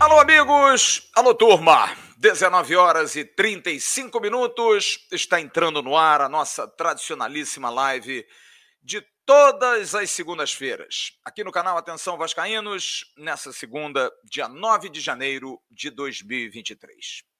[0.00, 1.08] Alô, amigos!
[1.14, 1.96] Alô, turma!
[2.18, 5.06] 19 horas e 35 minutos.
[5.12, 8.26] Está entrando no ar a nossa tradicionalíssima live
[8.82, 15.60] de todas as segundas-feiras, aqui no canal Atenção Vascaínos, nessa segunda, dia 9 de janeiro
[15.70, 17.31] de 2023.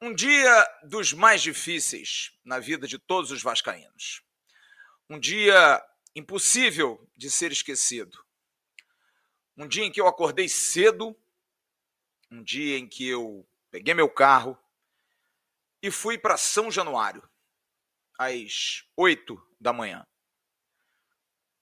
[0.00, 4.22] Um dia dos mais difíceis na vida de todos os vascaínos.
[5.08, 5.82] Um dia
[6.14, 8.18] impossível de ser esquecido.
[9.56, 11.16] Um dia em que eu acordei cedo
[12.30, 14.58] um dia em que eu peguei meu carro
[15.82, 17.28] e fui para São Januário,
[18.18, 20.06] às oito da manhã.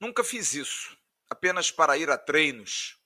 [0.01, 0.97] Nunca fiz isso,
[1.29, 2.99] apenas para ir a treinos.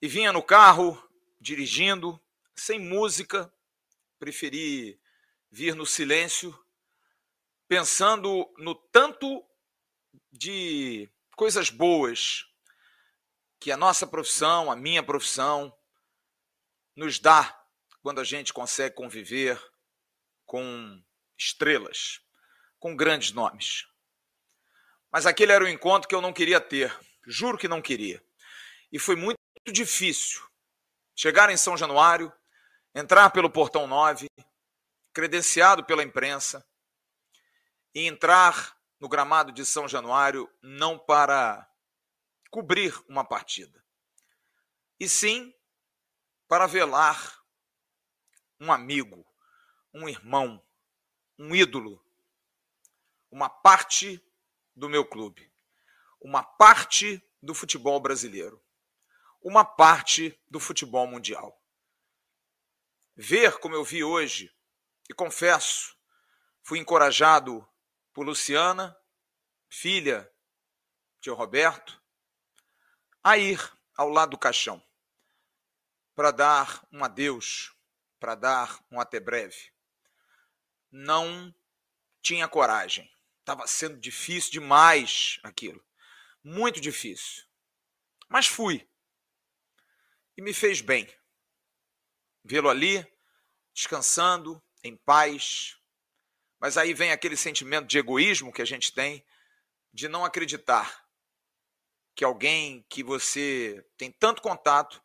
[0.00, 1.02] E vinha no carro,
[1.40, 2.20] dirigindo,
[2.54, 3.52] sem música,
[4.18, 5.00] preferi
[5.50, 6.56] vir no silêncio,
[7.68, 9.44] pensando no tanto
[10.30, 12.46] de coisas boas
[13.58, 15.76] que a nossa profissão, a minha profissão,
[16.94, 17.64] nos dá
[18.00, 19.60] quando a gente consegue conviver
[20.44, 21.02] com
[21.36, 22.20] estrelas,
[22.78, 23.86] com grandes nomes.
[25.10, 28.24] Mas aquele era o encontro que eu não queria ter, juro que não queria.
[28.92, 29.38] E foi muito
[29.72, 30.46] difícil
[31.14, 32.32] chegar em São Januário,
[32.98, 34.26] entrar pelo portão 9,
[35.12, 36.66] credenciado pela imprensa,
[37.94, 41.70] e entrar no gramado de São Januário não para
[42.50, 43.84] cobrir uma partida,
[44.98, 45.54] e sim
[46.48, 47.38] para velar
[48.58, 49.26] um amigo,
[49.92, 50.64] um irmão,
[51.38, 52.02] um ídolo,
[53.30, 54.24] uma parte
[54.74, 55.52] do meu clube,
[56.18, 58.64] uma parte do futebol brasileiro,
[59.42, 61.62] uma parte do futebol mundial.
[63.16, 64.54] Ver como eu vi hoje,
[65.08, 65.96] e confesso,
[66.62, 67.66] fui encorajado
[68.12, 68.94] por Luciana,
[69.70, 70.30] filha
[71.20, 72.02] de Roberto,
[73.24, 73.58] a ir
[73.96, 74.84] ao lado do caixão
[76.14, 77.74] para dar um adeus,
[78.18, 79.72] para dar um até breve.
[80.90, 81.54] Não
[82.22, 83.10] tinha coragem.
[83.40, 85.84] Estava sendo difícil demais aquilo.
[86.42, 87.44] Muito difícil.
[88.28, 88.88] Mas fui.
[90.36, 91.06] E me fez bem.
[92.46, 93.06] Vê-lo ali,
[93.74, 95.76] descansando, em paz.
[96.60, 99.24] Mas aí vem aquele sentimento de egoísmo que a gente tem,
[99.92, 101.04] de não acreditar
[102.14, 105.02] que alguém que você tem tanto contato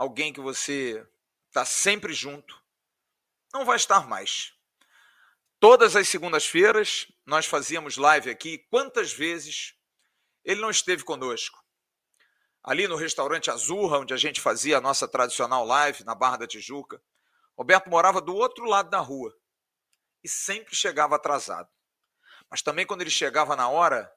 [0.00, 1.06] alguém que você
[1.48, 2.58] está sempre junto,
[3.52, 4.54] não vai estar mais.
[5.58, 8.56] Todas as segundas-feiras nós fazíamos live aqui.
[8.70, 9.74] Quantas vezes
[10.42, 11.59] ele não esteve conosco?
[12.62, 16.46] Ali no restaurante Azurra, onde a gente fazia a nossa tradicional live, na Barra da
[16.46, 17.02] Tijuca,
[17.56, 19.34] Roberto morava do outro lado da rua
[20.22, 21.68] e sempre chegava atrasado.
[22.50, 24.12] Mas também quando ele chegava na hora,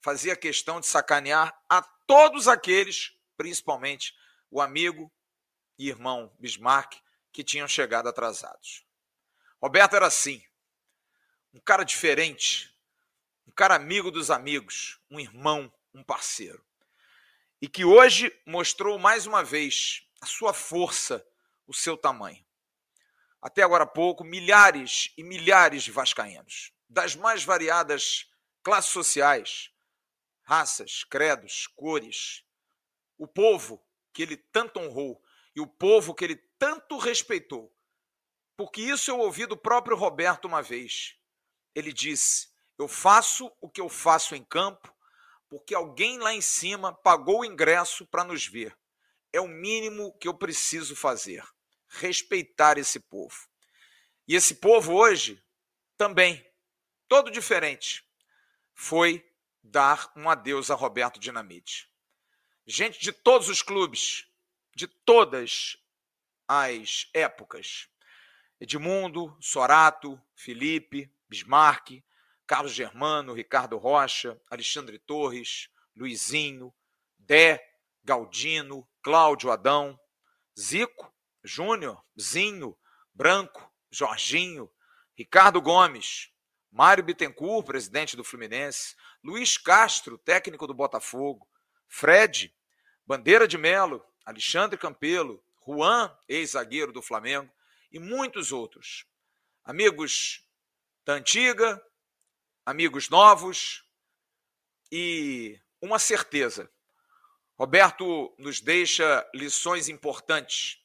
[0.00, 4.14] fazia questão de sacanear a todos aqueles, principalmente
[4.50, 5.12] o amigo
[5.78, 6.94] e irmão Bismarck,
[7.32, 8.84] que tinham chegado atrasados.
[9.60, 10.44] Roberto era assim,
[11.54, 12.74] um cara diferente,
[13.46, 16.64] um cara amigo dos amigos, um irmão, um parceiro.
[17.62, 21.24] E que hoje mostrou mais uma vez a sua força,
[21.64, 22.44] o seu tamanho.
[23.40, 28.28] Até agora há pouco, milhares e milhares de vascaínos, das mais variadas
[28.64, 29.70] classes sociais,
[30.42, 32.42] raças, credos, cores,
[33.16, 33.80] o povo
[34.12, 35.22] que ele tanto honrou,
[35.54, 37.72] e o povo que ele tanto respeitou.
[38.56, 41.16] Porque isso eu ouvi do próprio Roberto uma vez.
[41.76, 44.92] Ele disse: Eu faço o que eu faço em campo,
[45.52, 48.74] porque alguém lá em cima pagou o ingresso para nos ver.
[49.30, 51.46] É o mínimo que eu preciso fazer.
[51.90, 53.36] Respeitar esse povo.
[54.26, 55.44] E esse povo hoje
[55.98, 56.42] também,
[57.06, 58.02] todo diferente,
[58.72, 59.30] foi
[59.62, 61.86] dar um adeus a Roberto Dinamite.
[62.66, 64.26] Gente de todos os clubes,
[64.74, 65.76] de todas
[66.48, 67.90] as épocas.
[68.58, 72.02] Edmundo, Sorato, Felipe, Bismarck,
[72.46, 76.72] Carlos Germano, Ricardo Rocha, Alexandre Torres, Luizinho,
[77.18, 77.62] Dé,
[78.04, 79.98] Galdino, Cláudio Adão,
[80.58, 81.12] Zico,
[81.42, 82.76] Júnior, Zinho,
[83.14, 84.70] Branco, Jorginho,
[85.16, 86.30] Ricardo Gomes,
[86.70, 91.46] Mário Bittencourt, presidente do Fluminense, Luiz Castro, técnico do Botafogo,
[91.86, 92.54] Fred,
[93.06, 97.52] Bandeira de Melo, Alexandre Campelo, Juan, ex-zagueiro do Flamengo,
[97.90, 99.04] e muitos outros.
[99.64, 100.46] Amigos
[101.04, 101.80] da antiga,
[102.64, 103.84] amigos novos
[104.90, 106.70] e uma certeza.
[107.58, 110.78] Roberto nos deixa lições importantes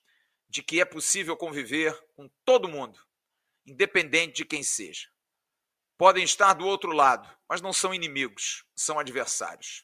[0.49, 2.99] de que é possível conviver com todo mundo,
[3.65, 5.07] independente de quem seja.
[5.97, 9.83] podem estar do outro lado, mas não são inimigos, são adversários.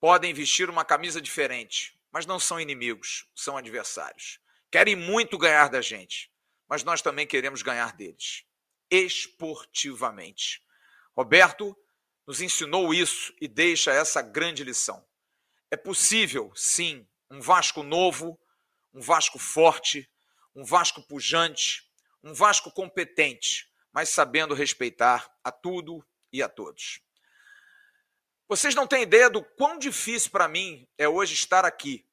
[0.00, 4.38] Podem vestir uma camisa diferente, mas não são inimigos, são adversários.
[4.70, 6.32] Querem muito ganhar da gente,
[6.68, 8.44] mas nós também queremos ganhar deles,
[8.88, 10.62] esportivamente.
[11.20, 11.76] Roberto
[12.26, 15.06] nos ensinou isso e deixa essa grande lição.
[15.70, 18.40] É possível, sim, um Vasco novo,
[18.94, 20.10] um Vasco forte,
[20.54, 21.86] um Vasco pujante,
[22.24, 26.02] um Vasco competente, mas sabendo respeitar a tudo
[26.32, 27.02] e a todos.
[28.48, 32.08] Vocês não têm ideia do quão difícil para mim é hoje estar aqui,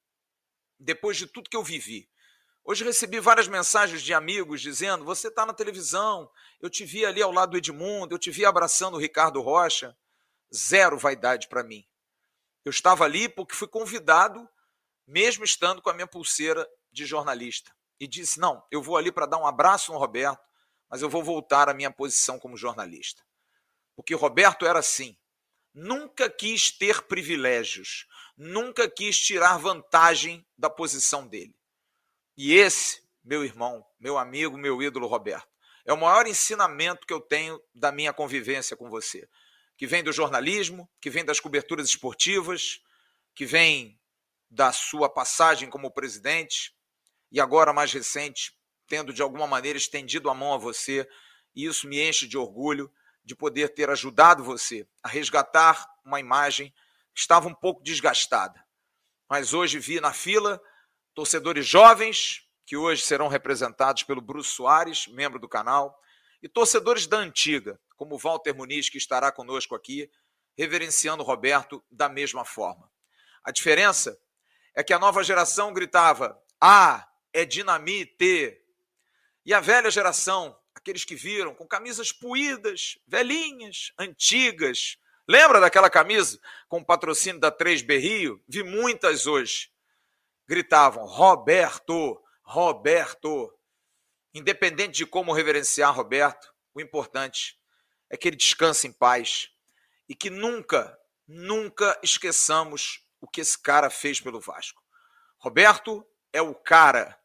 [0.77, 2.09] depois de tudo que eu vivi.
[2.69, 6.29] Hoje recebi várias mensagens de amigos dizendo: Você está na televisão,
[6.59, 9.97] eu te vi ali ao lado do Edmundo, eu te vi abraçando o Ricardo Rocha.
[10.53, 11.87] Zero vaidade para mim.
[12.65, 14.45] Eu estava ali porque fui convidado,
[15.07, 17.73] mesmo estando com a minha pulseira de jornalista.
[18.01, 20.43] E disse: Não, eu vou ali para dar um abraço no Roberto,
[20.89, 23.23] mas eu vou voltar à minha posição como jornalista.
[23.95, 25.17] Porque Roberto era assim.
[25.73, 28.05] Nunca quis ter privilégios,
[28.35, 31.56] nunca quis tirar vantagem da posição dele.
[32.37, 35.47] E esse, meu irmão, meu amigo, meu ídolo Roberto,
[35.85, 39.27] é o maior ensinamento que eu tenho da minha convivência com você,
[39.75, 42.81] que vem do jornalismo, que vem das coberturas esportivas,
[43.33, 43.99] que vem
[44.49, 46.75] da sua passagem como presidente
[47.31, 48.55] e agora mais recente
[48.87, 51.07] tendo de alguma maneira estendido a mão a você,
[51.53, 52.91] e isso me enche de orgulho
[53.23, 56.73] de poder ter ajudado você a resgatar uma imagem
[57.13, 58.63] que estava um pouco desgastada.
[59.29, 60.61] Mas hoje vi na fila
[61.17, 65.99] torcedores jovens, que hoje serão representados pelo Bruce Soares, membro do canal,
[66.43, 70.11] e torcedores da antiga, como Walter Muniz, que estará conosco aqui,
[70.55, 72.87] reverenciando Roberto da mesma forma.
[73.43, 74.15] A diferença
[74.75, 78.55] é que a nova geração gritava: Ah, é dinamite,
[79.43, 84.99] e a velha geração, aqueles que viram com camisas puídas, velhinhas, antigas.
[85.27, 86.39] Lembra daquela camisa
[86.69, 88.43] com patrocínio da 3B Rio?
[88.47, 89.75] Vi muitas hoje.
[90.47, 93.53] Gritavam: Roberto, Roberto.
[94.33, 97.59] Independente de como reverenciar Roberto, o importante
[98.09, 99.49] é que ele descanse em paz
[100.07, 100.97] e que nunca,
[101.27, 104.81] nunca esqueçamos o que esse cara fez pelo Vasco.
[105.38, 107.19] Roberto é o cara.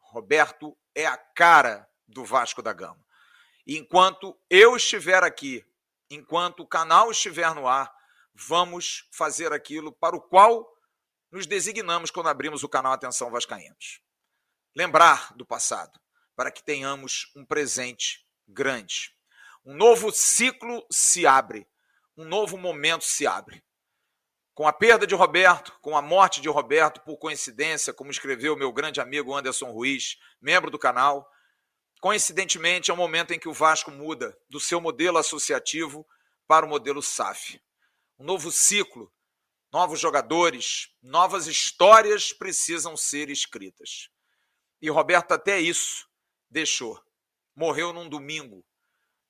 [0.00, 3.04] Roberto é a cara do Vasco da Gama.
[3.66, 5.64] E enquanto eu estiver aqui,
[6.10, 7.92] enquanto o canal estiver no ar,
[8.34, 10.75] vamos fazer aquilo para o qual
[11.36, 14.00] nos designamos quando abrimos o canal Atenção Vascaínos.
[14.74, 16.00] Lembrar do passado,
[16.34, 19.14] para que tenhamos um presente grande.
[19.62, 21.68] Um novo ciclo se abre,
[22.16, 23.62] um novo momento se abre.
[24.54, 28.72] Com a perda de Roberto, com a morte de Roberto, por coincidência, como escreveu meu
[28.72, 31.30] grande amigo Anderson Ruiz, membro do canal,
[32.00, 36.06] coincidentemente é o momento em que o Vasco muda do seu modelo associativo
[36.48, 37.60] para o modelo SAF.
[38.18, 39.12] Um novo ciclo,
[39.72, 44.08] novos jogadores, novas histórias precisam ser escritas.
[44.80, 46.08] E Roberto até isso
[46.50, 47.02] deixou.
[47.54, 48.64] Morreu num domingo,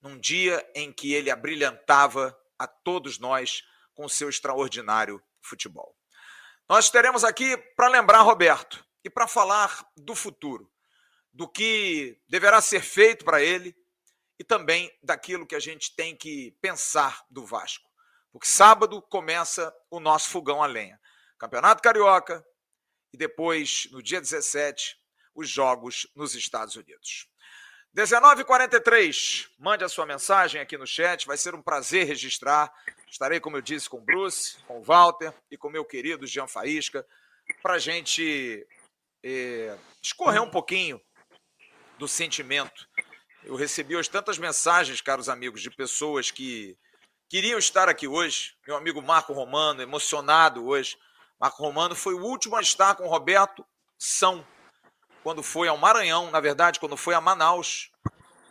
[0.01, 3.63] num dia em que ele abrilhantava a todos nós
[3.95, 5.97] com seu extraordinário futebol.
[6.69, 10.71] Nós teremos aqui para lembrar Roberto e para falar do futuro,
[11.33, 13.77] do que deverá ser feito para ele
[14.39, 17.89] e também daquilo que a gente tem que pensar do Vasco.
[18.37, 21.01] Porque sábado começa o nosso fogão a lenha.
[21.39, 22.47] Campeonato Carioca
[23.11, 24.95] e depois, no dia 17,
[25.35, 27.31] os jogos nos Estados Unidos.
[27.97, 32.71] 19h43, mande a sua mensagem aqui no chat, vai ser um prazer registrar.
[33.11, 36.27] Estarei, como eu disse, com o Bruce, com o Walter e com o meu querido
[36.27, 37.07] Jean Faísca,
[37.63, 38.69] para a gente
[39.25, 41.01] é, escorrer um pouquinho
[41.99, 42.87] do sentimento.
[43.43, 46.77] Eu recebi hoje tantas mensagens, caros amigos, de pessoas que
[47.29, 48.55] queriam estar aqui hoje.
[48.67, 50.97] Meu amigo Marco Romano, emocionado hoje.
[51.41, 53.65] Marco Romano foi o último a estar com Roberto
[53.99, 54.47] São
[55.23, 57.91] quando foi ao Maranhão, na verdade, quando foi a Manaus,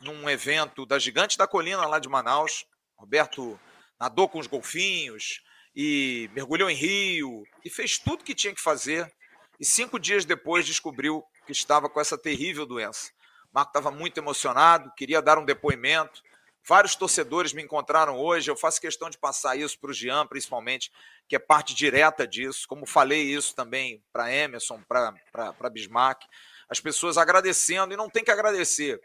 [0.01, 2.65] num evento da Gigante da Colina, lá de Manaus.
[2.97, 3.57] Roberto
[3.97, 5.41] nadou com os golfinhos
[5.73, 9.09] e mergulhou em rio e fez tudo que tinha que fazer.
[9.57, 13.09] E cinco dias depois descobriu que estava com essa terrível doença.
[13.53, 16.21] Marco estava muito emocionado, queria dar um depoimento.
[16.67, 18.49] Vários torcedores me encontraram hoje.
[18.49, 20.91] Eu faço questão de passar isso para o Jean, principalmente,
[21.27, 22.67] que é parte direta disso.
[22.67, 26.23] Como falei isso também para Emerson, para Bismarck
[26.67, 28.99] as pessoas agradecendo e não tem que agradecer.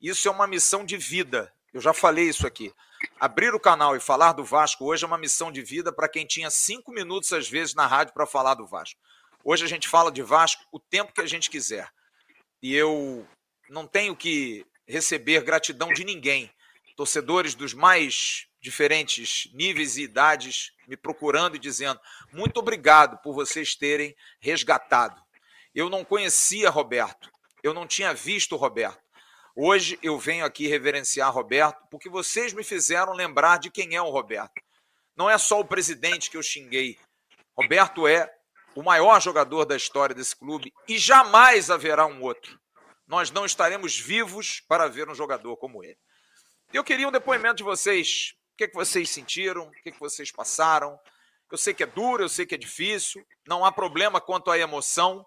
[0.00, 1.52] Isso é uma missão de vida.
[1.72, 2.72] Eu já falei isso aqui.
[3.18, 6.26] Abrir o canal e falar do Vasco hoje é uma missão de vida para quem
[6.26, 9.00] tinha cinco minutos, às vezes, na rádio para falar do Vasco.
[9.44, 11.90] Hoje a gente fala de Vasco o tempo que a gente quiser.
[12.62, 13.26] E eu
[13.68, 16.50] não tenho que receber gratidão de ninguém.
[17.00, 21.98] Torcedores dos mais diferentes níveis e idades me procurando e dizendo:
[22.30, 25.18] muito obrigado por vocês terem resgatado.
[25.74, 27.30] Eu não conhecia Roberto,
[27.62, 29.00] eu não tinha visto Roberto.
[29.56, 34.10] Hoje eu venho aqui reverenciar Roberto porque vocês me fizeram lembrar de quem é o
[34.10, 34.60] Roberto.
[35.16, 36.98] Não é só o presidente que eu xinguei.
[37.56, 38.30] Roberto é
[38.74, 42.60] o maior jogador da história desse clube e jamais haverá um outro.
[43.06, 45.96] Nós não estaremos vivos para ver um jogador como ele.
[46.72, 48.36] Eu queria um depoimento de vocês.
[48.54, 49.66] O que, é que vocês sentiram?
[49.66, 50.96] O que, é que vocês passaram?
[51.50, 53.26] Eu sei que é duro, eu sei que é difícil.
[53.44, 55.26] Não há problema quanto à emoção.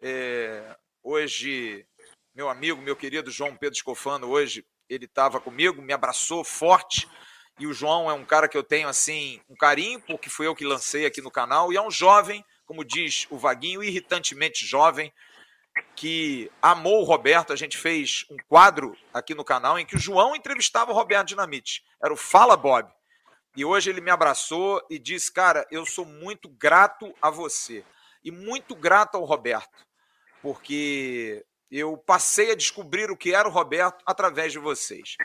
[0.00, 0.76] É...
[1.00, 1.86] Hoje,
[2.34, 7.08] meu amigo, meu querido João Pedro Escofano, hoje ele estava comigo, me abraçou forte.
[7.60, 10.54] E o João é um cara que eu tenho assim um carinho, porque foi eu
[10.54, 11.72] que lancei aqui no canal.
[11.72, 15.12] E é um jovem, como diz o Vaguinho, irritantemente jovem
[15.94, 17.52] que amou o Roberto.
[17.52, 21.28] A gente fez um quadro aqui no canal em que o João entrevistava o Roberto
[21.28, 21.84] Dinamite.
[22.02, 22.90] Era o Fala Bob.
[23.56, 27.84] E hoje ele me abraçou e disse: Cara, eu sou muito grato a você
[28.24, 29.86] e muito grato ao Roberto,
[30.40, 35.16] porque eu passei a descobrir o que era o Roberto através de vocês.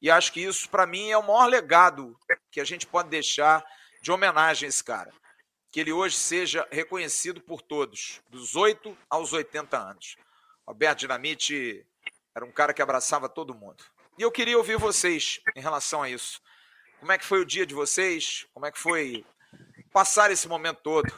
[0.00, 2.18] E acho que isso, para mim, é o maior legado
[2.50, 3.64] que a gente pode deixar
[4.02, 5.12] de homenagem a esse cara
[5.76, 10.16] que ele hoje seja reconhecido por todos, dos 8 aos 80 anos.
[10.66, 11.86] Roberto Dinamite
[12.34, 13.84] era um cara que abraçava todo mundo.
[14.18, 16.40] E eu queria ouvir vocês em relação a isso.
[16.98, 18.46] Como é que foi o dia de vocês?
[18.54, 19.22] Como é que foi
[19.92, 21.12] passar esse momento todo?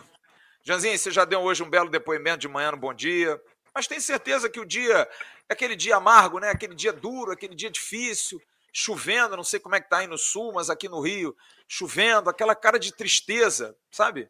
[0.64, 3.40] Janzinho, você já deu hoje um belo depoimento de manhã no Bom Dia,
[3.72, 5.08] mas tem certeza que o dia
[5.48, 6.50] é aquele dia amargo, né?
[6.50, 10.18] Aquele dia duro, aquele dia difícil, chovendo, não sei como é que tá aí no
[10.18, 11.36] sul, mas aqui no Rio,
[11.68, 14.28] chovendo, aquela cara de tristeza, sabe?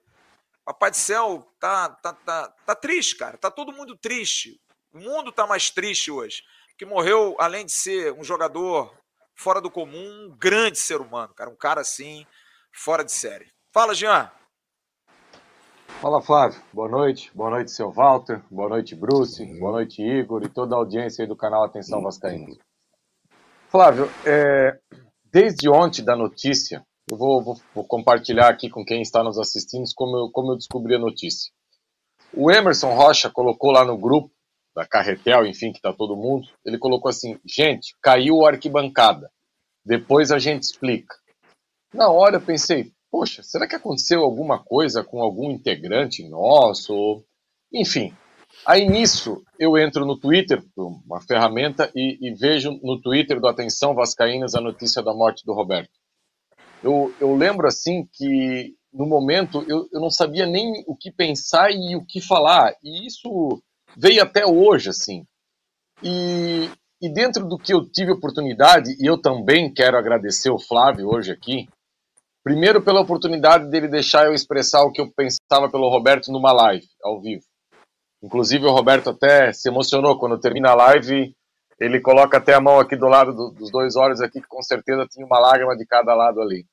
[0.68, 3.38] Papai do céu tá, tá, tá, tá triste, cara.
[3.38, 4.60] Tá todo mundo triste.
[4.92, 6.42] O mundo tá mais triste hoje.
[6.76, 8.94] Que morreu, além de ser um jogador
[9.34, 11.48] fora do comum, um grande ser humano, cara.
[11.48, 12.26] Um cara assim,
[12.70, 13.50] fora de série.
[13.72, 14.30] Fala, Jean.
[16.02, 16.62] Fala, Flávio.
[16.70, 17.30] Boa noite.
[17.34, 18.42] Boa noite, seu Walter.
[18.50, 19.42] Boa noite, Bruce.
[19.58, 22.58] Boa noite, Igor e toda a audiência aí do canal Atenção Vascaíno.
[23.70, 24.78] Flávio, é,
[25.32, 29.84] desde ontem da notícia eu vou, vou, vou, compartilhar aqui com quem está nos assistindo
[29.94, 31.50] como eu, como eu descobri a notícia.
[32.34, 34.30] O Emerson Rocha colocou lá no grupo
[34.76, 39.30] da Carretel, enfim, que está todo mundo, ele colocou assim: gente, caiu a arquibancada.
[39.84, 41.14] Depois a gente explica.
[41.94, 47.24] Na hora eu pensei, poxa, será que aconteceu alguma coisa com algum integrante nosso?
[47.72, 48.14] Enfim.
[48.66, 53.94] Aí nisso eu entro no Twitter, uma ferramenta, e, e vejo no Twitter do Atenção
[53.94, 55.97] Vascaínas a notícia da morte do Roberto
[56.82, 61.70] eu, eu lembro assim que no momento eu, eu não sabia nem o que pensar
[61.70, 62.74] e o que falar.
[62.82, 63.62] E isso
[63.96, 65.24] veio até hoje, assim.
[66.02, 66.70] E,
[67.00, 71.32] e dentro do que eu tive oportunidade, e eu também quero agradecer o Flávio hoje
[71.32, 71.68] aqui,
[72.44, 76.86] primeiro pela oportunidade dele deixar eu expressar o que eu pensava pelo Roberto numa live,
[77.02, 77.44] ao vivo.
[78.22, 81.34] Inclusive o Roberto até se emocionou quando termina a live
[81.80, 84.62] ele coloca até a mão aqui do lado do, dos dois olhos aqui, que com
[84.62, 86.64] certeza tinha uma lágrima de cada lado ali.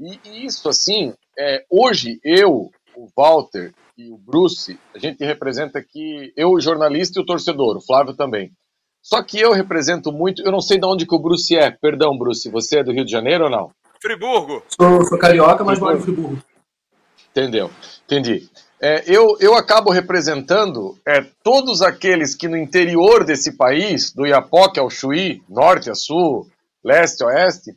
[0.00, 5.78] E, e isso, assim, é, hoje eu, o Walter e o Bruce, a gente representa
[5.78, 8.50] aqui, eu, o jornalista e o torcedor, o Flávio também.
[9.00, 11.70] Só que eu represento muito, eu não sei de onde que o Bruce é.
[11.70, 13.70] Perdão, Bruce, você é do Rio de Janeiro ou não?
[14.00, 14.62] Friburgo.
[14.68, 16.42] Sou, sou carioca, mas moro em Friburgo.
[17.30, 17.70] Entendeu,
[18.04, 18.48] entendi
[18.84, 24.80] é, eu, eu acabo representando é, todos aqueles que no interior desse país, do Iapoque
[24.80, 26.48] ao Chuí, norte a sul,
[26.82, 27.70] leste a oeste,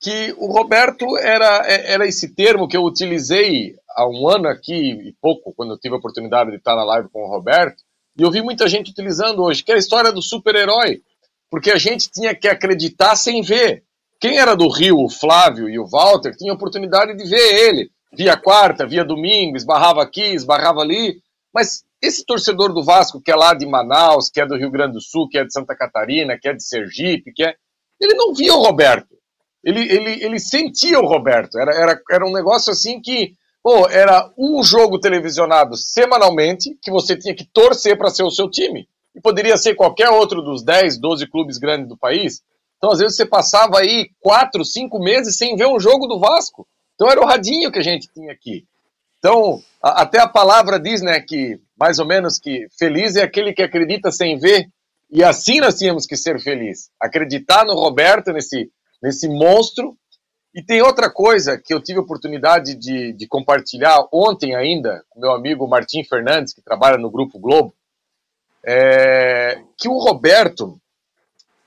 [0.00, 4.74] que o Roberto era, é, era esse termo que eu utilizei há um ano aqui
[4.74, 7.80] e pouco, quando eu tive a oportunidade de estar na live com o Roberto,
[8.18, 11.02] e eu vi muita gente utilizando hoje, que é a história do super-herói,
[11.48, 13.84] porque a gente tinha que acreditar sem ver.
[14.18, 18.36] Quem era do Rio, o Flávio e o Walter, tinha oportunidade de ver ele via
[18.36, 21.16] quarta, via domingo, esbarrava aqui, esbarrava ali,
[21.52, 24.94] mas esse torcedor do Vasco que é lá de Manaus, que é do Rio Grande
[24.94, 27.54] do Sul, que é de Santa Catarina, que é de Sergipe, que é...
[28.00, 29.16] ele não via o Roberto.
[29.64, 31.58] Ele, ele, ele sentia o Roberto.
[31.58, 37.16] Era, era, era um negócio assim que pô, era um jogo televisionado semanalmente que você
[37.16, 38.88] tinha que torcer para ser o seu time.
[39.14, 42.42] E poderia ser qualquer outro dos 10, 12 clubes grandes do país.
[42.78, 46.66] Então, às vezes, você passava aí quatro, cinco meses sem ver um jogo do Vasco.
[46.94, 48.64] Então era o radinho que a gente tinha aqui.
[49.18, 53.52] Então, a, até a palavra diz, né, que mais ou menos que feliz é aquele
[53.52, 54.68] que acredita sem ver,
[55.10, 56.90] e assim nós tínhamos que ser felizes.
[57.00, 58.70] Acreditar no Roberto, nesse,
[59.02, 59.96] nesse monstro.
[60.54, 65.32] E tem outra coisa que eu tive oportunidade de, de compartilhar ontem ainda com meu
[65.32, 67.74] amigo Martim Fernandes, que trabalha no Grupo Globo,
[68.64, 70.78] é, que o Roberto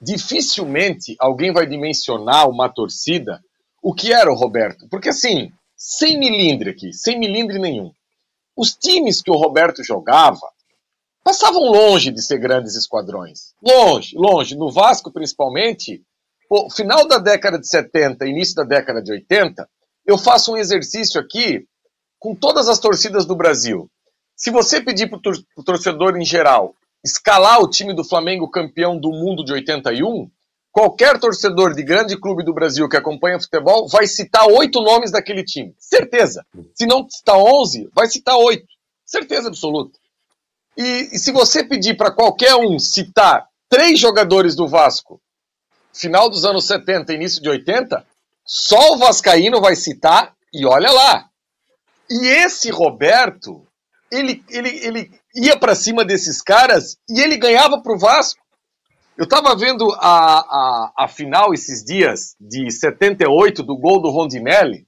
[0.01, 3.43] dificilmente alguém vai dimensionar uma torcida
[3.85, 4.87] o que era o Roberto.
[4.89, 7.91] Porque assim, sem milindre aqui, sem milindre nenhum.
[8.57, 10.49] Os times que o Roberto jogava
[11.23, 13.53] passavam longe de ser grandes esquadrões.
[13.61, 14.55] Longe, longe.
[14.55, 16.01] No Vasco, principalmente,
[16.75, 19.69] final da década de 70, início da década de 80,
[20.03, 21.67] eu faço um exercício aqui
[22.17, 23.87] com todas as torcidas do Brasil.
[24.35, 25.19] Se você pedir para
[25.55, 26.73] o torcedor em geral
[27.03, 30.27] escalar o time do Flamengo campeão do mundo de 81,
[30.75, 35.41] qualquer torcedor de grande clube do Brasil que acompanha futebol vai citar oito nomes daquele
[35.41, 35.73] time.
[35.79, 36.45] Certeza.
[36.73, 38.67] Se não citar onze, vai citar oito.
[39.05, 39.97] Certeza absoluta.
[40.77, 45.21] E, e se você pedir para qualquer um citar três jogadores do Vasco,
[45.93, 48.05] final dos anos 70, início de 80,
[48.45, 51.29] só o Vascaíno vai citar e olha lá.
[52.09, 53.65] E esse Roberto,
[54.11, 58.44] ele, ele, ele ia para cima desses caras e ele ganhava para o Vasco.
[59.17, 64.85] Eu estava vendo a, a, a final esses dias de 78 do gol do Rondinelli.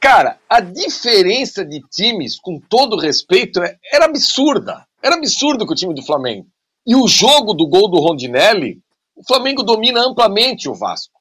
[0.00, 4.86] Cara, a diferença de times, com todo respeito, é, era absurda.
[5.00, 6.48] Era absurdo com o time do Flamengo.
[6.84, 8.80] E o jogo do gol do Rondinelli,
[9.14, 11.14] o Flamengo domina amplamente o Vasco.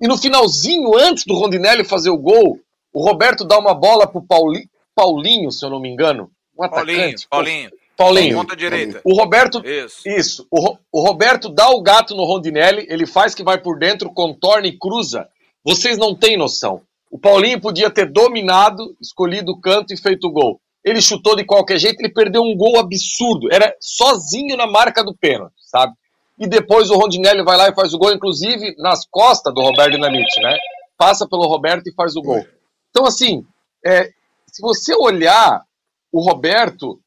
[0.00, 2.58] E no finalzinho, antes do Rondinelli fazer o gol,
[2.92, 6.30] o Roberto dá uma bola pro Pauli, Paulinho, se eu não me engano.
[6.58, 7.28] Um Paulinho, atacante.
[7.28, 7.70] Paulinho.
[7.98, 8.36] Paulinho.
[8.36, 9.00] Ponta direita.
[9.02, 9.60] O Roberto.
[9.66, 10.08] Isso.
[10.08, 10.46] Isso.
[10.52, 14.68] O, o, Roberto dá o gato no Rondinelli, ele faz que vai por dentro, contorna
[14.68, 15.28] e cruza.
[15.64, 16.82] Vocês não têm noção.
[17.10, 20.60] O Paulinho podia ter dominado, escolhido o canto e feito o gol.
[20.84, 23.52] Ele chutou de qualquer jeito, ele perdeu um gol absurdo.
[23.52, 25.92] Era sozinho na marca do pênalti, sabe?
[26.38, 29.90] E depois o Rondinelli vai lá e faz o gol, inclusive nas costas do Roberto
[29.90, 30.56] Dinamite, né?
[30.96, 32.46] Passa pelo Roberto e faz o gol.
[32.90, 33.44] Então, assim,
[33.84, 34.04] é,
[34.46, 35.64] se você olhar
[36.12, 37.00] o Roberto,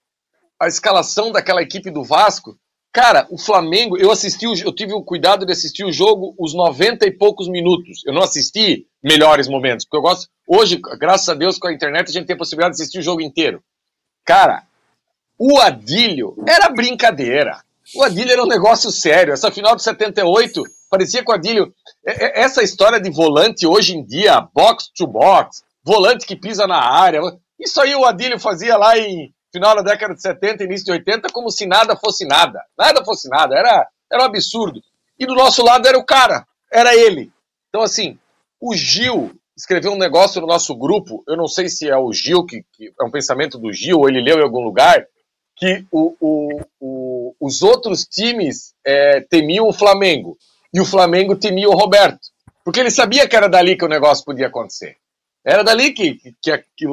[0.61, 2.55] a escalação daquela equipe do Vasco,
[2.93, 7.07] cara, o Flamengo, eu assisti, eu tive o cuidado de assistir o jogo os 90
[7.07, 8.05] e poucos minutos.
[8.05, 10.29] Eu não assisti melhores momentos, porque eu gosto.
[10.47, 13.01] Hoje, graças a Deus, com a internet, a gente tem a possibilidade de assistir o
[13.01, 13.63] jogo inteiro.
[14.23, 14.61] Cara,
[15.35, 17.63] o Adílio era brincadeira.
[17.95, 19.33] O Adílio era um negócio sério.
[19.33, 21.73] Essa final de 78 parecia com o Adílio.
[22.05, 27.19] Essa história de volante hoje em dia, box to box, volante que pisa na área.
[27.59, 31.29] Isso aí o Adílio fazia lá em final da década de 70, início de 80,
[31.31, 32.63] como se nada fosse nada.
[32.77, 33.55] Nada fosse nada.
[33.55, 34.81] Era, era um absurdo.
[35.19, 36.45] E do nosso lado era o cara.
[36.71, 37.31] Era ele.
[37.69, 38.17] Então, assim,
[38.59, 41.23] o Gil escreveu um negócio no nosso grupo.
[41.27, 44.09] Eu não sei se é o Gil, que, que é um pensamento do Gil, ou
[44.09, 45.05] ele leu em algum lugar,
[45.55, 50.37] que o, o, o, os outros times é, temiam o Flamengo.
[50.73, 52.29] E o Flamengo temia o Roberto.
[52.63, 54.97] Porque ele sabia que era dali que o negócio podia acontecer.
[55.43, 56.85] Era dali que, que, que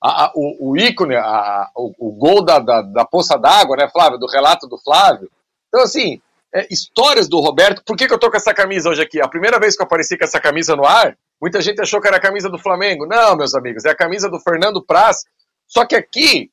[0.00, 3.88] a, a, o, o, ícone, a, o, o, gol da, da, da poça d'água, né,
[3.88, 4.18] Flávio?
[4.18, 5.30] Do relato do Flávio.
[5.68, 6.20] Então, assim,
[6.54, 7.82] é, histórias do Roberto.
[7.84, 9.20] Por que, que eu tô com essa camisa hoje aqui?
[9.20, 12.08] A primeira vez que eu apareci com essa camisa no ar, muita gente achou que
[12.08, 13.06] era a camisa do Flamengo.
[13.06, 15.24] Não, meus amigos, é a camisa do Fernando Praz.
[15.66, 16.50] Só que aqui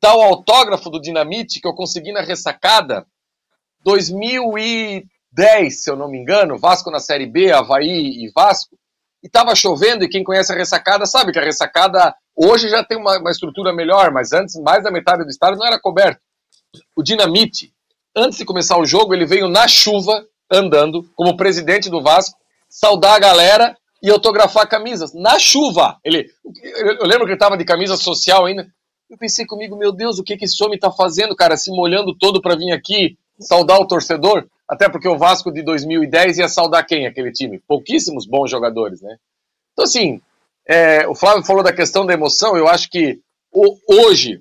[0.00, 3.06] tá o autógrafo do Dinamite que eu consegui na ressacada
[3.84, 8.76] 2010, se eu não me engano, Vasco na Série B, Havaí e Vasco.
[9.22, 12.98] E tava chovendo, e quem conhece a ressacada sabe que a ressacada Hoje já tem
[12.98, 16.20] uma, uma estrutura melhor, mas antes mais da metade do estádio não era coberto.
[16.96, 17.72] O Dinamite,
[18.16, 23.14] antes de começar o jogo, ele veio na chuva, andando, como presidente do Vasco, saudar
[23.14, 25.12] a galera e autografar camisas.
[25.12, 25.98] Na chuva!
[26.02, 26.30] Ele,
[26.64, 28.66] eu lembro que ele estava de camisa social ainda.
[29.10, 31.56] Eu pensei comigo, meu Deus, o que, que esse homem está fazendo, cara?
[31.56, 34.46] Se molhando todo para vir aqui saudar o torcedor?
[34.68, 37.60] Até porque o Vasco de 2010 ia saudar quem, aquele time?
[37.66, 39.16] Pouquíssimos bons jogadores, né?
[39.72, 40.20] Então, assim,
[40.66, 42.56] é, o Flávio falou da questão da emoção.
[42.56, 43.20] Eu acho que
[43.52, 44.40] o, hoje,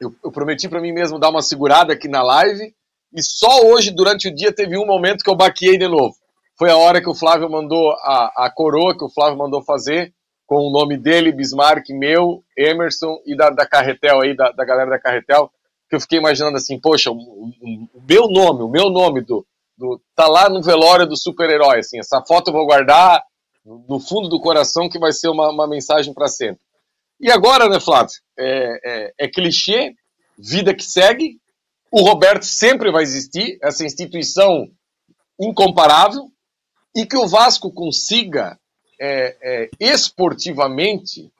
[0.00, 2.74] eu, eu prometi para mim mesmo dar uma segurada aqui na live,
[3.12, 6.14] e só hoje, durante o dia, teve um momento que eu baqueei de novo.
[6.58, 10.14] Foi a hora que o Flávio mandou a, a coroa que o Flávio mandou fazer,
[10.46, 14.90] com o nome dele, Bismarck, meu, Emerson e da, da Carretel aí, da, da galera
[14.90, 15.50] da Carretel,
[15.92, 19.46] que eu fiquei imaginando assim, poxa, o, o, o meu nome, o meu nome do,
[19.76, 23.22] do tá lá no velório do super-herói, assim, essa foto eu vou guardar
[23.62, 26.62] no fundo do coração que vai ser uma, uma mensagem para sempre.
[27.20, 28.14] E agora, né, Flávio?
[28.38, 29.94] É, é, é, clichê,
[30.38, 31.38] vida que segue.
[31.90, 34.66] O Roberto sempre vai existir, essa instituição
[35.38, 36.32] incomparável,
[36.96, 38.58] e que o Vasco consiga
[38.98, 41.30] é, é esportivamente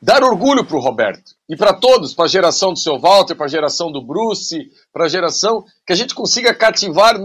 [0.00, 3.46] dar orgulho para o Roberto e para todos, para a geração do seu Walter, para
[3.46, 7.16] a geração do Bruce, para a geração que a gente consiga cativar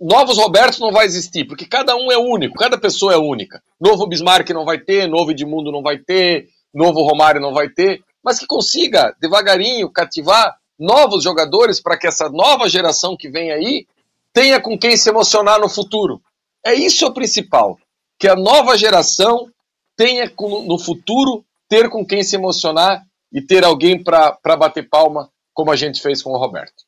[0.00, 3.62] novos Robertos não vai existir, porque cada um é único, cada pessoa é única.
[3.80, 8.02] Novo Bismarck não vai ter, novo Edmundo não vai ter, novo Romário não vai ter,
[8.22, 13.86] mas que consiga devagarinho cativar novos jogadores para que essa nova geração que vem aí
[14.32, 16.20] tenha com quem se emocionar no futuro.
[16.64, 17.78] É isso o principal.
[18.18, 19.48] Que a nova geração
[19.96, 23.02] tenha no futuro ter com quem se emocionar
[23.36, 26.84] e ter alguém para bater palma, como a gente fez com o Roberto.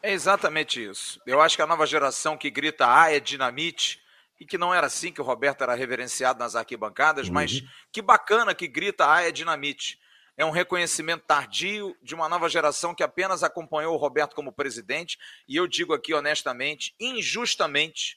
[0.00, 1.20] É exatamente isso.
[1.26, 4.00] Eu acho que a nova geração que grita ah, é dinamite,
[4.38, 7.34] e que não era assim que o Roberto era reverenciado nas arquibancadas, uhum.
[7.34, 9.98] mas que bacana que grita ah, é dinamite.
[10.36, 15.18] É um reconhecimento tardio de uma nova geração que apenas acompanhou o Roberto como presidente,
[15.48, 18.16] e eu digo aqui honestamente, injustamente,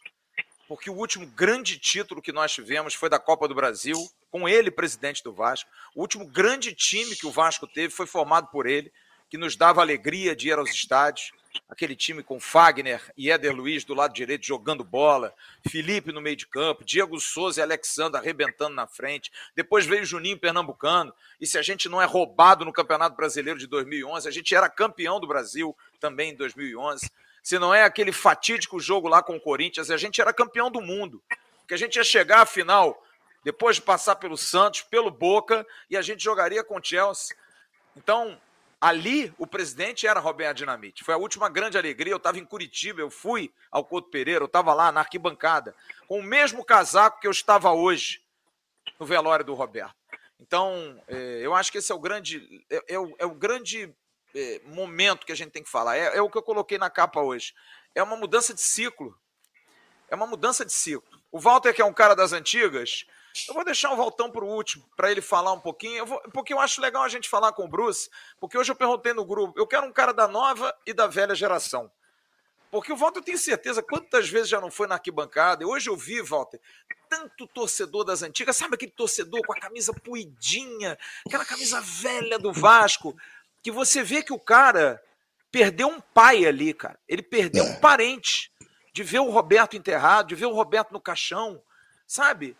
[0.67, 3.97] porque o último grande título que nós tivemos foi da Copa do Brasil,
[4.35, 5.69] com ele presidente do Vasco.
[5.95, 8.91] O último grande time que o Vasco teve foi formado por ele,
[9.29, 11.31] que nos dava alegria de ir aos estádios
[11.69, 15.33] aquele time com Fagner e Éder Luiz do lado direito jogando bola,
[15.69, 19.31] Felipe no meio de campo, Diego Souza e Alexandre arrebentando na frente.
[19.55, 21.13] Depois veio Juninho Pernambucano.
[21.39, 24.67] E se a gente não é roubado no Campeonato Brasileiro de 2011, a gente era
[24.67, 27.09] campeão do Brasil também em 2011.
[27.41, 30.81] Se não é aquele fatídico jogo lá com o Corinthians, a gente era campeão do
[30.81, 31.23] mundo.
[31.59, 33.01] Porque a gente ia chegar à final
[33.45, 37.37] depois de passar pelo Santos, pelo Boca, e a gente jogaria com o Chelsea.
[37.95, 38.37] Então,
[38.79, 41.03] Ali, o presidente era Roberto Dinamite.
[41.03, 42.13] Foi a última grande alegria.
[42.13, 45.73] Eu estava em Curitiba, eu fui ao Couto Pereira, eu estava lá na arquibancada,
[46.07, 48.21] com o mesmo casaco que eu estava hoje
[48.99, 49.95] no velório do Roberto.
[50.39, 53.91] Então, é, eu acho que esse é o grande, é, é, o, é o, grande
[54.35, 55.97] é, momento que a gente tem que falar.
[55.97, 57.55] É, é o que eu coloquei na capa hoje.
[57.95, 59.17] É uma mudança de ciclo.
[60.09, 61.19] É uma mudança de ciclo.
[61.31, 63.07] O Walter, que é um cara das antigas,
[63.47, 66.19] eu vou deixar o Valtão para o último, para ele falar um pouquinho, eu vou,
[66.33, 69.25] porque eu acho legal a gente falar com o Bruce, porque hoje eu perguntei no
[69.25, 71.91] grupo, eu quero um cara da nova e da velha geração.
[72.71, 75.89] Porque o Walter, eu tenho certeza, quantas vezes já não foi na arquibancada, e hoje
[75.89, 76.59] eu vi, Walter,
[77.09, 82.51] tanto torcedor das antigas, sabe aquele torcedor com a camisa puidinha, aquela camisa velha do
[82.51, 83.15] Vasco,
[83.61, 85.01] que você vê que o cara
[85.51, 86.99] perdeu um pai ali, cara.
[87.07, 87.69] Ele perdeu é.
[87.69, 88.51] um parente
[88.91, 91.61] de ver o Roberto enterrado, de ver o Roberto no caixão,
[92.05, 92.57] sabe?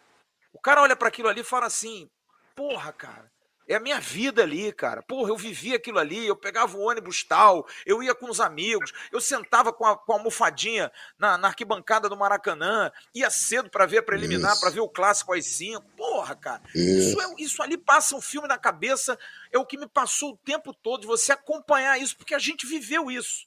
[0.65, 2.09] O cara olha para aquilo ali e fala assim:
[2.55, 3.31] porra, cara,
[3.67, 5.03] é a minha vida ali, cara.
[5.03, 8.91] Porra, eu vivia aquilo ali, eu pegava o ônibus tal, eu ia com os amigos,
[9.11, 13.85] eu sentava com a, com a almofadinha na, na arquibancada do Maracanã, ia cedo para
[13.85, 15.83] ver a preliminar, para ver o clássico às cinco.
[15.95, 17.09] Porra, cara, isso.
[17.09, 19.19] Isso, é, isso ali passa um filme na cabeça,
[19.51, 22.65] é o que me passou o tempo todo, de você acompanhar isso, porque a gente
[22.65, 23.45] viveu isso.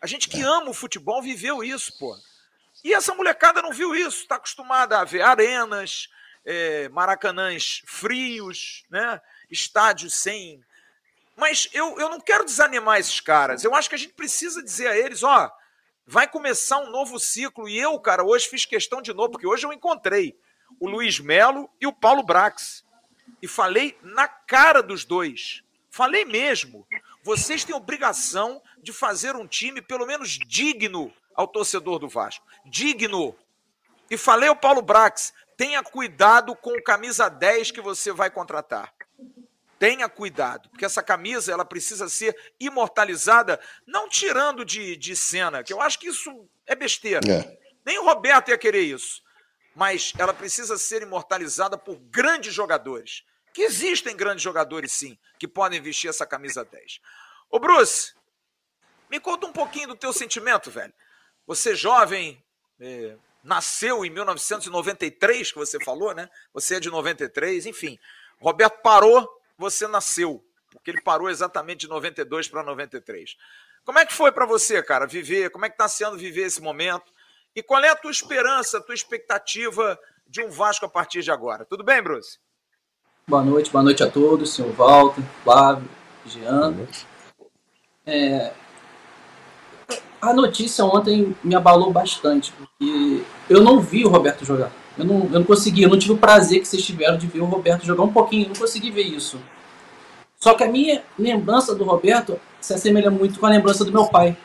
[0.00, 2.18] A gente que ama o futebol viveu isso, porra.
[2.82, 6.08] E essa molecada não viu isso, está acostumada a ver arenas,
[6.44, 9.20] é, maracanãs frios, né?
[9.50, 10.62] estádios sem.
[11.36, 13.64] Mas eu, eu não quero desanimar esses caras.
[13.64, 15.50] Eu acho que a gente precisa dizer a eles: ó,
[16.06, 17.68] vai começar um novo ciclo.
[17.68, 20.38] E eu, cara, hoje fiz questão de novo, porque hoje eu encontrei
[20.78, 22.84] o Luiz Melo e o Paulo Brax.
[23.40, 25.62] E falei na cara dos dois.
[25.90, 26.86] Falei mesmo.
[27.22, 32.44] Vocês têm obrigação de fazer um time, pelo menos digno ao torcedor do Vasco.
[32.66, 33.34] Digno.
[34.10, 38.94] E falei ao Paulo Brax: tenha cuidado com o camisa 10 que você vai contratar.
[39.78, 45.72] Tenha cuidado, porque essa camisa ela precisa ser imortalizada, não tirando de, de cena, que
[45.72, 47.20] eu acho que isso é besteira.
[47.30, 47.58] É.
[47.84, 49.22] Nem o Roberto ia querer isso.
[49.74, 53.24] Mas ela precisa ser imortalizada por grandes jogadores.
[53.52, 57.00] Que existem grandes jogadores, sim, que podem vestir essa camisa 10.
[57.50, 58.14] Ô, Bruce,
[59.10, 60.92] me conta um pouquinho do teu sentimento, velho.
[61.46, 62.42] Você jovem,
[62.80, 66.28] é, nasceu em 1993, que você falou, né?
[66.54, 67.98] Você é de 93, enfim.
[68.40, 73.36] Roberto parou, você nasceu, porque ele parou exatamente de 92 para 93.
[73.84, 75.50] Como é que foi para você, cara, viver?
[75.50, 77.12] Como é que está sendo viver esse momento?
[77.54, 81.30] E qual é a tua esperança, a tua expectativa de um Vasco a partir de
[81.30, 81.66] agora?
[81.66, 82.38] Tudo bem, Bruce?
[83.28, 85.88] Boa noite, boa noite a todos, senhor Walter, Flávio,
[86.26, 86.74] Jean.
[88.06, 88.52] É,
[90.30, 94.70] a notícia ontem me abalou bastante, porque eu não vi o Roberto jogar.
[94.96, 97.40] Eu não, eu não consegui, eu não tive o prazer que vocês tiveram de ver
[97.40, 99.38] o Roberto jogar um pouquinho, eu não consegui ver isso.
[100.38, 104.06] Só que a minha lembrança do Roberto se assemelha muito com a lembrança do meu
[104.06, 104.36] pai.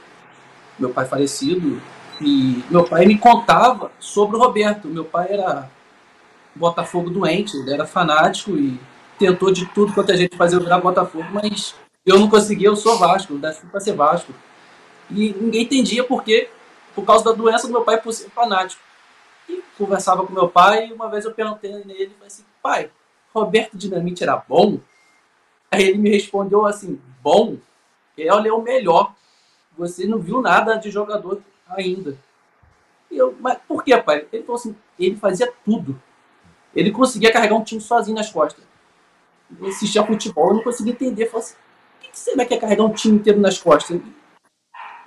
[0.77, 1.81] Meu pai falecido,
[2.21, 4.87] e meu pai me contava sobre o Roberto.
[4.87, 5.69] Meu pai era
[6.55, 8.79] Botafogo doente, ele era fanático e
[9.17, 12.75] tentou de tudo quanto a gente fazia eu virar Botafogo, mas eu não consegui, eu
[12.75, 14.33] sou Vasco, nasci para ser Vasco.
[15.11, 16.49] E ninguém entendia por quê,
[16.93, 18.81] por causa da doença do meu pai por ser fanático.
[19.47, 22.91] E conversava com meu pai e uma vez eu perguntei nele, falei assim, pai,
[23.33, 24.79] Roberto Dinamite era bom?
[25.71, 27.57] Aí ele me respondeu assim, bom?
[28.17, 29.13] Ele é o melhor.
[29.77, 32.17] Você não viu nada de jogador ainda.
[33.09, 34.27] E eu, mas por que, pai?
[34.31, 35.99] Ele falou assim, ele fazia tudo.
[36.75, 38.63] Ele conseguia carregar um time sozinho nas costas.
[39.59, 41.23] Eu assistia futebol, eu não conseguia entender.
[41.23, 43.99] Eu falei assim, o que será que é carregar um time inteiro nas costas?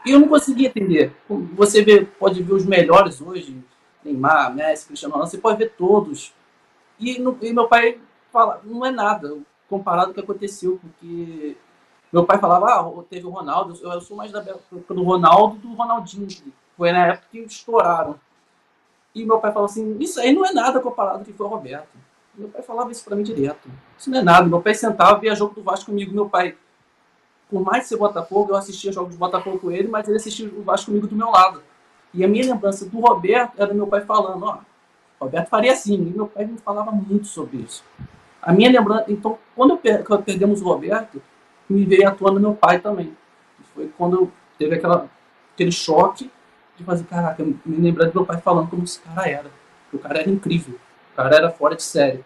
[0.04, 1.14] E eu não conseguia entender.
[1.54, 3.62] Você vê, pode ver os melhores hoje,
[4.04, 6.34] Neymar, Messi, Cristiano Ronaldo, você pode ver todos.
[6.98, 8.00] E, e meu pai
[8.32, 9.36] fala, não é nada
[9.68, 11.56] comparado ao que aconteceu, porque
[12.12, 16.28] meu pai falava, ah, teve o Ronaldo, eu, sou mais da do Ronaldo do Ronaldinho,
[16.76, 18.18] foi na época que estouraram.
[19.14, 21.48] E meu pai falou assim, isso aí não é nada comparado ao que foi o
[21.48, 21.88] Roberto.
[22.34, 23.68] Meu pai falava isso para mim direto.
[23.98, 24.46] Isso não é nada.
[24.48, 26.14] Meu pai sentava, via jogo do Vasco comigo.
[26.14, 26.56] Meu pai,
[27.52, 30.48] por mais de ser Botafogo, eu assistia jogos do Botafogo com ele, mas ele assistia
[30.48, 31.62] o Vasco comigo do meu lado.
[32.14, 34.58] E a minha lembrança do Roberto era meu pai falando, ó,
[35.20, 35.96] Roberto faria assim.
[35.96, 37.84] E meu pai me falava muito sobre isso.
[38.40, 41.22] A minha lembrança, então, quando, eu, quando perdemos o Roberto,
[41.68, 43.14] me veio atuando meu pai também.
[43.74, 45.10] Foi quando teve aquela,
[45.52, 46.30] aquele choque
[46.78, 49.50] de fazer, caraca, me lembrar do meu pai falando como esse cara era.
[49.92, 50.78] O cara era incrível.
[51.12, 52.24] O cara era fora de série.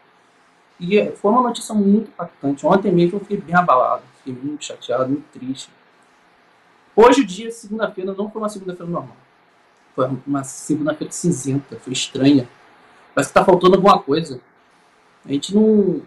[0.78, 2.66] E é, foi uma notícia muito impactante.
[2.66, 5.70] Ontem mesmo eu fiquei bem abalado, fiquei muito chateado, muito triste.
[6.94, 9.16] Hoje o dia, segunda-feira, não foi uma segunda-feira normal.
[9.94, 12.48] Foi uma segunda-feira cinzenta, foi estranha.
[13.14, 14.40] Parece que tá faltando alguma coisa.
[15.24, 16.02] A gente não.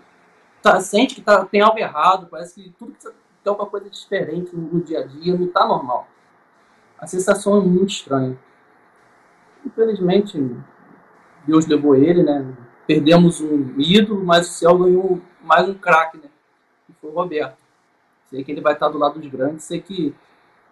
[0.62, 3.12] Tá, sente que tá, tem algo errado, parece que tudo que tá,
[3.44, 6.08] tem alguma coisa diferente no, no dia a dia, não tá normal.
[7.00, 8.38] A sensação é muito estranha.
[9.66, 10.38] Infelizmente,
[11.48, 12.54] Deus levou ele, né?
[12.90, 16.24] Perdemos um ídolo, mas o céu ganhou mais um craque, né?
[16.88, 17.60] Que foi o Roberto.
[18.32, 20.16] Sei que ele vai estar do lado dos grandes, sei que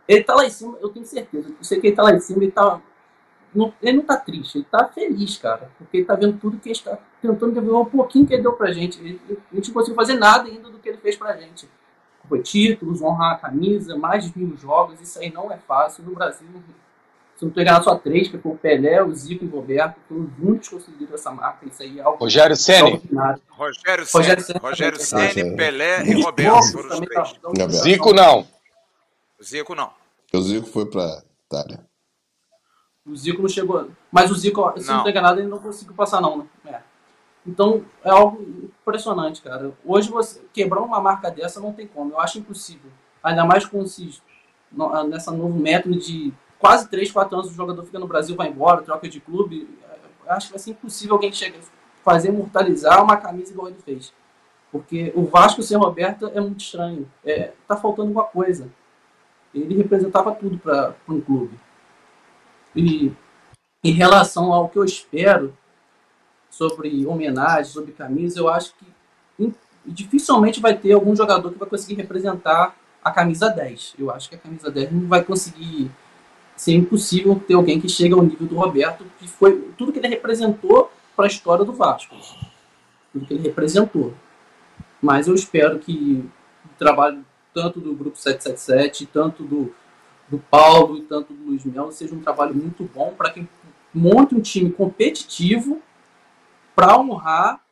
[0.08, 1.50] ele tá lá em cima, eu tenho certeza.
[1.50, 2.82] Eu sei que ele tá lá em cima, ele tá
[3.54, 5.70] não, ele não tá triste, ele tá feliz, cara.
[5.78, 8.54] Porque ele tá vendo tudo que ele está tentando devolver um pouquinho que ele deu
[8.54, 9.00] pra gente.
[9.00, 11.70] Ele, a gente não conseguiu fazer nada ainda do que ele fez pra gente.
[12.28, 16.04] Foi títulos, honrar a camisa, mais de mil jogos, isso aí não é fácil.
[16.04, 16.48] No Brasil,
[17.38, 20.24] se não pegar só três, que foi o Pelé, o Zico e o Roberto, foram
[20.24, 21.68] os únicos que conseguiram essa marca.
[21.68, 22.18] Isso aí é algo.
[22.18, 23.02] Rogério Ceni.
[23.52, 24.60] Rogério Ceni.
[24.60, 27.34] Rogério Ceni, Pelé e Roberto foram os três.
[27.34, 28.48] Tá, Zico não.
[29.42, 29.92] Zico não.
[30.34, 31.86] O Zico foi pra Itália.
[33.06, 33.88] O Zico não chegou.
[34.12, 36.46] Mas o Zico, se não, não tem nada, ele não conseguiu passar, não, né?
[36.66, 36.82] É.
[37.46, 39.72] Então é algo impressionante, cara.
[39.86, 42.14] Hoje você quebrar uma marca dessa não tem como.
[42.14, 42.92] Eu acho impossível.
[43.22, 44.24] Ainda mais com esses,
[45.08, 48.82] nessa novo método de quase 3, 4 anos o jogador fica no Brasil, vai embora,
[48.82, 49.70] troca de clube.
[50.28, 51.60] Acho que vai ser impossível alguém chegar
[52.08, 54.14] fazer imortalizar uma camisa igual ele fez.
[54.72, 57.12] Porque o Vasco sem Roberto é muito estranho.
[57.26, 58.70] É, tá faltando alguma coisa.
[59.54, 61.60] Ele representava tudo para um clube.
[62.74, 63.12] E
[63.84, 65.54] em relação ao que eu espero
[66.50, 69.54] sobre homenagem, sobre camisa, eu acho que
[69.86, 73.96] dificilmente vai ter algum jogador que vai conseguir representar a camisa 10.
[74.00, 75.92] Eu acho que a camisa 10 não vai conseguir
[76.58, 80.08] ser impossível ter alguém que chegue ao nível do Roberto, que foi tudo que ele
[80.08, 82.16] representou para a história do Vasco.
[83.14, 84.14] Tudo que ele representou.
[85.02, 86.24] Mas eu espero que
[86.66, 89.74] o trabalho tanto do grupo 777, tanto do
[90.30, 93.48] do Paulo e tanto do Luiz Melo seja um trabalho muito bom para quem
[93.94, 95.82] monte um time competitivo
[96.76, 97.64] para honrar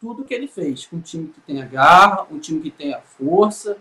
[0.00, 0.88] tudo que ele fez.
[0.92, 3.78] Um time que tenha garra, um time que tenha força.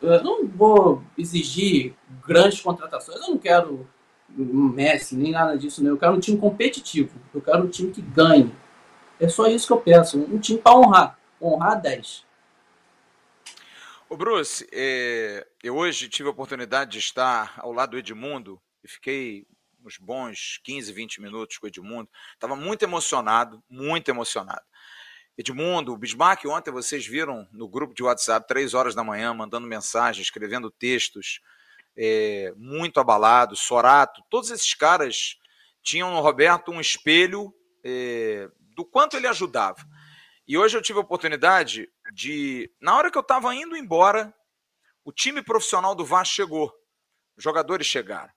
[0.00, 1.94] Eu não vou exigir
[2.26, 3.88] grandes contratações, eu não quero
[4.28, 5.82] Messi, nem nada disso.
[5.82, 5.90] Né?
[5.90, 8.54] Eu quero um time competitivo, eu quero um time que ganhe.
[9.18, 12.26] É só isso que eu peço, um time para honrar, honrar 10.
[14.08, 18.88] O Bruce, é, eu hoje tive a oportunidade de estar ao lado do Edmundo e
[18.88, 19.46] fiquei
[19.84, 22.08] uns bons 15, 20 minutos com o Edmundo.
[22.34, 24.62] Estava muito emocionado, muito emocionado.
[25.38, 29.66] Edmundo, o Bismarck, ontem vocês viram no grupo de WhatsApp, três horas da manhã, mandando
[29.66, 31.40] mensagens, escrevendo textos,
[31.96, 35.36] é, muito abalado, Sorato, todos esses caras
[35.82, 37.54] tinham no Roberto um espelho
[37.84, 39.84] é, do quanto ele ajudava.
[40.46, 44.34] E hoje eu tive a oportunidade de, na hora que eu estava indo embora,
[45.04, 46.72] o time profissional do Vasco chegou,
[47.36, 48.32] os jogadores chegaram.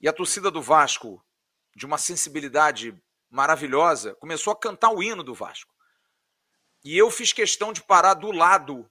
[0.00, 1.24] E a torcida do Vasco,
[1.76, 2.96] de uma sensibilidade
[3.30, 5.72] maravilhosa, começou a cantar o hino do Vasco.
[6.84, 8.90] E eu fiz questão de parar do lado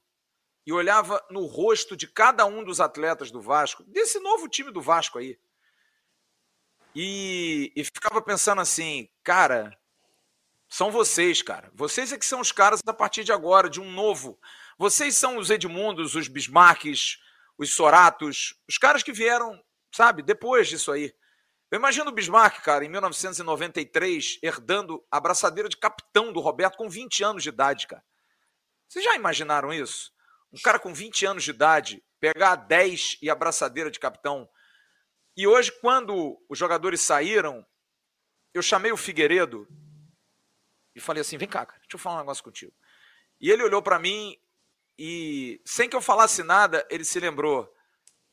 [0.65, 4.81] e olhava no rosto de cada um dos atletas do Vasco, desse novo time do
[4.81, 5.39] Vasco aí.
[6.95, 9.77] E, e ficava pensando assim, cara,
[10.69, 11.71] são vocês, cara.
[11.73, 14.39] Vocês é que são os caras a partir de agora, de um novo.
[14.77, 17.19] Vocês são os Edmundos, os Bismarcks,
[17.57, 19.61] os Soratos, os caras que vieram,
[19.93, 21.13] sabe, depois disso aí.
[21.69, 26.89] Eu imagino o Bismarck, cara, em 1993, herdando a braçadeira de capitão do Roberto com
[26.89, 28.03] 20 anos de idade, cara.
[28.87, 30.11] Vocês já imaginaram isso?
[30.51, 34.49] Um cara com 20 anos de idade pegar a 10 e a braçadeira de capitão.
[35.35, 37.65] E hoje, quando os jogadores saíram,
[38.53, 39.67] eu chamei o Figueiredo,
[40.95, 42.73] e falei assim: vem cá, cara, deixa eu falar um negócio contigo.
[43.39, 44.37] E ele olhou para mim
[44.97, 47.73] e, sem que eu falasse nada, ele se lembrou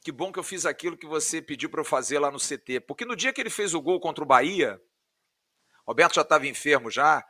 [0.01, 2.81] que bom que eu fiz aquilo que você pediu para eu fazer lá no CT.
[2.81, 4.81] Porque no dia que ele fez o gol contra o Bahia,
[5.87, 7.27] Roberto já estava enfermo já,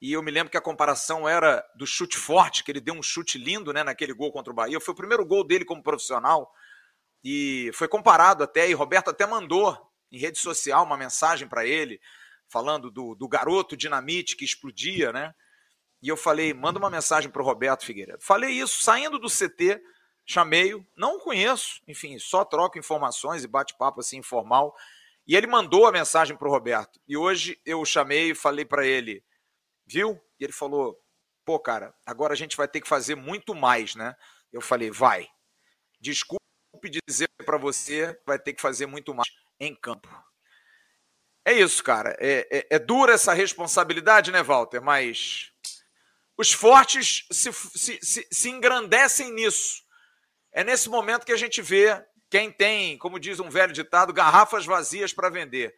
[0.00, 3.02] e eu me lembro que a comparação era do chute forte, que ele deu um
[3.02, 4.80] chute lindo né, naquele gol contra o Bahia.
[4.80, 6.52] Foi o primeiro gol dele como profissional.
[7.24, 9.76] E foi comparado até, e Roberto até mandou
[10.12, 11.98] em rede social uma mensagem para ele,
[12.46, 15.34] falando do, do garoto dinamite que explodia, né?
[16.02, 18.22] E eu falei, manda uma mensagem para o Roberto Figueiredo.
[18.22, 19.80] Falei isso, saindo do CT,
[20.26, 24.74] chamei-o, não o conheço, enfim, só troco informações e bate-papo assim informal.
[25.26, 27.00] E ele mandou a mensagem para o Roberto.
[27.08, 29.24] E hoje eu chamei e falei para ele,
[29.86, 30.20] viu?
[30.38, 30.98] E ele falou,
[31.44, 34.14] pô, cara, agora a gente vai ter que fazer muito mais, né?
[34.52, 35.28] Eu falei, vai.
[36.00, 36.40] Desculpe
[37.06, 40.08] dizer para você, vai ter que fazer muito mais em campo.
[41.44, 42.16] É isso, cara.
[42.18, 44.80] É, é, é, dura essa responsabilidade, né, Walter?
[44.80, 45.52] Mas
[46.36, 49.82] os fortes se, se, se, se engrandecem nisso.
[50.52, 54.66] É nesse momento que a gente vê quem tem, como diz um velho ditado, garrafas
[54.66, 55.74] vazias para vender.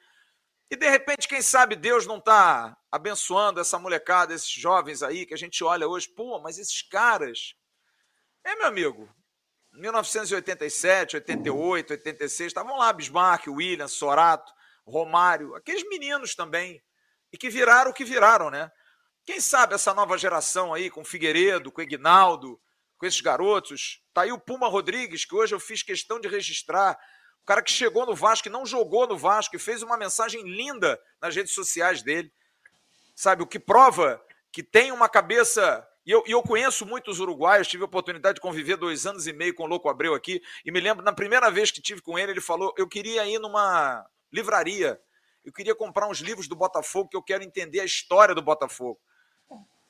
[0.70, 5.33] E de repente, quem sabe Deus não está abençoando essa molecada, esses jovens aí que
[5.33, 7.54] a gente olha hoje, pô, mas esses caras.
[8.44, 9.09] É, meu amigo,
[9.72, 14.52] 1987, 88, 86, estavam lá Bismarck, William, Sorato,
[14.87, 16.83] Romário, aqueles meninos também,
[17.33, 18.70] e que viraram o que viraram, né?
[19.24, 22.61] Quem sabe essa nova geração aí, com Figueiredo, com Ignaldo,
[22.96, 26.98] com esses garotos, tá aí o Puma Rodrigues, que hoje eu fiz questão de registrar,
[27.42, 30.42] o cara que chegou no Vasco e não jogou no Vasco e fez uma mensagem
[30.42, 32.33] linda nas redes sociais dele,
[33.14, 33.42] sabe?
[33.42, 34.22] O que prova
[34.53, 38.40] que tem uma cabeça e eu, e eu, conheço muitos uruguaios, tive a oportunidade de
[38.40, 41.51] conviver dois anos e meio com o Louco Abreu aqui, e me lembro, na primeira
[41.51, 44.98] vez que tive com ele, ele falou: Eu queria ir numa livraria.
[45.44, 48.98] Eu queria comprar uns livros do Botafogo, que eu quero entender a história do Botafogo.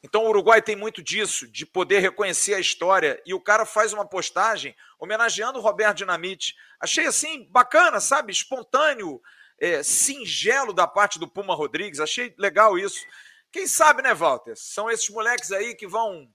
[0.02, 3.20] Então o Uruguai tem muito disso, de poder reconhecer a história.
[3.26, 6.54] E o cara faz uma postagem homenageando o Roberto Dinamite.
[6.80, 8.32] Achei assim, bacana, sabe?
[8.32, 9.20] Espontâneo,
[9.60, 11.98] é, singelo da parte do Puma Rodrigues.
[11.98, 13.04] Achei legal isso.
[13.50, 14.54] Quem sabe, né, Walter?
[14.56, 16.28] São esses moleques aí que vão,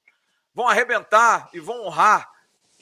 [0.53, 2.29] vão arrebentar e vão honrar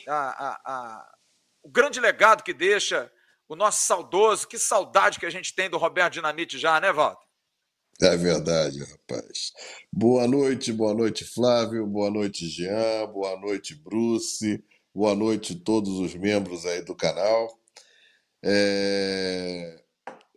[0.08, 1.16] a, a, a,
[1.62, 3.12] o grande legado que deixa
[3.48, 7.31] o nosso saudoso, que saudade que a gente tem do Roberto Dinamite já, né, Walter?
[8.02, 9.52] É verdade, rapaz.
[9.94, 16.16] Boa noite, boa noite, Flávio, boa noite, Jean, boa noite, Bruce, boa noite todos os
[16.16, 17.48] membros aí do canal.
[18.44, 19.84] É,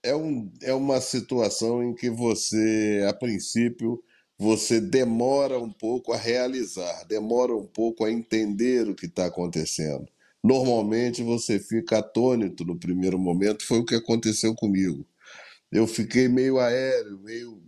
[0.02, 4.02] é, um, é uma situação em que você, a princípio,
[4.38, 10.06] você demora um pouco a realizar, demora um pouco a entender o que está acontecendo
[10.44, 13.66] normalmente você fica atônito no primeiro momento.
[13.66, 15.06] Foi o que aconteceu comigo.
[15.74, 17.60] Eu fiquei meio aéreo, meio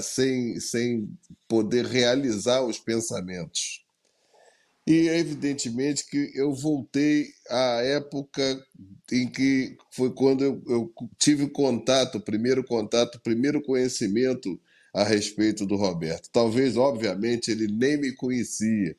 [0.00, 1.12] sem, sem
[1.48, 3.84] poder realizar os pensamentos.
[4.86, 8.64] E evidentemente que eu voltei à época
[9.10, 14.58] em que foi quando eu, eu tive contato, primeiro contato, primeiro conhecimento
[14.94, 16.30] a respeito do Roberto.
[16.32, 18.96] Talvez, obviamente, ele nem me conhecia.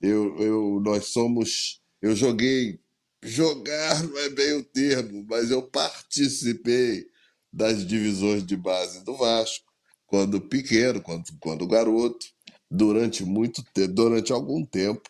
[0.00, 2.80] Eu, eu, nós somos eu joguei,
[3.22, 7.06] jogar não é bem o termo, mas eu participei
[7.52, 9.70] das divisões de base do Vasco,
[10.06, 12.26] quando pequeno, quando, quando garoto,
[12.70, 15.02] durante muito tempo, durante algum tempo.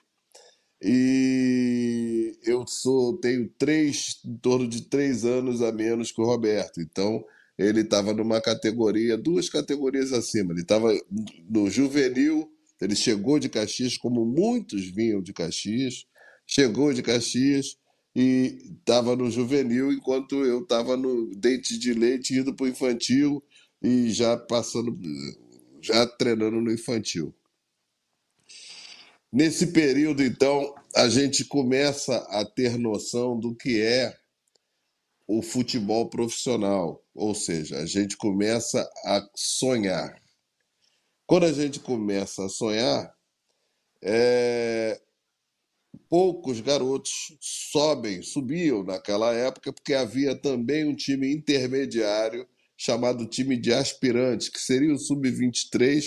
[0.82, 6.80] E eu sou tenho três, em torno de três anos a menos que o Roberto.
[6.80, 7.24] Então,
[7.56, 10.52] ele estava numa categoria, duas categorias acima.
[10.52, 10.92] Ele estava
[11.48, 12.50] no juvenil,
[12.80, 16.04] ele chegou de Caxias, como muitos vinham de Caxias,
[16.44, 17.76] chegou de Caxias
[18.14, 23.42] e estava no juvenil, enquanto eu estava no dente de leite, indo para o infantil
[23.82, 24.98] e já passando,
[25.80, 27.34] já treinando no infantil.
[29.32, 34.14] Nesse período, então, a gente começa a ter noção do que é
[35.26, 40.20] o futebol profissional, ou seja, a gente começa a sonhar.
[41.26, 43.14] Quando a gente começa a sonhar,
[44.02, 45.00] é,
[46.12, 53.72] poucos garotos sobem, subiam naquela época, porque havia também um time intermediário chamado time de
[53.72, 56.04] aspirantes, que seria o sub-23,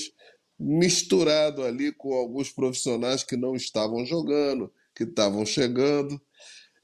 [0.59, 6.21] misturado ali com alguns profissionais que não estavam jogando, que estavam chegando,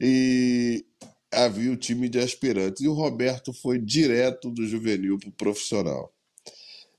[0.01, 0.83] e
[1.31, 2.81] havia o time de aspirantes.
[2.81, 6.11] E o Roberto foi direto do juvenil para o profissional.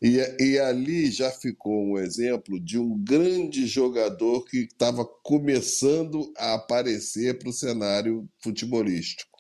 [0.03, 6.55] E, e ali já ficou um exemplo de um grande jogador que estava começando a
[6.55, 9.39] aparecer para o cenário futebolístico.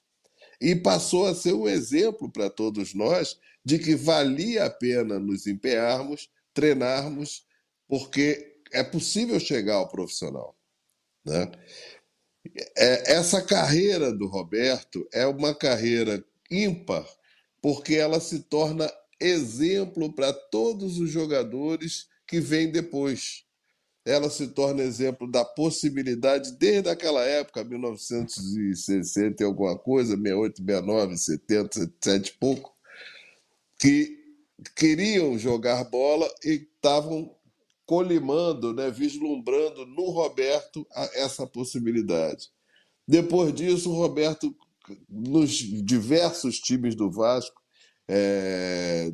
[0.60, 5.48] E passou a ser um exemplo para todos nós de que valia a pena nos
[5.48, 7.44] empenharmos, treinarmos,
[7.88, 10.56] porque é possível chegar ao profissional.
[11.24, 11.50] Né?
[12.76, 17.04] É, essa carreira do Roberto é uma carreira ímpar,
[17.60, 18.88] porque ela se torna
[19.22, 23.44] exemplo para todos os jogadores que vêm depois.
[24.04, 31.16] Ela se torna exemplo da possibilidade, desde aquela época, 1960 e alguma coisa, 68, 69,
[31.16, 32.74] 70, 77 e pouco,
[33.78, 34.18] que
[34.74, 37.32] queriam jogar bola e estavam
[37.86, 42.48] colimando, né, vislumbrando no Roberto essa possibilidade.
[43.06, 44.56] Depois disso, o Roberto,
[45.08, 47.61] nos diversos times do Vasco,
[48.14, 49.10] é,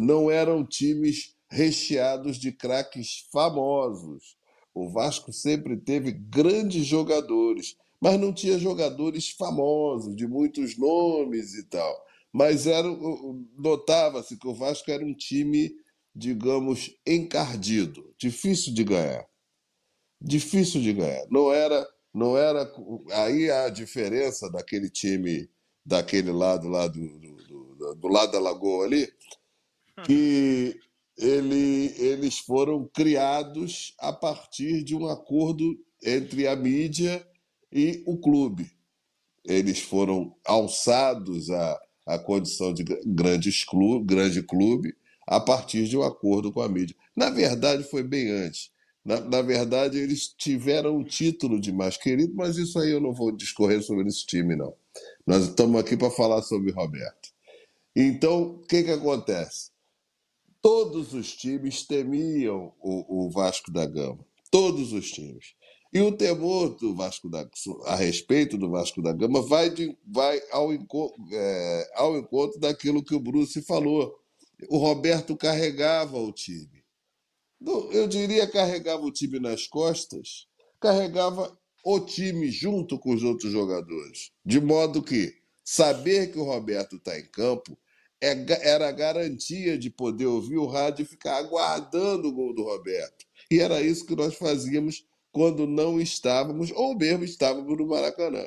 [0.00, 4.38] não eram times recheados de craques famosos.
[4.74, 11.64] O Vasco sempre teve grandes jogadores, mas não tinha jogadores famosos, de muitos nomes e
[11.64, 12.02] tal.
[12.32, 12.88] Mas era
[13.58, 15.70] notava-se que o Vasco era um time,
[16.14, 19.26] digamos, encardido, difícil de ganhar.
[20.18, 21.26] Difícil de ganhar.
[21.30, 22.72] Não era, não era
[23.12, 25.48] aí a diferença daquele time
[25.84, 27.37] daquele lado lá do, do,
[27.78, 29.08] do, do lado da lagoa ali,
[30.04, 30.78] que
[31.16, 37.26] ele, eles foram criados a partir de um acordo entre a mídia
[37.72, 38.70] e o clube.
[39.44, 44.94] Eles foram alçados à, à condição de grandes clube, grande clube
[45.26, 46.96] a partir de um acordo com a mídia.
[47.14, 48.70] Na verdade, foi bem antes.
[49.04, 53.12] Na, na verdade, eles tiveram um título de mais querido, mas isso aí eu não
[53.12, 54.74] vou discorrer sobre esse time, não.
[55.26, 57.27] Nós estamos aqui para falar sobre Roberto.
[58.00, 59.72] Então, o que, que acontece?
[60.62, 64.24] Todos os times temiam o, o Vasco da Gama.
[64.52, 65.56] Todos os times.
[65.92, 67.44] E o temor do Vasco da
[67.86, 73.16] a respeito do Vasco da Gama vai, de, vai ao, é, ao encontro daquilo que
[73.16, 74.16] o Bruce falou.
[74.68, 76.84] O Roberto carregava o time.
[77.90, 80.46] Eu diria carregava o time nas costas,
[80.78, 84.30] carregava o time junto com os outros jogadores.
[84.46, 85.34] De modo que
[85.64, 87.76] saber que o Roberto está em campo
[88.20, 93.24] era a garantia de poder ouvir o rádio e ficar aguardando o gol do Roberto.
[93.50, 98.44] E era isso que nós fazíamos quando não estávamos, ou mesmo estávamos no Maracanã.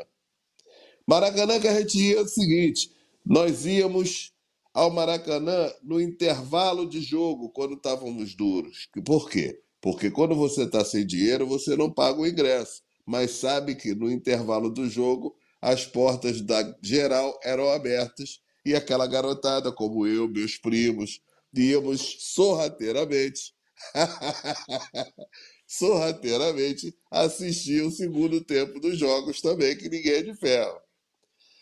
[1.07, 2.91] Maracanã que a gente ia é o seguinte:
[3.25, 4.33] nós íamos
[4.73, 8.89] ao Maracanã no intervalo de jogo, quando estávamos duros.
[9.05, 9.61] Por quê?
[9.81, 14.11] Porque quando você está sem dinheiro, você não paga o ingresso, mas sabe que no
[14.11, 20.57] intervalo do jogo as portas da geral eram abertas e aquela garotada, como eu, meus
[20.57, 21.19] primos,
[21.53, 23.53] íamos sorrateiramente,
[25.67, 30.79] sorrateiramente assistir o segundo tempo dos jogos também, que ninguém é de ferro.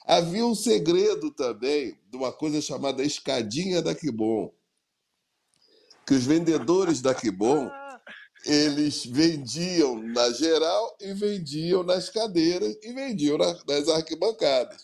[0.05, 4.51] Havia um segredo também de uma coisa chamada escadinha da Kibon,
[6.05, 7.69] que os vendedores da Kibon
[8.45, 14.81] eles vendiam na geral e vendiam nas cadeiras e vendiam nas arquibancadas.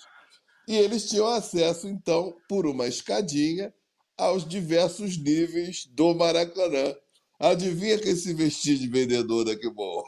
[0.68, 3.74] E eles tinham acesso, então, por uma escadinha,
[4.18, 6.95] aos diversos níveis do Maracanã.
[7.39, 10.03] Adivinha quem se vestia de vendedor daqui bom?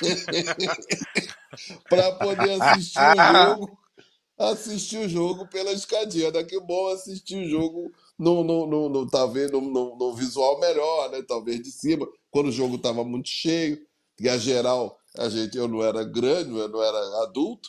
[1.88, 3.78] Para poder assistir o jogo,
[4.38, 6.32] assistir o jogo pela escadinha.
[6.32, 11.10] Daqui bom assistir o jogo no, no, no, no talvez no, no, no, visual melhor,
[11.10, 11.22] né?
[11.22, 13.78] Talvez de cima, quando o jogo estava muito cheio.
[14.18, 17.68] E a geral, a gente, eu não era grande, eu não era adulto,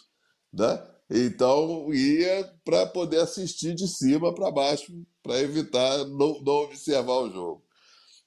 [0.53, 0.81] né?
[1.13, 7.29] Então ia para poder assistir de cima para baixo, para evitar não, não observar o
[7.29, 7.63] jogo.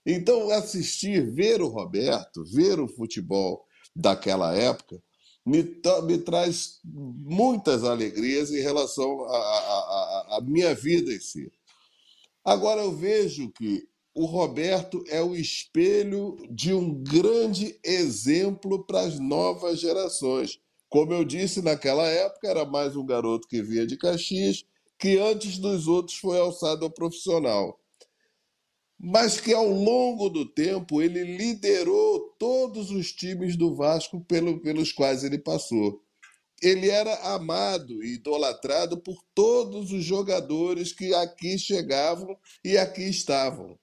[0.07, 3.65] Então, assistir, ver o Roberto, ver o futebol
[3.97, 5.03] daquela época,
[5.47, 5.63] me,
[6.05, 11.51] me traz muitas alegrias em relação à minha vida em si.
[12.45, 19.19] Agora, eu vejo que o Roberto é o espelho de um grande exemplo para as
[19.19, 20.61] novas gerações.
[20.95, 24.65] Como eu disse, naquela época era mais um garoto que via de Caxias,
[24.97, 27.81] que antes dos outros foi alçado ao profissional.
[28.97, 34.93] Mas que ao longo do tempo ele liderou todos os times do Vasco pelo, pelos
[34.93, 36.01] quais ele passou.
[36.63, 43.77] Ele era amado e idolatrado por todos os jogadores que aqui chegavam e aqui estavam.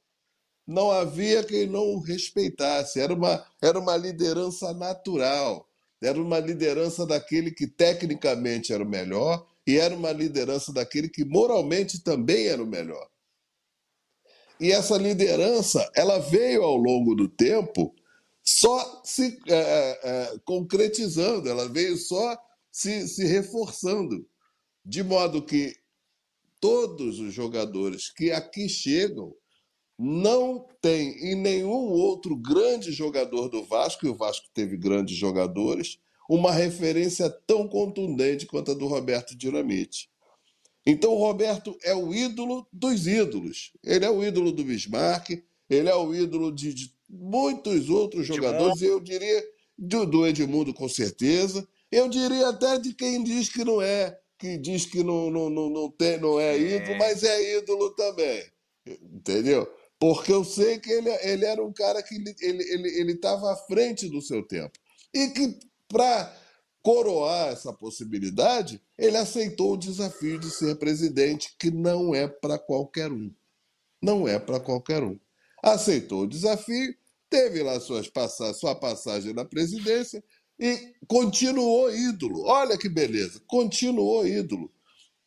[0.66, 5.68] Não havia quem não o respeitasse, era uma, era uma liderança natural
[6.02, 11.24] era uma liderança daquele que tecnicamente era o melhor e era uma liderança daquele que
[11.24, 13.08] moralmente também era o melhor.
[14.60, 17.96] E essa liderança, ela veio ao longo do tempo
[18.44, 22.38] só se é, é, é, concretizando, ela veio só
[22.72, 24.28] se, se reforçando,
[24.84, 25.76] de modo que
[26.60, 29.36] todos os jogadores que aqui chegam
[30.02, 36.00] não tem em nenhum outro grande jogador do Vasco, e o Vasco teve grandes jogadores,
[36.28, 40.10] uma referência tão contundente quanto a do Roberto Dinamite.
[40.84, 43.74] Então, o Roberto é o ídolo dos ídolos.
[43.84, 48.82] Ele é o ídolo do Bismarck, ele é o ídolo de, de muitos outros jogadores,
[48.82, 49.44] eu diria
[49.78, 51.68] do, do Edmundo, com certeza.
[51.92, 55.70] Eu diria até de quem diz que não é, que diz que não, não, não,
[55.70, 58.44] não, tem, não é ídolo, mas é ídolo também.
[58.88, 59.72] Entendeu?
[60.02, 63.20] Porque eu sei que ele, ele era um cara que ele estava ele, ele, ele
[63.24, 64.72] à frente do seu tempo.
[65.14, 66.36] E que, para
[66.82, 73.12] coroar essa possibilidade, ele aceitou o desafio de ser presidente, que não é para qualquer
[73.12, 73.32] um.
[74.02, 75.20] Não é para qualquer um.
[75.62, 76.96] Aceitou o desafio,
[77.30, 80.24] teve lá suas passar, sua passagem na presidência
[80.60, 82.46] e continuou ídolo.
[82.46, 84.72] Olha que beleza, continuou ídolo.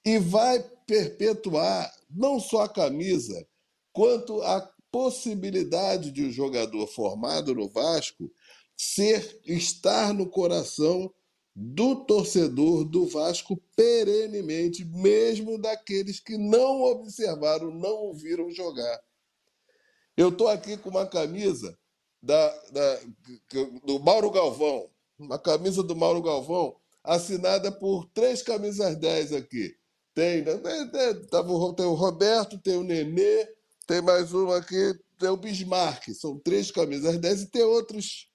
[0.04, 3.46] E vai perpetuar não só a camisa,
[3.94, 8.30] quanto a possibilidade de um jogador formado no Vasco
[8.76, 11.10] ser estar no coração
[11.54, 19.00] do torcedor do Vasco perenemente, mesmo daqueles que não observaram, não ouviram jogar.
[20.16, 21.78] Eu estou aqui com uma camisa
[22.20, 23.00] da, da,
[23.84, 26.74] do Mauro Galvão, uma camisa do Mauro Galvão,
[27.04, 29.76] assinada por três camisas 10 aqui.
[30.12, 30.60] Tem, né?
[31.76, 33.48] tem o Roberto, tem o Nenê,
[33.86, 36.08] tem mais uma aqui, tem o Bismarck.
[36.14, 38.28] São três camisas 10 e tem outros.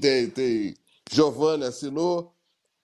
[0.00, 0.74] Tem, tem
[1.10, 2.34] Giovanni assinou.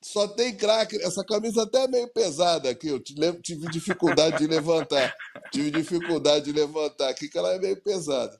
[0.02, 0.96] Só tem craque.
[1.02, 2.88] Essa camisa até é meio pesada aqui.
[2.88, 5.14] Eu tive dificuldade de levantar.
[5.50, 8.38] Tive dificuldade de levantar aqui, que ela é meio pesada.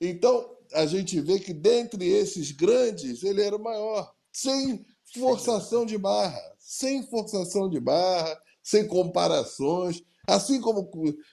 [0.00, 4.12] Então, a gente vê que dentre esses grandes, ele era o maior.
[4.32, 4.84] Sem
[5.14, 6.40] forçação de barra.
[6.58, 10.02] Sem forçação de barra, sem comparações.
[10.26, 10.90] Assim como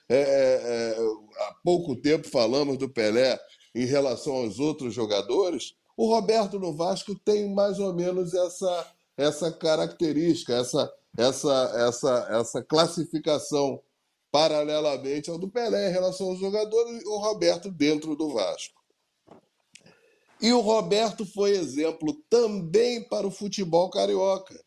[0.08, 0.96] é, é, é,
[1.38, 3.38] há pouco tempo falamos do Pelé
[3.74, 8.86] em relação aos outros jogadores, o Roberto no Vasco tem mais ou menos essa,
[9.16, 13.80] essa característica, essa, essa, essa, essa classificação
[14.30, 18.82] paralelamente ao do Pelé em relação aos jogadores, o Roberto dentro do Vasco.
[20.40, 24.58] E o Roberto foi exemplo também para o futebol carioca,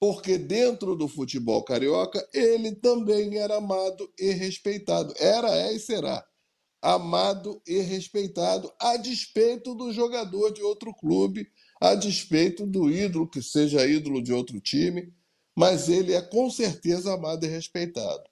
[0.00, 5.14] porque dentro do futebol carioca ele também era amado e respeitado.
[5.18, 6.26] Era, é e será
[6.82, 11.46] amado e respeitado, a despeito do jogador de outro clube,
[11.80, 15.12] a despeito do ídolo que seja ídolo de outro time,
[15.54, 18.24] mas ele é com certeza amado e respeitado.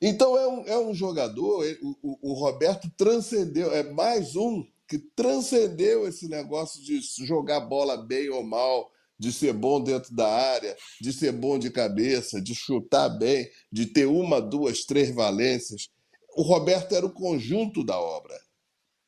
[0.00, 6.06] Então é um, é um jogador, o, o, Roberto transcendeu, é mais um que transcendeu
[6.06, 11.12] esse negócio de jogar bola bem ou mal, de ser bom dentro da área, de
[11.12, 15.90] ser bom de cabeça, de chutar bem, de ter uma, duas, três valências
[16.38, 18.40] o Roberto era o conjunto da obra.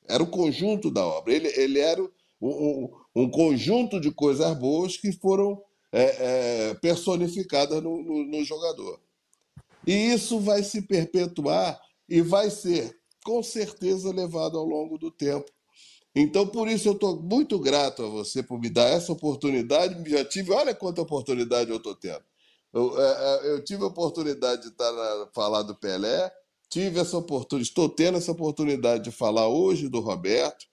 [0.09, 1.33] Era o conjunto da obra.
[1.33, 2.03] Ele, ele era
[2.43, 8.99] um, um conjunto de coisas boas que foram é, é, personificadas no, no, no jogador.
[9.87, 15.49] E isso vai se perpetuar e vai ser, com certeza, levado ao longo do tempo.
[16.15, 20.11] Então, por isso, eu estou muito grato a você por me dar essa oportunidade.
[20.11, 22.25] Já tive, olha quanta oportunidade eu estou tendo.
[22.73, 26.33] Eu, é, é, eu, tive a oportunidade de estar na, falar do Pelé,
[26.69, 30.67] tive essa oportunidade, estou tendo essa oportunidade de falar hoje do Roberto,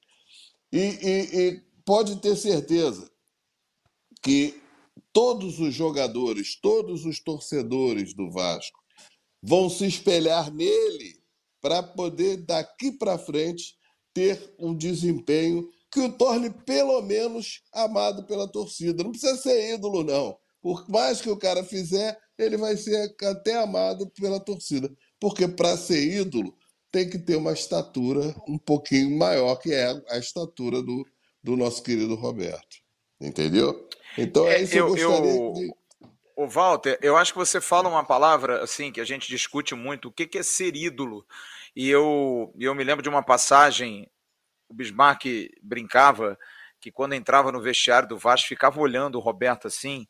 [0.71, 3.09] e, e, e pode ter certeza
[4.21, 4.61] que
[5.11, 8.79] todos os jogadores, todos os torcedores do Vasco
[9.41, 11.17] vão se espelhar nele
[11.61, 13.76] para poder, daqui para frente,
[14.17, 19.03] ter um desempenho que o torne pelo menos amado pela torcida.
[19.03, 20.37] Não precisa ser ídolo, não.
[20.61, 25.77] Por mais que o cara fizer, ele vai ser até amado pela torcida porque para
[25.77, 26.55] ser ídolo
[26.91, 31.05] tem que ter uma estatura um pouquinho maior, que é a estatura do,
[31.43, 32.77] do nosso querido Roberto.
[33.19, 33.87] Entendeu?
[34.17, 35.53] Então é, é isso eu, que eu gostaria eu...
[35.53, 35.73] de.
[36.35, 40.09] O Walter, eu acho que você fala uma palavra assim que a gente discute muito,
[40.09, 41.25] o que é ser ídolo?
[41.77, 44.09] E eu, eu me lembro de uma passagem,
[44.67, 45.25] o Bismarck
[45.61, 46.35] brincava
[46.81, 50.07] que quando entrava no vestiário do Vasco ficava olhando o Roberto assim,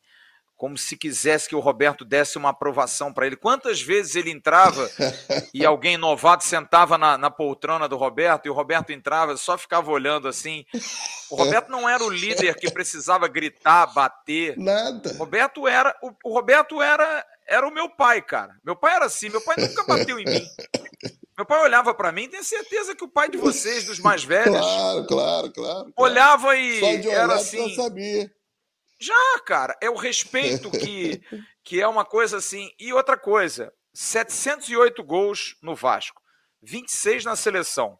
[0.56, 3.36] como se quisesse que o Roberto desse uma aprovação para ele.
[3.36, 4.90] Quantas vezes ele entrava
[5.52, 9.90] e alguém novato sentava na, na, poltrona do Roberto e o Roberto entrava só ficava
[9.90, 10.64] olhando assim.
[11.30, 14.56] O Roberto não era o líder que precisava gritar, bater.
[14.56, 15.12] Nada.
[15.12, 18.56] O Roberto era o, o Roberto era era o meu pai, cara.
[18.64, 19.28] Meu pai era assim.
[19.28, 20.46] Meu pai nunca bateu em mim.
[21.38, 24.58] Meu pai olhava para mim, tenho certeza que o pai de vocês, dos mais velhos,
[24.58, 27.70] claro, claro, claro, olhava e Só de era assim.
[27.70, 28.28] Eu sabia.
[28.98, 31.22] Já, cara, é o respeito que,
[31.62, 32.68] que é uma coisa assim.
[32.76, 36.20] E outra coisa, 708 gols no Vasco,
[36.60, 37.96] 26 na seleção,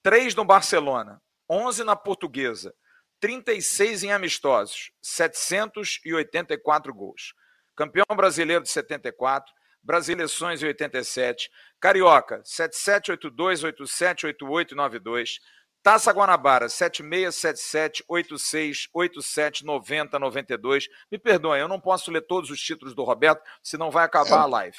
[0.00, 1.20] 3 no Barcelona,
[1.50, 2.72] 11 na Portuguesa,
[3.18, 7.34] 36 em amistosos, 784 gols.
[7.74, 9.52] Campeão brasileiro de 74,
[9.88, 15.38] Brasileições em 87, Carioca 7782, 87, 88 92,
[15.82, 20.88] Taça Guanabara 76, 77, 86, 87, 90, 92.
[21.10, 24.44] Me perdoem, eu não posso ler todos os títulos do Roberto, senão vai acabar a
[24.44, 24.76] live.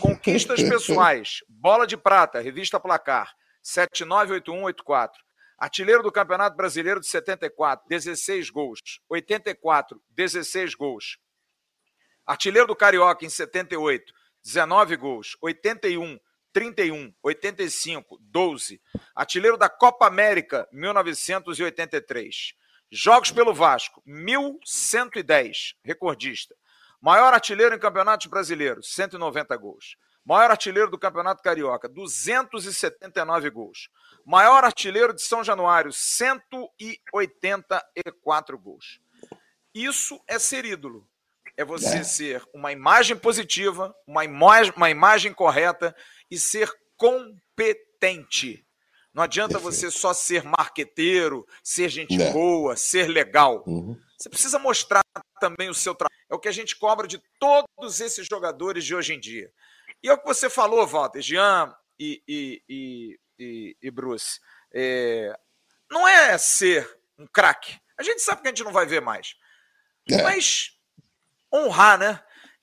[0.00, 3.30] Conquistas pessoais, Bola de Prata, Revista Placar,
[3.62, 5.22] 798184.
[5.58, 8.80] Artilheiro do Campeonato Brasileiro de 74, 16 gols.
[9.10, 11.18] 84, 16 gols.
[12.26, 14.14] Artilheiro do Carioca em 78,
[14.46, 15.36] 19 gols.
[15.42, 16.18] 81,
[16.52, 18.80] 31, 85, 12.
[19.14, 22.54] Artilheiro da Copa América, 1983.
[22.88, 26.54] Jogos pelo Vasco, 1110, recordista.
[27.00, 29.96] Maior artilheiro em campeonatos brasileiros, 190 gols.
[30.24, 33.90] Maior artilheiro do Campeonato Carioca, 279 gols.
[34.24, 38.98] Maior artilheiro de São Januário, 184 gols.
[39.74, 41.06] Isso é ser ídolo.
[41.56, 42.04] É você é.
[42.04, 45.94] ser uma imagem positiva, uma imagem, uma imagem correta
[46.30, 48.66] e ser competente.
[49.14, 52.30] Não adianta você só ser marqueteiro, ser gente é.
[52.32, 53.64] boa, ser legal.
[53.66, 53.98] Uhum.
[54.18, 55.02] Você precisa mostrar
[55.40, 56.14] também o seu trabalho.
[56.28, 59.50] É o que a gente cobra de todos esses jogadores de hoje em dia.
[60.02, 64.38] E é o que você falou, Walter, Jean e, e, e, e, e Bruce.
[64.72, 65.34] É,
[65.90, 67.78] não é ser um craque.
[67.98, 69.34] A gente sabe que a gente não vai ver mais.
[70.10, 70.22] É.
[70.22, 70.75] Mas
[71.56, 72.20] honrar, né?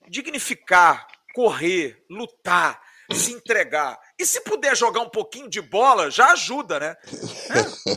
[0.10, 2.82] Dignificar, correr, lutar,
[3.12, 4.00] se entregar.
[4.18, 6.96] E se puder jogar um pouquinho de bola, já ajuda, né?
[7.50, 7.96] É?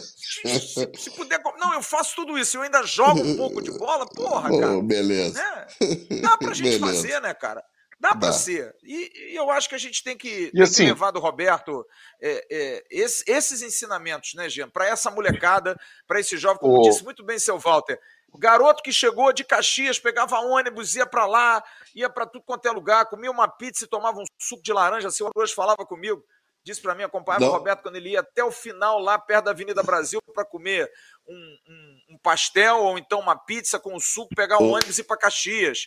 [0.59, 1.41] Se, se, puder.
[1.59, 4.77] Não, eu faço tudo isso, eu ainda jogo um pouco de bola, porra, cara.
[4.77, 5.39] Oh, beleza.
[5.41, 6.21] Né?
[6.21, 6.87] Dá pra gente beleza.
[6.87, 7.65] fazer, né, cara?
[7.99, 8.75] Dá para ser.
[8.85, 11.85] E, e, eu acho que a gente tem que, tem assim, que levar do Roberto
[12.21, 14.69] é, é, esse, esses ensinamentos, né, Jean?
[14.69, 15.75] Para essa molecada,
[16.07, 17.99] para esse jovem, como disse muito bem seu Walter.
[18.37, 21.63] Garoto que chegou de Caxias, pegava ônibus, ia para lá,
[21.95, 25.11] ia para tudo quanto é lugar, comia uma pizza e tomava um suco de laranja.
[25.11, 26.23] Seu hoje falava comigo,
[26.65, 27.53] disse para mim, acompanhava Não.
[27.53, 30.91] o Roberto quando ele ia até o final lá perto da Avenida Brasil para comer
[31.27, 35.05] um, um, um, pastel ou então uma pizza com suco, pegar um ônibus e ir
[35.05, 35.87] para Caxias.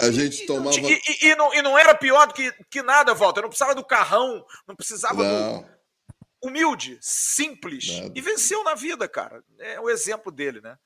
[0.00, 0.76] A gente tomava.
[0.76, 3.42] E, e, e, não, e não era pior do que, que nada, Walter.
[3.42, 5.62] Não precisava do carrão, não precisava não.
[5.62, 5.74] do.
[6.42, 7.88] Humilde, simples.
[7.88, 8.12] Nada.
[8.14, 9.42] E venceu na vida, cara.
[9.58, 10.76] É o exemplo dele, né?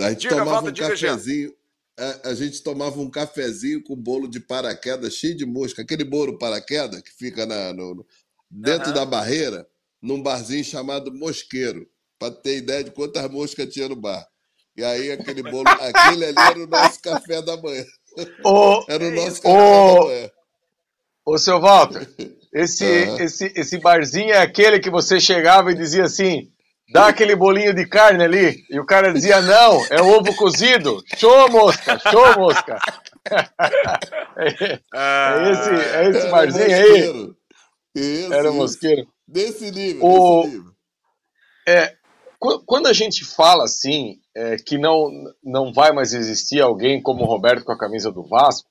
[0.00, 1.54] A gente diga, tomava um cafezinho.
[1.96, 5.82] A, a, gente tomava um cafezinho com bolo de paraquedas cheio de mosca.
[5.82, 8.04] Aquele bolo paraquedas que fica na, no,
[8.50, 8.94] dentro uhum.
[8.94, 9.66] da barreira,
[10.02, 11.88] num barzinho chamado Mosqueiro.
[12.18, 14.26] Para ter ideia de quantas moscas tinha no bar.
[14.76, 17.84] E aí aquele bolo, aquele ali era o nosso café da manhã.
[18.44, 20.30] O, Era o nosso o,
[21.26, 22.08] o seu Walter,
[22.52, 23.20] esse, uhum.
[23.20, 26.52] esse, esse barzinho é aquele que você chegava e dizia assim:
[26.92, 28.64] dá aquele bolinho de carne ali.
[28.70, 31.02] E o cara dizia: não, é ovo cozido.
[31.16, 32.78] Show, mosca, show, mosca.
[34.36, 37.34] é, é, esse, é esse barzinho
[37.96, 38.32] aí.
[38.32, 39.06] Era mosqueiro.
[39.26, 40.74] Desse nível, o, desse nível.
[41.66, 41.96] É,
[42.66, 45.10] quando a gente fala assim, é, que não,
[45.42, 48.68] não vai mais existir alguém como o Roberto com a camisa do Vasco,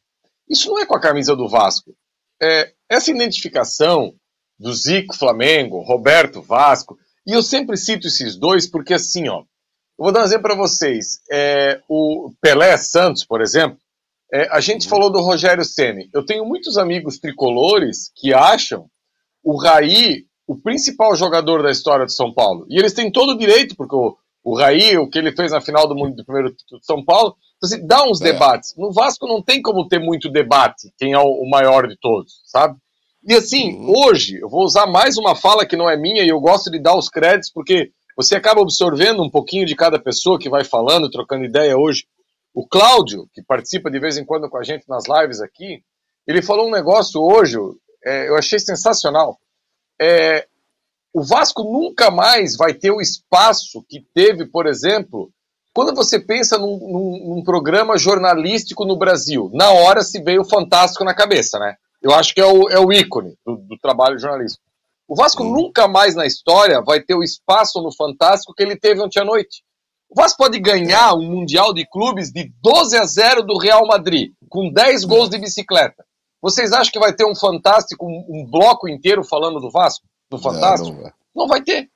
[0.47, 1.95] isso não é com a camisa do Vasco.
[2.41, 4.13] É, essa identificação
[4.59, 10.03] do Zico Flamengo, Roberto Vasco, e eu sempre cito esses dois porque assim, ó, eu
[10.05, 11.19] vou dar um exemplo para vocês.
[11.31, 13.77] É, o Pelé Santos, por exemplo,
[14.33, 14.89] é, a gente uhum.
[14.89, 16.09] falou do Rogério Ceni.
[16.13, 18.89] Eu tenho muitos amigos tricolores que acham
[19.43, 22.65] o Raí o principal jogador da história de São Paulo.
[22.69, 25.61] E eles têm todo o direito, porque o, o Raí, o que ele fez na
[25.61, 27.35] final do, mundo, do primeiro título de São Paulo.
[27.57, 28.31] Então, assim, dá uns é.
[28.31, 28.75] debates.
[28.77, 32.41] No Vasco não tem como ter muito debate, quem é o, o maior de todos,
[32.45, 32.77] sabe?
[33.25, 33.93] E assim, uhum.
[33.95, 36.79] hoje, eu vou usar mais uma fala que não é minha e eu gosto de
[36.79, 41.09] dar os créditos, porque você acaba absorvendo um pouquinho de cada pessoa que vai falando,
[41.09, 42.05] trocando ideia hoje.
[42.53, 45.81] O Cláudio, que participa de vez em quando com a gente nas lives aqui,
[46.27, 47.57] ele falou um negócio hoje,
[48.05, 49.39] é, eu achei sensacional.
[49.99, 50.45] É,
[51.13, 55.31] o Vasco nunca mais vai ter o espaço que teve, por exemplo,
[55.73, 59.49] quando você pensa num, num, num, programa jornalístico no Brasil.
[59.53, 61.75] Na hora se veio o Fantástico na cabeça, né?
[62.03, 64.63] Eu acho que é o, é o ícone do, do trabalho jornalístico.
[65.07, 65.51] O Vasco hum.
[65.51, 69.25] nunca mais na história vai ter o espaço no Fantástico que ele teve ontem à
[69.25, 69.63] noite.
[70.09, 74.31] O Vasco pode ganhar um Mundial de Clubes de 12 a 0 do Real Madrid,
[74.49, 76.05] com 10 gols de bicicleta.
[76.41, 80.05] Vocês acham que vai ter um Fantástico, um, um bloco inteiro falando do Vasco?
[80.33, 80.89] no Fantástico?
[80.89, 81.13] Não, não, vai.
[81.35, 81.89] não vai ter.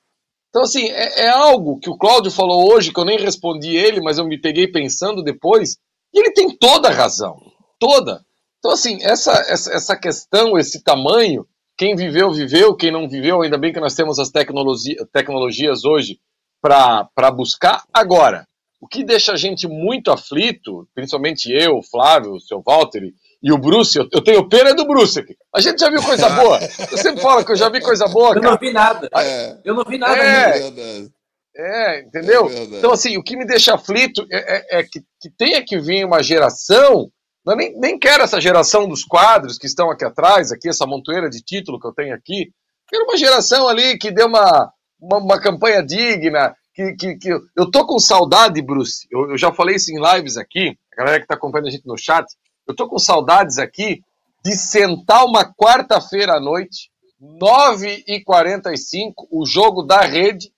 [0.48, 4.00] Então, assim, é, é, algo que o Cláudio falou hoje, que eu nem respondi ele,
[4.00, 5.76] mas eu me peguei pensando depois,
[6.14, 7.36] e ele tem toda a razão.
[7.78, 8.24] Toda.
[8.58, 11.46] Então, assim, essa, essa, essa questão, esse tamanho,
[11.76, 16.18] quem viveu, viveu, quem não viveu, ainda bem que nós temos as tecnologia, tecnologias hoje
[16.60, 17.84] para buscar.
[17.92, 18.44] Agora,
[18.80, 23.52] o que deixa a gente muito aflito, principalmente eu, o Flávio, o seu Walter e
[23.52, 25.36] o Bruce, eu, eu tenho pena do Bruce aqui.
[25.54, 26.58] A gente já viu coisa boa.
[26.90, 28.46] Eu sempre falo que eu já vi coisa boa, cara.
[28.46, 29.08] Eu não vi nada.
[29.14, 29.58] É.
[29.64, 30.20] Eu não vi nada.
[30.20, 31.08] É,
[31.56, 32.48] é entendeu?
[32.50, 35.78] É então, assim, o que me deixa aflito é, é, é que, que tenha que
[35.78, 37.08] vir uma geração
[37.50, 41.28] eu nem, nem quero essa geração dos quadros que estão aqui atrás, aqui essa montoeira
[41.28, 42.50] de título que eu tenho aqui.
[42.88, 47.70] Quero uma geração ali que deu uma, uma, uma campanha digna, que, que, que, eu
[47.70, 49.06] tô com saudade, Bruce.
[49.10, 51.86] Eu, eu, já falei isso em lives aqui, a galera que está acompanhando a gente
[51.86, 52.24] no chat.
[52.66, 54.00] Eu tô com saudades aqui
[54.44, 56.90] de sentar uma quarta-feira à noite,
[57.20, 60.52] 9h45, o jogo da rede,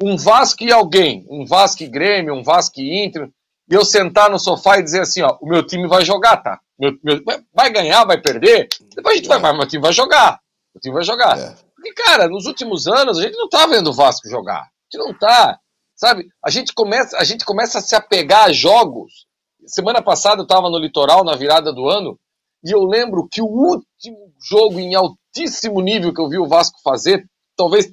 [0.00, 3.28] um Vasco e alguém, um Vasco e Grêmio, um Vasco e Inter,
[3.68, 6.60] e eu sentar no sofá e dizer assim, ó, o meu time vai jogar, tá?
[6.78, 8.68] Meu, meu, vai ganhar, vai perder?
[8.94, 10.40] Depois a gente vai, mas meu time vai jogar.
[10.74, 11.38] O time vai jogar.
[11.38, 11.56] É.
[11.74, 14.60] Porque, cara, nos últimos anos a gente não tá vendo o Vasco jogar.
[14.60, 15.58] A gente não tá.
[15.94, 16.26] Sabe?
[16.44, 19.26] A gente começa, a gente começa a se apegar a jogos.
[19.66, 22.18] Semana passada eu tava no litoral, na virada do ano,
[22.64, 26.78] e eu lembro que o último jogo em altíssimo nível que eu vi o Vasco
[26.82, 27.24] fazer,
[27.56, 27.90] talvez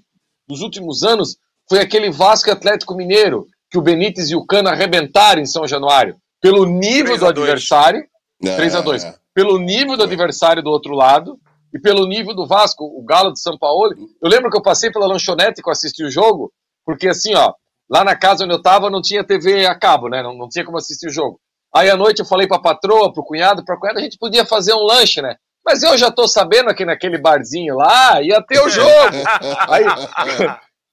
[0.49, 1.37] nos últimos anos,
[1.69, 6.17] foi aquele Vasco Atlético Mineiro, que o Benítez e o Cano arrebentaram em São Januário
[6.41, 8.03] pelo nível do adversário,
[8.43, 9.15] é, 3 a 2 é.
[9.33, 11.39] pelo nível do adversário do outro lado
[11.73, 13.93] e pelo nível do Vasco, o Galo de São Paulo.
[14.21, 16.51] Eu lembro que eu passei pela lanchonete que eu assisti o jogo,
[16.85, 17.53] porque assim, ó,
[17.89, 20.21] lá na casa onde eu tava não tinha TV a cabo, né?
[20.21, 21.39] Não, não tinha como assistir o jogo.
[21.73, 24.73] Aí à noite eu falei pra patroa, pro cunhado, pra cunhada, a gente podia fazer
[24.73, 25.35] um lanche, né?
[25.63, 29.15] Mas eu já tô sabendo que naquele barzinho lá ia ter o jogo.
[29.69, 29.85] Aí,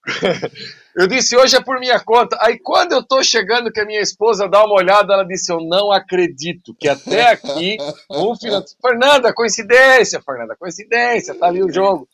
[0.99, 2.36] Eu disse, hoje é por minha conta.
[2.40, 5.61] Aí quando eu tô chegando que a minha esposa dá uma olhada, ela disse, eu
[5.61, 7.76] não acredito que até aqui
[8.11, 8.64] um final...
[8.82, 12.09] Fernanda, coincidência, Fernanda, coincidência, tá ali o jogo.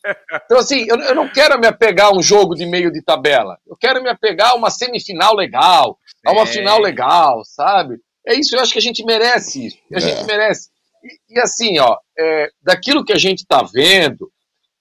[0.45, 3.57] Então assim, eu, eu não quero me apegar a um jogo de meio de tabela.
[3.67, 6.45] Eu quero me apegar a uma semifinal legal, a uma é.
[6.45, 7.95] final legal, sabe?
[8.27, 9.77] É isso, eu acho que a gente merece isso.
[9.91, 10.25] A gente é.
[10.25, 10.69] merece.
[11.03, 14.31] E, e, assim, ó, é, daquilo que a gente tá vendo,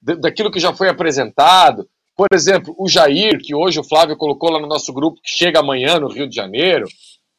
[0.02, 4.60] daquilo que já foi apresentado, por exemplo, o Jair, que hoje o Flávio colocou lá
[4.60, 6.86] no nosso grupo, que chega amanhã no Rio de Janeiro.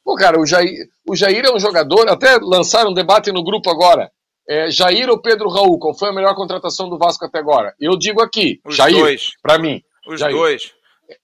[0.03, 3.69] Pô, cara, o Jair, o Jair é um jogador, até lançaram um debate no grupo
[3.69, 4.11] agora.
[4.47, 7.73] É, Jair ou Pedro Raul, qual foi a melhor contratação do Vasco até agora?
[7.79, 9.31] Eu digo aqui, Os Jair, dois.
[9.41, 9.81] pra mim.
[10.07, 10.35] Os Jair.
[10.35, 10.75] dois.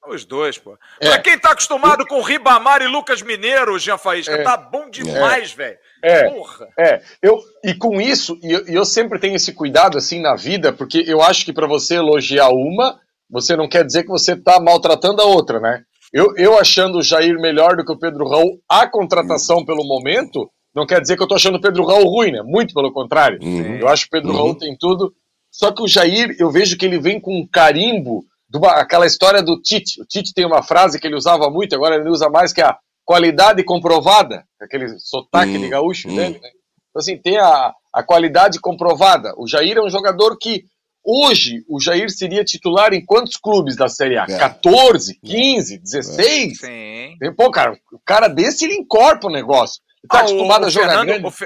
[0.08, 0.78] Os dois, pô.
[0.99, 1.10] É.
[1.10, 4.43] Pra quem tá acostumado com Ribamar e Lucas Mineiro, Jean Faísca, é.
[4.43, 5.56] tá bom demais, é.
[5.56, 5.78] velho.
[6.04, 6.30] É.
[6.30, 6.68] Porra.
[6.78, 7.02] É.
[7.22, 11.04] Eu, e com isso, e eu, eu, sempre tenho esse cuidado assim na vida, porque
[11.08, 12.99] eu acho que para você elogiar uma,
[13.32, 15.82] você não quer dizer que você está maltratando a outra, né?
[16.14, 20.50] Eu, eu achando o Jair melhor do que o Pedro Raul, a contratação pelo momento,
[20.76, 22.42] não quer dizer que eu estou achando o Pedro Raul ruim, né?
[22.44, 23.40] Muito pelo contrário.
[23.42, 23.78] Uhum.
[23.78, 24.38] Eu acho que o Pedro uhum.
[24.38, 25.14] Raul tem tudo.
[25.50, 29.42] Só que o Jair, eu vejo que ele vem com um carimbo, uma, aquela história
[29.42, 30.02] do Tite.
[30.02, 32.66] O Tite tem uma frase que ele usava muito, agora ele usa mais, que é
[32.66, 35.70] a qualidade comprovada, aquele sotaque de uhum.
[35.70, 36.16] gaúcho uhum.
[36.16, 36.50] dele, né?
[36.90, 39.34] Então, assim, tem a, a qualidade comprovada.
[39.38, 40.66] O Jair é um jogador que
[41.04, 44.26] Hoje, o Jair seria titular em quantos clubes da Série A?
[44.30, 44.38] É.
[44.38, 46.60] 14, 15, 16?
[46.60, 47.18] Sim.
[47.36, 49.82] Pô, cara, o cara desse ele encorpa o negócio.
[50.04, 51.26] Ele tá ah, acostumado o, a jogar Fernando, grande.
[51.26, 51.45] O, Fe,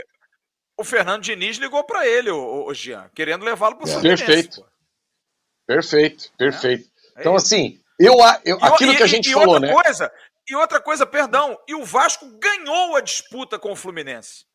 [0.77, 3.91] o, Fernando Diniz ligou para ele, o, o, Jean, querendo levá-lo pro é.
[3.91, 4.25] Fluminense.
[4.25, 4.61] Perfeito.
[4.61, 4.67] Pô.
[5.67, 6.89] Perfeito, perfeito.
[7.15, 7.21] É.
[7.21, 9.71] Então, assim, eu, eu aquilo e, que a gente e, falou, né?
[9.71, 10.11] Coisa,
[10.49, 14.45] e outra coisa, perdão, e o Vasco ganhou a disputa com o Fluminense.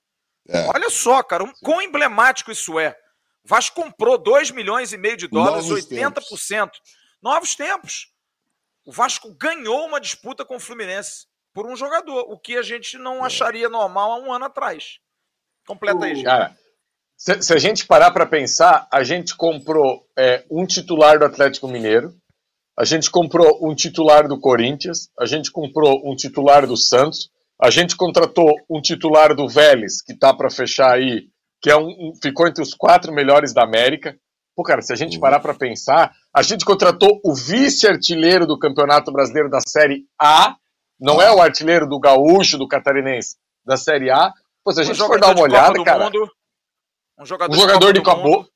[0.48, 0.66] É.
[0.74, 2.96] Olha só, cara, um, quão emblemático isso é.
[3.44, 6.48] Vasco comprou 2 milhões e meio de dólares, Novos 80%.
[6.48, 6.80] Tempos.
[7.22, 8.06] Novos tempos.
[8.84, 12.96] O Vasco ganhou uma disputa com o Fluminense por um jogador, o que a gente
[12.98, 13.26] não é.
[13.26, 14.98] acharia normal há um ano atrás.
[15.66, 16.24] Completa aí, gente.
[16.24, 16.56] Cara,
[17.16, 21.68] se, se, a gente parar para pensar, a gente comprou é, um titular do Atlético
[21.68, 22.14] Mineiro,
[22.78, 27.30] a gente comprou um titular do Corinthians, a gente comprou um titular do Santos,
[27.60, 31.28] a gente contratou um titular do Vélez, que tá para fechar aí
[31.60, 34.16] que é um, ficou entre os quatro melhores da América.
[34.56, 39.12] Pô, cara, se a gente parar para pensar, a gente contratou o vice-artilheiro do Campeonato
[39.12, 40.56] Brasileiro da Série A,
[40.98, 44.32] não é o artilheiro do Gaúcho, do Catarinense, da Série A.
[44.64, 46.04] Pô, se a gente um for dar uma olhada, cara.
[46.04, 46.30] Mundo,
[47.18, 48.48] um jogador, um jogador de Copa, de Copa boa,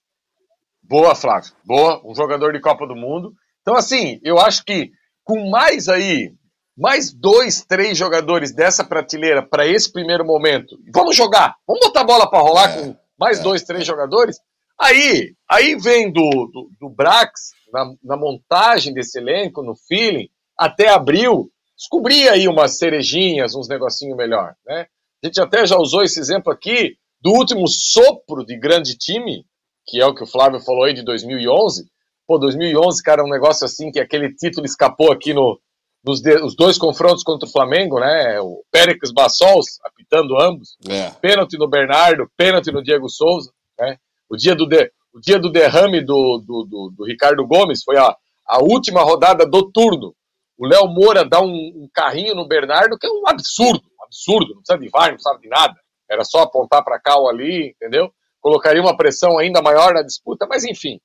[0.83, 1.53] boa, Flávio.
[1.65, 3.33] Boa, um jogador de Copa do Mundo.
[3.63, 4.91] Então, assim, eu acho que
[5.23, 6.35] com mais aí
[6.77, 12.05] mais dois, três jogadores dessa prateleira para esse primeiro momento, vamos jogar, vamos botar a
[12.05, 13.85] bola para rolar é, com mais é, dois, três é.
[13.85, 14.39] jogadores.
[14.79, 20.89] Aí, aí vem do, do, do Brax, na, na, montagem desse elenco, no feeling, até
[20.89, 24.87] abril, descobrir aí umas cerejinhas, uns negocinho melhor, né?
[25.23, 29.47] A gente até já usou esse exemplo aqui do último sopro de grande time,
[29.87, 31.89] que é o que o Flávio falou aí de 2011.
[32.27, 35.59] Pô, 2011, cara, um negócio assim que aquele título escapou aqui no,
[36.05, 38.39] nos de, os dois confrontos contra o Flamengo, né?
[38.41, 41.11] O Péricles Bassols apitando ambos, é.
[41.21, 43.97] pênalti no Bernardo, pênalti no Diego Souza, né?
[44.29, 47.97] O dia do, de, o dia do derrame do, do, do, do Ricardo Gomes foi
[47.97, 48.15] a,
[48.47, 50.15] a última rodada do turno.
[50.59, 54.55] O Léo Moura dá um, um, carrinho no Bernardo, que é um absurdo, um absurdo,
[54.55, 55.75] não precisa de VAR, não sabe de nada.
[56.09, 58.13] Era só apontar para cá ou ali, entendeu?
[58.41, 61.01] Colocaria uma pressão ainda maior na disputa, mas enfim.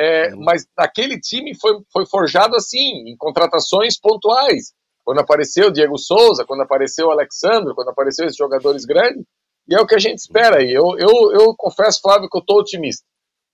[0.00, 0.42] É, uhum.
[0.42, 4.72] Mas aquele time foi, foi forjado assim, em contratações pontuais.
[5.04, 9.22] Quando apareceu o Diego Souza, quando apareceu o Alexandre, quando apareceu esses jogadores grandes,
[9.68, 10.72] e é o que a gente espera aí.
[10.72, 13.04] Eu, eu, eu confesso, Flávio, que eu estou otimista.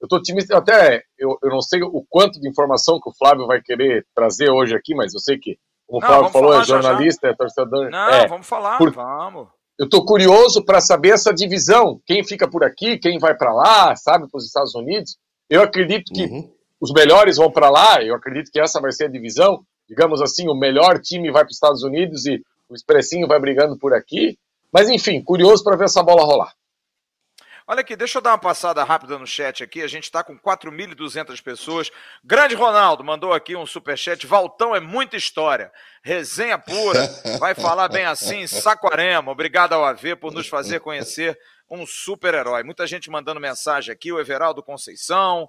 [0.00, 3.46] Eu estou otimista, até eu, eu não sei o quanto de informação que o Flávio
[3.46, 7.26] vai querer trazer hoje aqui, mas eu sei que, como o Flávio falou, é jornalista,
[7.26, 7.32] já.
[7.32, 7.90] é torcedor.
[7.90, 9.48] Não, é, vamos falar, por, vamos.
[9.78, 13.96] Eu estou curioso para saber essa divisão, quem fica por aqui, quem vai para lá,
[13.96, 15.16] sabe, para os Estados Unidos.
[15.48, 16.52] Eu acredito que uhum.
[16.80, 19.64] os melhores vão para lá, eu acredito que essa vai ser a divisão.
[19.88, 23.78] Digamos assim, o melhor time vai para os Estados Unidos e o Expressinho vai brigando
[23.78, 24.36] por aqui.
[24.72, 26.52] Mas enfim, curioso para ver essa bola rolar.
[27.68, 29.82] Olha aqui, deixa eu dar uma passada rápida no chat aqui.
[29.82, 31.90] A gente está com 4.200 pessoas.
[32.22, 34.24] Grande Ronaldo mandou aqui um superchat.
[34.24, 35.72] Valtão é muita história.
[36.00, 37.08] Resenha pura.
[37.40, 39.32] Vai falar bem assim, Saquarema.
[39.32, 41.36] Obrigado ao AV por nos fazer conhecer
[41.70, 42.62] um super-herói.
[42.62, 44.12] Muita gente mandando mensagem aqui.
[44.12, 45.48] O Everaldo Conceição,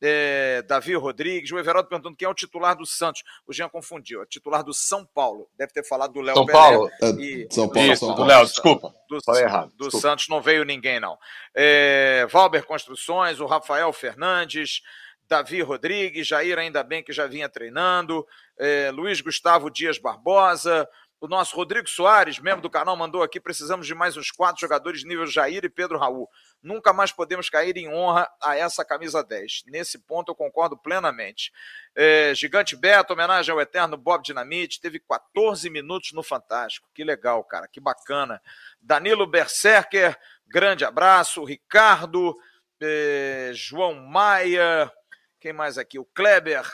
[0.00, 3.22] é, Davi Rodrigues, o Everaldo perguntando quem é o titular do Santos.
[3.46, 5.48] O Jean confundiu, é titular do São Paulo.
[5.56, 6.90] Deve ter falado do Léo São Paulo.
[7.18, 7.46] E...
[7.50, 8.30] São Paulo, Isso, São Paulo.
[8.30, 8.94] Léo, desculpa.
[9.08, 9.70] Do, Falei errado.
[9.70, 10.00] Do desculpa.
[10.00, 11.18] Santos não veio ninguém, não.
[11.54, 14.82] É, Valber Construções, o Rafael Fernandes,
[15.28, 18.26] Davi Rodrigues, Jair, ainda bem que já vinha treinando,
[18.58, 20.88] é, Luiz Gustavo Dias Barbosa,
[21.20, 25.04] o nosso Rodrigo Soares, membro do canal, mandou aqui: precisamos de mais uns quatro jogadores
[25.04, 26.28] nível Jair e Pedro Raul.
[26.62, 29.64] Nunca mais podemos cair em honra a essa camisa 10.
[29.66, 31.52] Nesse ponto eu concordo plenamente.
[31.94, 36.88] É, Gigante Beto, homenagem ao eterno Bob Dinamite, teve 14 minutos no Fantástico.
[36.94, 38.40] Que legal, cara, que bacana.
[38.80, 40.16] Danilo Berserker,
[40.46, 41.42] grande abraço.
[41.44, 42.36] Ricardo,
[42.80, 44.92] é, João Maia,
[45.40, 45.98] quem mais aqui?
[45.98, 46.64] O Kleber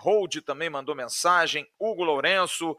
[0.00, 1.66] Hold também mandou mensagem.
[1.78, 2.76] Hugo Lourenço.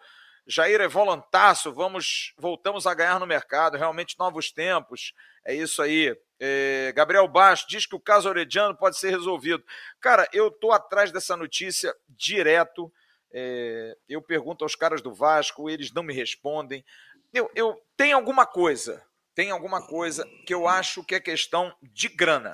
[0.48, 5.14] Jair é volantaço, vamos, voltamos a ganhar no mercado, realmente novos tempos.
[5.44, 6.16] É isso aí.
[6.40, 9.64] É, Gabriel Baixo diz que o caso Orediano pode ser resolvido.
[10.00, 12.92] Cara, eu tô atrás dessa notícia direto.
[13.32, 16.86] É, eu pergunto aos caras do Vasco, eles não me respondem.
[17.34, 22.08] Eu, eu tem alguma coisa, tem alguma coisa que eu acho que é questão de
[22.08, 22.52] grana.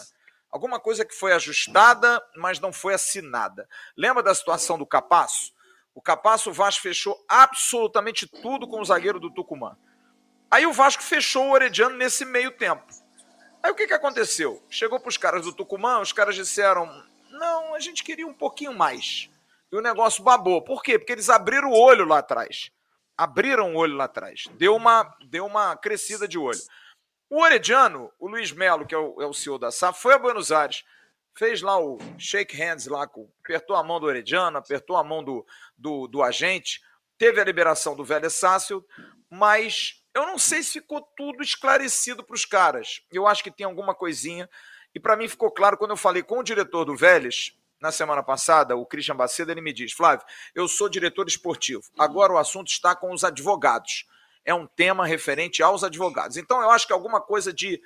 [0.49, 3.67] Alguma coisa que foi ajustada, mas não foi assinada.
[3.95, 5.53] Lembra da situação do Capasso?
[5.93, 9.77] O Capasso, o Vasco fechou absolutamente tudo com o zagueiro do Tucumã.
[10.49, 12.85] Aí o Vasco fechou o Orediano nesse meio tempo.
[13.61, 14.63] Aí o que, que aconteceu?
[14.69, 16.87] Chegou para os caras do Tucumã, os caras disseram:
[17.29, 19.29] não, a gente queria um pouquinho mais.
[19.71, 20.61] E o negócio babou.
[20.61, 20.97] Por quê?
[20.97, 22.71] Porque eles abriram o olho lá atrás.
[23.17, 24.45] Abriram o olho lá atrás.
[24.53, 26.59] Deu uma, deu uma crescida de olho.
[27.29, 30.19] O Orediano, o Luiz Melo, que é o, é o CEO da SAF, foi a
[30.19, 30.83] Buenos Aires
[31.35, 33.09] fez lá o shake hands lá,
[33.43, 35.45] apertou a mão do Herediano, apertou a mão do,
[35.77, 36.81] do, do agente,
[37.17, 38.85] teve a liberação do Vélez Sácio,
[39.29, 43.01] mas eu não sei se ficou tudo esclarecido para os caras.
[43.11, 44.49] Eu acho que tem alguma coisinha,
[44.93, 48.21] e para mim ficou claro quando eu falei com o diretor do Vélez, na semana
[48.21, 52.67] passada, o Christian Baceda, ele me diz, Flávio, eu sou diretor esportivo, agora o assunto
[52.67, 54.05] está com os advogados.
[54.45, 56.37] É um tema referente aos advogados.
[56.37, 57.81] Então eu acho que alguma coisa de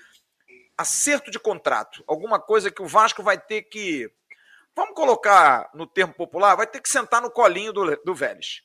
[0.78, 4.12] acerto de contrato, alguma coisa que o Vasco vai ter que,
[4.76, 8.62] vamos colocar no termo popular, vai ter que sentar no colinho do, do Vélez.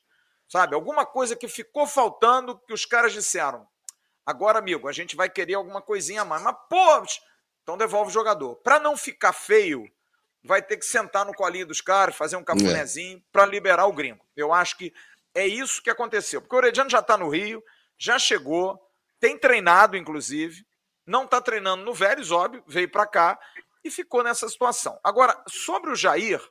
[0.47, 0.75] Sabe?
[0.75, 3.65] Alguma coisa que ficou faltando que os caras disseram.
[4.25, 6.43] Agora, amigo, a gente vai querer alguma coisinha a mais.
[6.43, 7.05] Mas, pô,
[7.63, 8.55] então devolve o jogador.
[8.57, 9.89] Para não ficar feio,
[10.43, 13.21] vai ter que sentar no colinho dos caras, fazer um cafunézinho é.
[13.31, 14.25] para liberar o gringo.
[14.35, 14.93] Eu acho que
[15.33, 16.41] é isso que aconteceu.
[16.41, 17.63] Porque o Orediano já está no Rio,
[17.97, 18.79] já chegou,
[19.19, 20.65] tem treinado, inclusive,
[21.05, 23.39] não está treinando no Vélez, óbvio, veio para cá
[23.83, 24.99] e ficou nessa situação.
[25.03, 26.41] Agora, sobre o Jair,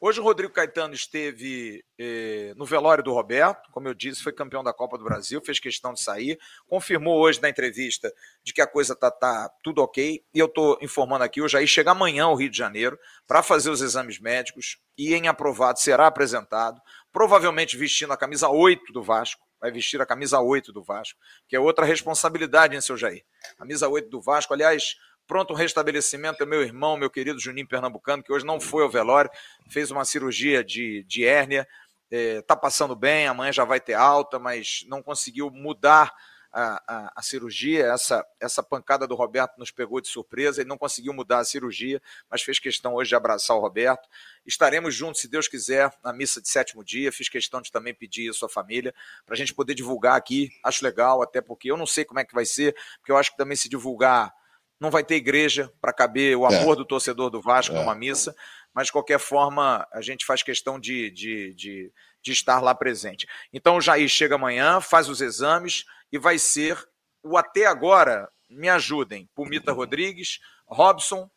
[0.00, 4.64] hoje o Rodrigo Caetano esteve eh, no velório do Roberto, como eu disse, foi campeão
[4.64, 8.66] da Copa do Brasil, fez questão de sair, confirmou hoje na entrevista de que a
[8.66, 12.34] coisa está tá tudo ok, e eu estou informando aqui, o Jair chega amanhã ao
[12.34, 16.80] Rio de Janeiro para fazer os exames médicos e em aprovado será apresentado,
[17.12, 21.56] provavelmente vestindo a camisa 8 do Vasco, vai vestir a camisa 8 do Vasco, que
[21.56, 23.24] é outra responsabilidade, hein, seu Jair?
[23.56, 24.96] Camisa 8 do Vasco, aliás,
[25.26, 28.90] pronto um restabelecimento é meu irmão, meu querido Juninho Pernambucano, que hoje não foi ao
[28.90, 29.30] velório,
[29.70, 31.66] fez uma cirurgia de, de hérnia,
[32.10, 36.12] é, tá passando bem, amanhã já vai ter alta, mas não conseguiu mudar
[36.56, 37.84] a, a, a, cirurgia.
[37.84, 40.62] Essa, essa pancada do Roberto nos pegou de surpresa.
[40.62, 42.00] Ele não conseguiu mudar a cirurgia,
[42.30, 44.08] mas fez questão hoje de abraçar o Roberto.
[44.46, 47.12] Estaremos juntos, se Deus quiser, na missa de sétimo dia.
[47.12, 48.94] Fiz questão de também pedir isso à família,
[49.26, 50.50] para a gente poder divulgar aqui.
[50.64, 53.32] Acho legal, até porque eu não sei como é que vai ser, porque eu acho
[53.32, 54.32] que também se divulgar
[54.80, 56.76] não vai ter igreja para caber o amor é.
[56.76, 57.78] do torcedor do Vasco é.
[57.78, 58.34] numa missa,
[58.74, 61.92] mas de qualquer forma a gente faz questão de, de, de,
[62.26, 63.26] de, estar lá presente.
[63.52, 66.76] Então o Jair chega amanhã, faz os exames e vai ser
[67.22, 71.30] o até agora, me ajudem, Pumita Rodrigues, Robson,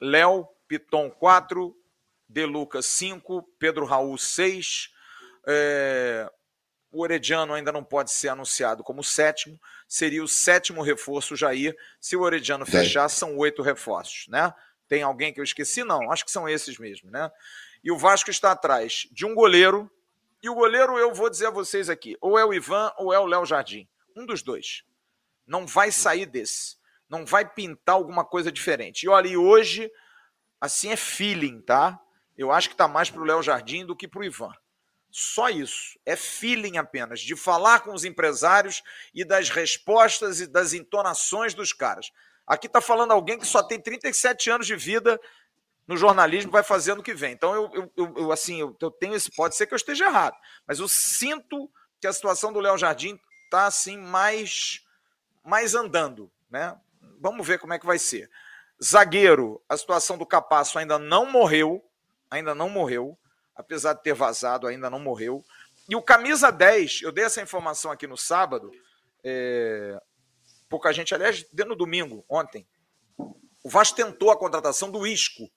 [0.00, 1.76] Léo, Piton 4,
[2.28, 4.90] De Lucas 5, Pedro Raul 6,
[5.46, 6.30] é,
[6.90, 11.76] o Orediano ainda não pode ser anunciado como sétimo, seria o sétimo reforço Jair.
[12.00, 14.52] Se o Orediano fechar, são oito reforços, né?
[14.88, 15.84] Tem alguém que eu esqueci?
[15.84, 17.30] Não, acho que são esses mesmo, né?
[17.82, 19.90] E o Vasco está atrás de um goleiro,
[20.42, 23.18] e o goleiro eu vou dizer a vocês aqui, ou é o Ivan ou é
[23.18, 23.88] o Léo Jardim.
[24.16, 24.82] Um dos dois.
[25.46, 26.76] Não vai sair desse.
[27.08, 29.04] Não vai pintar alguma coisa diferente.
[29.04, 29.90] E olha, e hoje,
[30.60, 32.00] assim é feeling, tá?
[32.36, 34.52] Eu acho que está mais para o Léo Jardim do que para o Ivan.
[35.10, 35.98] Só isso.
[36.04, 38.82] É feeling apenas, de falar com os empresários
[39.14, 42.10] e das respostas e das entonações dos caras.
[42.46, 45.18] Aqui está falando alguém que só tem 37 anos de vida
[45.86, 47.32] no jornalismo, vai fazer ano que vem.
[47.32, 49.30] Então, eu, eu, eu assim, eu, eu, tenho esse.
[49.30, 51.70] Pode ser que eu esteja errado, mas eu sinto
[52.00, 54.84] que a situação do Léo Jardim está assim mais,
[55.44, 56.30] mais andando.
[56.50, 56.76] Né?
[57.20, 58.30] Vamos ver como é que vai ser.
[58.82, 61.82] Zagueiro, a situação do Capasso ainda não morreu,
[62.30, 63.18] ainda não morreu
[63.56, 65.42] apesar de ter vazado, ainda não morreu.
[65.88, 68.70] E o camisa 10, eu dei essa informação aqui no sábado,
[69.24, 69.98] é...
[70.68, 72.66] pouca gente, aliás, no domingo, ontem.
[73.64, 75.50] O Vasco tentou a contratação do Isco,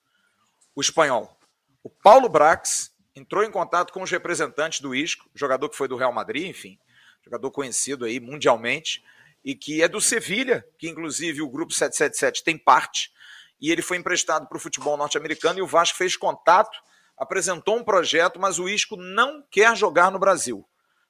[0.76, 1.38] o espanhol.
[1.84, 5.96] O Paulo Brax entrou em contato com os representantes do Isco, jogador que foi do
[5.96, 6.80] Real Madrid, enfim,
[7.24, 9.04] jogador conhecido aí mundialmente,
[9.44, 13.12] e que é do Sevilha, que inclusive o grupo 777 tem parte,
[13.60, 16.80] e ele foi emprestado para o futebol norte-americano e o Vasco fez contato
[17.20, 20.66] apresentou um projeto, mas o Isco não quer jogar no Brasil.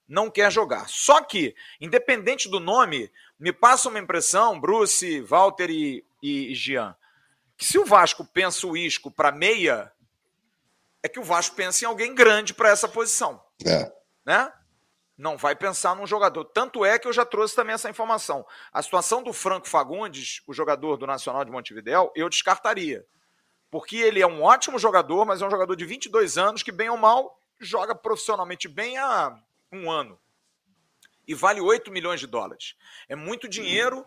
[0.07, 0.89] Não quer jogar.
[0.89, 6.95] Só que, independente do nome, me passa uma impressão, Bruce, Walter e, e, Jean,
[7.59, 9.91] que se o Vasco pensa o Isco para meia,
[11.03, 13.43] é que o Vasco pensa em alguém grande para essa posição.
[13.65, 13.91] É.
[14.25, 14.51] Né?
[15.17, 16.45] Não vai pensar num jogador.
[16.45, 18.45] Tanto é que eu já trouxe também essa informação.
[18.71, 23.05] A situação do Franco Fagundes, o jogador do Nacional de Montevidéu, eu descartaria
[23.69, 26.89] porque ele é um ótimo jogador, mas é um jogador de 22 anos que, bem
[26.89, 29.37] ou mal, joga profissionalmente bem há
[29.71, 30.19] um ano.
[31.27, 32.75] E vale 8 milhões de dólares.
[33.07, 34.05] É muito dinheiro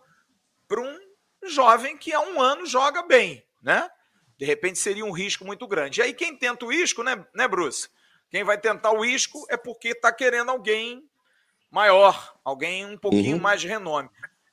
[0.66, 1.11] para um
[1.48, 3.90] jovem que há um ano joga bem, né?
[4.38, 6.00] De repente seria um risco muito grande.
[6.00, 7.88] E aí quem tenta o isco, né, né Bruce?
[8.30, 11.08] Quem vai tentar o isco é porque está querendo alguém
[11.70, 13.42] maior, alguém um pouquinho uhum.
[13.42, 14.08] mais de renome.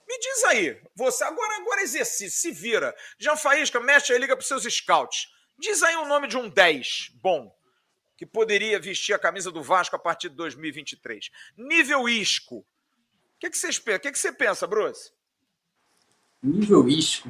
[0.07, 2.95] Me diz aí, você agora, agora exercício, se vira.
[3.17, 5.27] Jean Faísca, mexe aí, liga para seus scouts.
[5.57, 7.53] Diz aí o nome de um 10 bom
[8.17, 11.29] que poderia vestir a camisa do Vasco a partir de 2023.
[11.55, 12.57] Nível isco.
[12.57, 12.65] O
[13.39, 15.13] que, que, você, o que, que você pensa, Bruce?
[16.41, 17.29] Nível isco.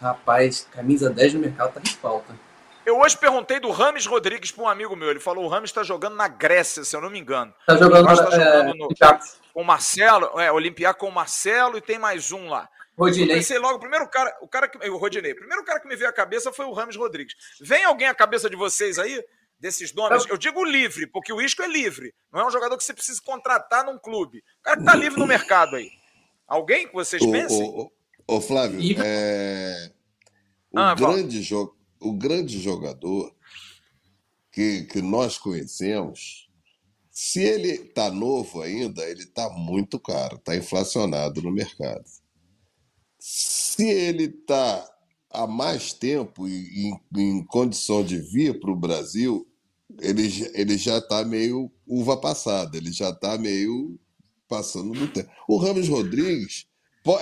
[0.00, 2.34] Rapaz, camisa 10 no mercado tá em falta.
[2.84, 5.10] Eu hoje perguntei do Rames Rodrigues para um amigo meu.
[5.10, 7.54] Ele falou: o Rames está jogando na Grécia, se eu não me engano.
[7.60, 8.88] Está jogando, tá jogando é, no,
[9.52, 12.68] com o Marcelo, é, Olimpiar com o Marcelo e tem mais um lá.
[12.96, 13.36] Rodinei.
[13.36, 15.88] Eu pensei logo, o primeiro cara, o cara que, o Rodinei, o primeiro cara que
[15.88, 17.34] me veio à cabeça foi o Rames Rodrigues.
[17.60, 19.22] Vem alguém à cabeça de vocês aí,
[19.58, 20.26] desses nomes?
[20.28, 22.14] Eu digo livre, porque o Isco é livre.
[22.32, 24.38] Não é um jogador que você precisa contratar num clube.
[24.60, 25.90] O cara que tá livre no mercado aí.
[26.46, 27.64] Alguém que vocês pensem?
[27.68, 27.92] Ô, ô,
[28.26, 29.92] ô Flávio, é...
[30.72, 33.34] o ah, grande jogo o grande jogador
[34.52, 36.48] que, que nós conhecemos,
[37.10, 42.04] se ele está novo ainda, ele está muito caro, está inflacionado no mercado.
[43.18, 44.88] Se ele está
[45.30, 49.48] há mais tempo em, em condição de vir para o Brasil,
[50.00, 53.98] ele, ele já está meio uva passada, ele já está meio
[54.46, 55.30] passando do tempo.
[55.48, 56.66] O Ramos Rodrigues,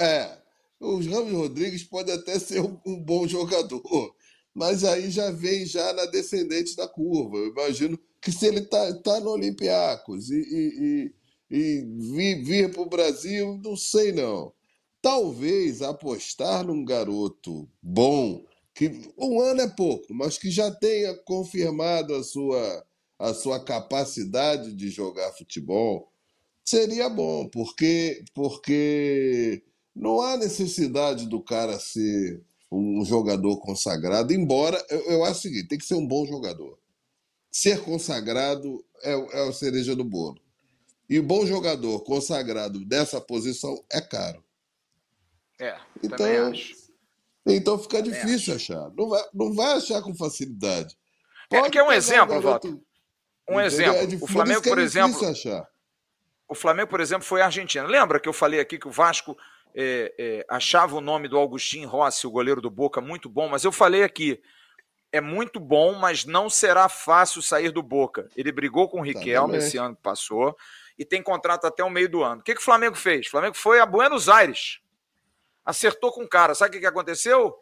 [0.00, 0.41] é,
[0.82, 4.14] o Ramos Rodrigues pode até ser um, um bom jogador,
[4.52, 7.36] mas aí já vem já na descendente da curva.
[7.36, 11.12] Eu imagino que se ele está tá no Olympiacos e, e,
[11.50, 14.52] e, e vir, vir para o Brasil, não sei não.
[15.00, 22.14] Talvez apostar num garoto bom, que um ano é pouco, mas que já tenha confirmado
[22.14, 22.86] a sua,
[23.18, 26.12] a sua capacidade de jogar futebol,
[26.64, 29.62] seria bom, porque, porque
[29.94, 35.68] não há necessidade do cara ser um jogador consagrado, embora eu, eu acho o seguinte,
[35.68, 36.78] tem que ser um bom jogador.
[37.50, 40.40] Ser consagrado é, é a cereja do bolo.
[41.08, 44.42] E bom jogador consagrado dessa posição é caro.
[45.60, 46.74] É, então, acho.
[47.46, 48.72] Então fica também difícil acho.
[48.72, 48.90] achar.
[48.96, 50.96] Não vai, não vai achar com facilidade.
[51.50, 52.74] É, que é um exemplo, Walter.
[53.48, 53.96] Um exemplo.
[53.96, 55.26] É difícil, o Flamengo, por é exemplo.
[55.26, 55.68] Achar.
[56.48, 57.86] O Flamengo, por exemplo, foi a Argentina.
[57.86, 59.36] Lembra que eu falei aqui que o Vasco
[59.74, 63.64] é, é, achava o nome do Augustin Rossi, o goleiro do Boca, muito bom, mas
[63.64, 64.40] eu falei aqui,
[65.10, 68.28] é muito bom, mas não será fácil sair do Boca.
[68.36, 70.56] Ele brigou com o Riquelme esse ano que passou
[70.98, 72.40] e tem contrato até o meio do ano.
[72.40, 73.26] O que, que o Flamengo fez?
[73.26, 74.80] O Flamengo foi a Buenos Aires,
[75.64, 76.54] acertou com o cara.
[76.54, 77.54] Sabe o que, que aconteceu?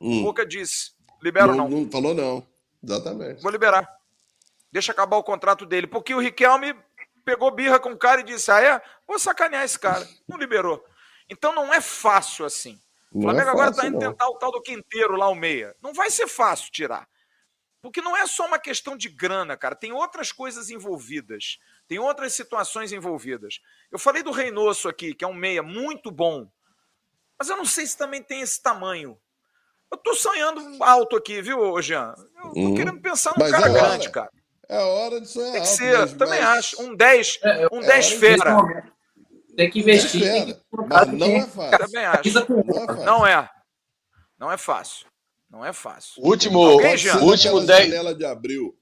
[0.00, 0.20] Hum.
[0.20, 0.92] O Boca disse:
[1.22, 1.80] libera não, não.
[1.80, 2.46] Não falou não.
[2.82, 3.42] Exatamente.
[3.42, 3.88] Vou liberar.
[4.70, 5.86] Deixa acabar o contrato dele.
[5.86, 6.74] Porque o Riquelme
[7.24, 8.82] pegou birra com o cara e disse: Ah, é?
[9.06, 10.06] Vou sacanear esse cara.
[10.28, 10.84] Não liberou.
[11.28, 12.78] Então não é fácil assim.
[13.12, 15.74] O Flamengo é agora está indo tentar o tal do Quinteiro lá, o meia.
[15.80, 17.08] Não vai ser fácil tirar.
[17.80, 19.76] Porque não é só uma questão de grana, cara.
[19.76, 21.58] Tem outras coisas envolvidas.
[21.86, 23.60] Tem outras situações envolvidas.
[23.92, 26.48] Eu falei do Reinoso aqui, que é um meia muito bom.
[27.38, 29.18] Mas eu não sei se também tem esse tamanho.
[29.92, 32.14] Eu tô sonhando alto aqui, viu, Jean?
[32.42, 32.74] Eu tô uhum.
[32.74, 34.30] querendo pensar num mas cara é grande, cara.
[34.68, 35.76] É hora de sonhar Tem que alto.
[35.76, 36.58] ser, mas, também mas...
[36.58, 36.82] acho.
[36.82, 38.93] Um 10, É, um 10 fera.
[39.56, 40.22] Tem que investir.
[40.26, 41.78] É tem que mas não é fácil.
[41.78, 42.32] Também acho.
[42.32, 42.44] Não é
[42.86, 43.04] fácil.
[43.04, 43.50] Não é.
[44.38, 45.06] Não é fácil.
[45.50, 46.22] Não é fácil.
[46.22, 47.18] Último, Alguém, Jean?
[47.20, 47.88] último naquela 10.
[47.88, 48.76] janela de abril.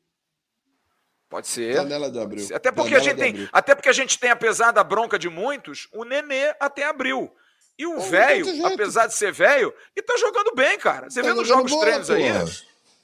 [1.29, 1.75] Pode ser.
[1.75, 2.47] Janela de abril.
[2.55, 5.19] Até porque, a Janela gente de tem, até porque a gente tem, apesar da bronca
[5.19, 7.31] de muitos, o Nenê até abril.
[7.79, 11.11] E o velho, não apesar de ser velho, e tá jogando bem, cara.
[11.11, 12.31] Você Tá vê nos jogando jogos treinos aí.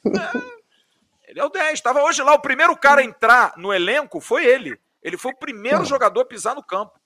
[0.02, 0.44] porra.
[1.26, 1.80] Ele é o 10.
[1.80, 4.78] Tava hoje lá, o primeiro cara a entrar no elenco foi ele.
[5.02, 6.97] Ele foi o primeiro jogador a pisar no campo.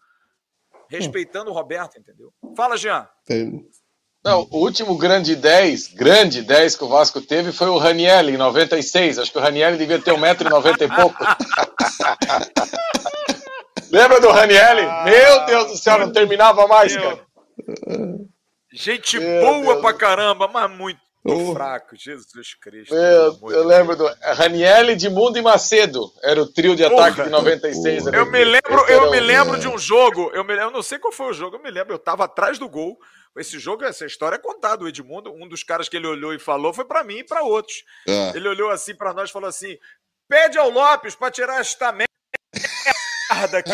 [0.99, 2.33] Respeitando o Roberto, entendeu?
[2.57, 3.09] Fala, Jean.
[3.27, 3.65] Tem-
[4.25, 8.37] Não, o último grande 10, grande 10 que o Vasco teve foi o Raniel, em
[8.37, 9.19] 96.
[9.19, 11.19] Acho que o Raniel devia ter 1,90m e pouco.
[13.91, 14.79] Lembra do Raniel?
[14.89, 17.03] Ah, Meu Deus do céu, não terminava mais, meu.
[17.17, 17.27] cara.
[18.73, 19.81] Gente Meu boa Deus.
[19.83, 21.53] pra caramba, mas muito Oh.
[21.55, 21.95] fraco.
[21.97, 22.95] Jesus Cristo.
[22.95, 26.13] Amor eu de lembro do Raniel, Edmundo e Macedo.
[26.23, 27.25] Era o trio de ataque Porra.
[27.25, 28.05] de 96.
[28.05, 28.17] Porra.
[28.17, 31.13] Eu me lembro, eu me lembro de um jogo, eu, me, eu não sei qual
[31.13, 32.99] foi o jogo, eu me lembro, eu tava atrás do gol.
[33.37, 34.85] Esse jogo, essa história é contada.
[34.85, 37.43] O Edmundo, um dos caras que ele olhou e falou foi pra mim e pra
[37.43, 37.83] outros.
[38.07, 39.79] Ah, Ele olhou assim pra nós e falou assim:
[40.29, 42.12] pede ao Lopes pra tirar esta merda
[43.45, 43.71] aqui.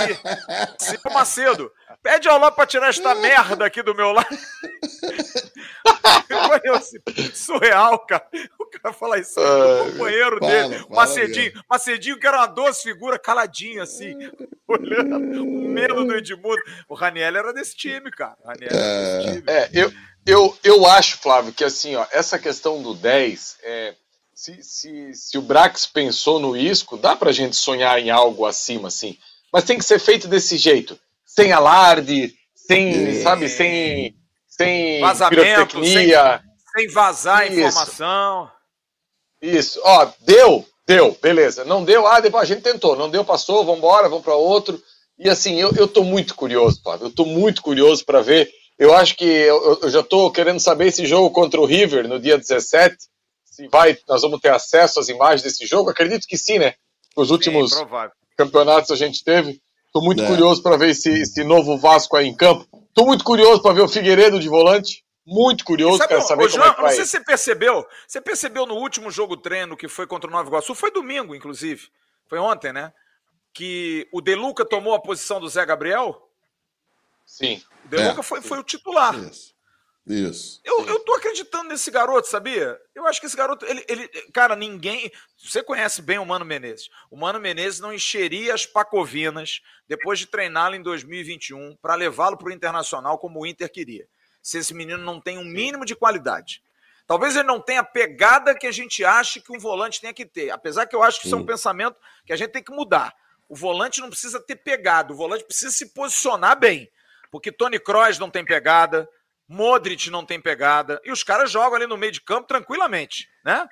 [0.79, 4.29] Assim, o Macedo, pede ao Lopes pra tirar esta merda aqui do meu lado.
[6.75, 6.99] Assim,
[7.35, 8.27] surreal, cara.
[8.59, 10.79] O cara fala isso Ai, companheiro fala, dele.
[10.79, 14.16] fala Macedinho, Macedinho, que era uma doce figura, caladinho assim,
[14.69, 16.62] olhando o medo do Edmundo.
[16.89, 18.37] O Raniel era desse time, cara.
[18.43, 19.45] O Raniel era desse time.
[19.47, 19.93] É, eu,
[20.27, 23.95] eu, eu acho, Flávio, que assim, ó, essa questão do 10, é,
[24.35, 28.89] se, se, se o Brax pensou no Isco, dá pra gente sonhar em algo acima,
[28.89, 29.19] assim.
[29.53, 30.99] Mas tem que ser feito desse jeito.
[31.24, 33.22] Sem alarde, sem, É.
[33.22, 34.14] sabe, sem,
[34.46, 36.42] sem Vazamento, pirotecnia.
[36.76, 37.61] Sem vazar Isso.
[37.61, 38.51] informação.
[39.40, 41.64] Isso, ó, deu, deu, beleza.
[41.64, 42.96] Não deu, ah, depois a gente tentou.
[42.96, 44.82] Não deu, passou, vamos embora, vamos para outro.
[45.18, 47.07] E assim, eu, eu tô muito curioso, Flávio.
[47.07, 48.51] Eu tô muito curioso para ver.
[48.78, 52.20] Eu acho que eu, eu já tô querendo saber esse jogo contra o River no
[52.20, 52.96] dia 17.
[53.44, 55.90] Se vai, nós vamos ter acesso às imagens desse jogo.
[55.90, 56.74] Acredito que sim, né?
[57.16, 58.12] Os últimos Sim, provável.
[58.49, 59.61] Campeonatos a gente teve.
[59.93, 60.26] Tô muito É.
[60.26, 62.66] curioso para ver esse, esse novo Vasco aí em campo.
[62.95, 65.05] Tô muito curioso para ver o Figueiredo de volante.
[65.26, 66.95] Muito curioso, Sabe, quero saber ô, como João, é que não vai.
[66.95, 67.86] sei se você percebeu.
[68.07, 70.74] Você percebeu no último jogo treino que foi contra o Nova Iguaçu?
[70.74, 71.89] Foi domingo, inclusive.
[72.26, 72.93] Foi ontem, né?
[73.53, 76.16] Que o Deluca tomou a posição do Zé Gabriel.
[77.27, 77.60] Sim.
[77.85, 78.23] O Deluca É.
[78.23, 79.15] foi, foi o titular.
[79.19, 79.52] isso.
[80.09, 80.60] Isso.
[80.64, 82.80] Eu, eu tô acreditando nesse garoto, sabia?
[82.94, 84.09] Eu acho que esse garoto, ele, ele.
[84.32, 85.12] Cara, ninguém.
[85.36, 86.89] Você conhece bem o Mano Menezes.
[87.10, 92.48] O Mano Menezes não encheria as pacovinas depois de treiná-lo em 2021 para levá-lo para
[92.48, 94.09] o Internacional como o Inter queria.
[94.43, 96.62] Se esse menino não tem um mínimo de qualidade.
[97.06, 100.24] Talvez ele não tenha a pegada que a gente acha que um volante tenha que
[100.24, 100.51] ter.
[100.51, 103.14] Apesar que eu acho que isso é um pensamento que a gente tem que mudar.
[103.48, 106.90] O volante não precisa ter pegada, o volante precisa se posicionar bem.
[107.30, 109.09] Porque Tony Kroos não tem pegada,
[109.49, 113.66] Modric não tem pegada, e os caras jogam ali no meio de campo tranquilamente, né?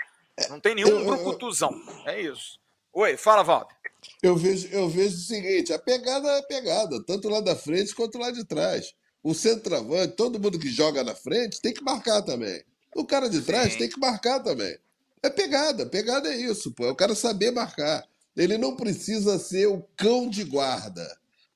[0.49, 1.71] Não tem nenhum brucutuzão.
[2.07, 2.59] É isso.
[2.93, 3.77] Oi, fala, Walter.
[4.23, 8.19] Eu vejo, eu vejo o seguinte: a pegada é pegada, tanto lá da frente quanto
[8.19, 8.95] lá de trás.
[9.23, 12.63] O centroavante, todo mundo que joga na frente tem que marcar também.
[12.95, 13.81] O cara de trás Sim.
[13.81, 14.79] tem que marcar também.
[15.23, 16.87] É pegada, pegada é isso, pô.
[16.87, 18.07] É o cara saber marcar.
[18.37, 21.05] Ele não precisa ser o cão de guarda.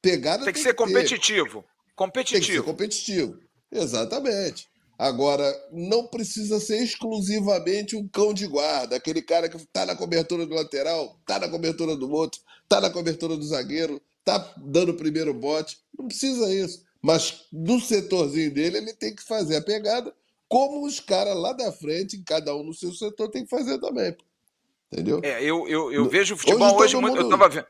[0.03, 0.75] Pegada Tem que ser ter.
[0.75, 1.65] competitivo.
[2.23, 3.39] Tem que ser Competitivo.
[3.71, 4.69] Exatamente.
[4.99, 10.45] Agora, não precisa ser exclusivamente um cão de guarda, aquele cara que tá na cobertura
[10.45, 14.97] do lateral, tá na cobertura do outro, tá na cobertura do zagueiro, tá dando o
[14.97, 15.79] primeiro bote.
[15.99, 16.85] Não precisa isso.
[17.01, 20.13] Mas no setorzinho dele, ele tem que fazer a pegada,
[20.47, 24.15] como os caras lá da frente, cada um no seu setor, tem que fazer também.
[24.93, 25.21] Entendeu?
[25.23, 27.17] É, eu, eu, eu vejo o futebol hoje, hoje muito.
[27.17, 27.27] Mundo...
[27.27, 27.67] Eu tava vendo.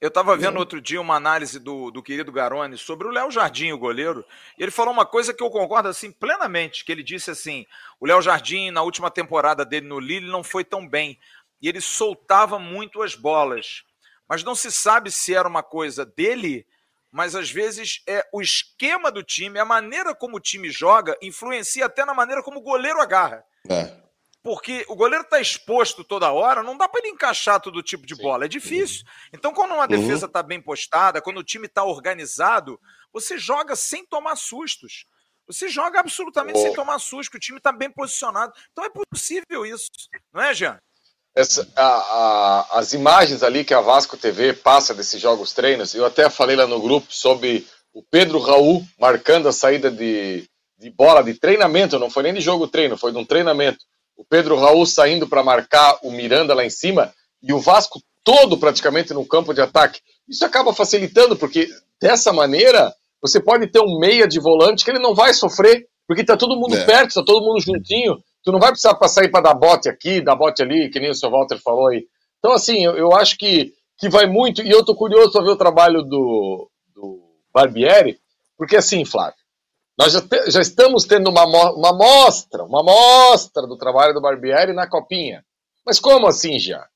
[0.00, 0.58] Eu estava vendo é.
[0.60, 4.24] outro dia uma análise do, do querido Garoni sobre o Léo Jardim, o goleiro,
[4.56, 7.66] e ele falou uma coisa que eu concordo assim plenamente, que ele disse assim,
[7.98, 11.18] o Léo Jardim, na última temporada dele no Lille, não foi tão bem,
[11.60, 13.82] e ele soltava muito as bolas,
[14.28, 16.64] mas não se sabe se era uma coisa dele,
[17.10, 21.86] mas às vezes é o esquema do time, a maneira como o time joga, influencia
[21.86, 23.44] até na maneira como o goleiro agarra.
[23.68, 24.07] É
[24.42, 28.14] porque o goleiro está exposto toda hora, não dá para ele encaixar todo tipo de
[28.14, 29.04] bola, é difícil.
[29.32, 30.46] Então, quando uma defesa está uhum.
[30.46, 32.80] bem postada, quando o time está organizado,
[33.12, 35.06] você joga sem tomar sustos.
[35.46, 36.62] Você joga absolutamente oh.
[36.62, 38.52] sem tomar susto, o time está bem posicionado.
[38.70, 39.88] Então é possível isso,
[40.32, 40.78] não é, Jean?
[41.34, 46.04] Essa, a, a, as imagens ali que a Vasco TV passa desses jogos treinos, eu
[46.04, 51.22] até falei lá no grupo sobre o Pedro Raul marcando a saída de, de bola
[51.22, 53.78] de treinamento, não foi nem de jogo treino, foi de um treinamento
[54.28, 59.14] Pedro Raul saindo para marcar o Miranda lá em cima e o Vasco todo praticamente
[59.14, 60.00] no campo de ataque.
[60.28, 61.68] Isso acaba facilitando, porque
[62.00, 62.92] dessa maneira
[63.22, 66.58] você pode ter um meia de volante que ele não vai sofrer, porque tá todo
[66.58, 66.84] mundo é.
[66.84, 68.18] perto, tá todo mundo juntinho.
[68.44, 71.10] Tu não vai precisar passar aí para dar bote aqui, dar bote ali, que nem
[71.10, 72.06] o seu Walter falou aí.
[72.38, 75.50] Então, assim, eu, eu acho que, que vai muito, e eu tô curioso para ver
[75.50, 77.20] o trabalho do, do
[77.52, 78.18] Barbieri,
[78.56, 79.38] porque assim, Flávio,
[79.98, 84.72] nós já, te, já estamos tendo uma, uma mostra, uma mostra do trabalho do Barbieri
[84.72, 85.44] na Copinha.
[85.84, 86.86] Mas como assim já?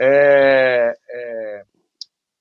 [0.00, 1.62] É, é,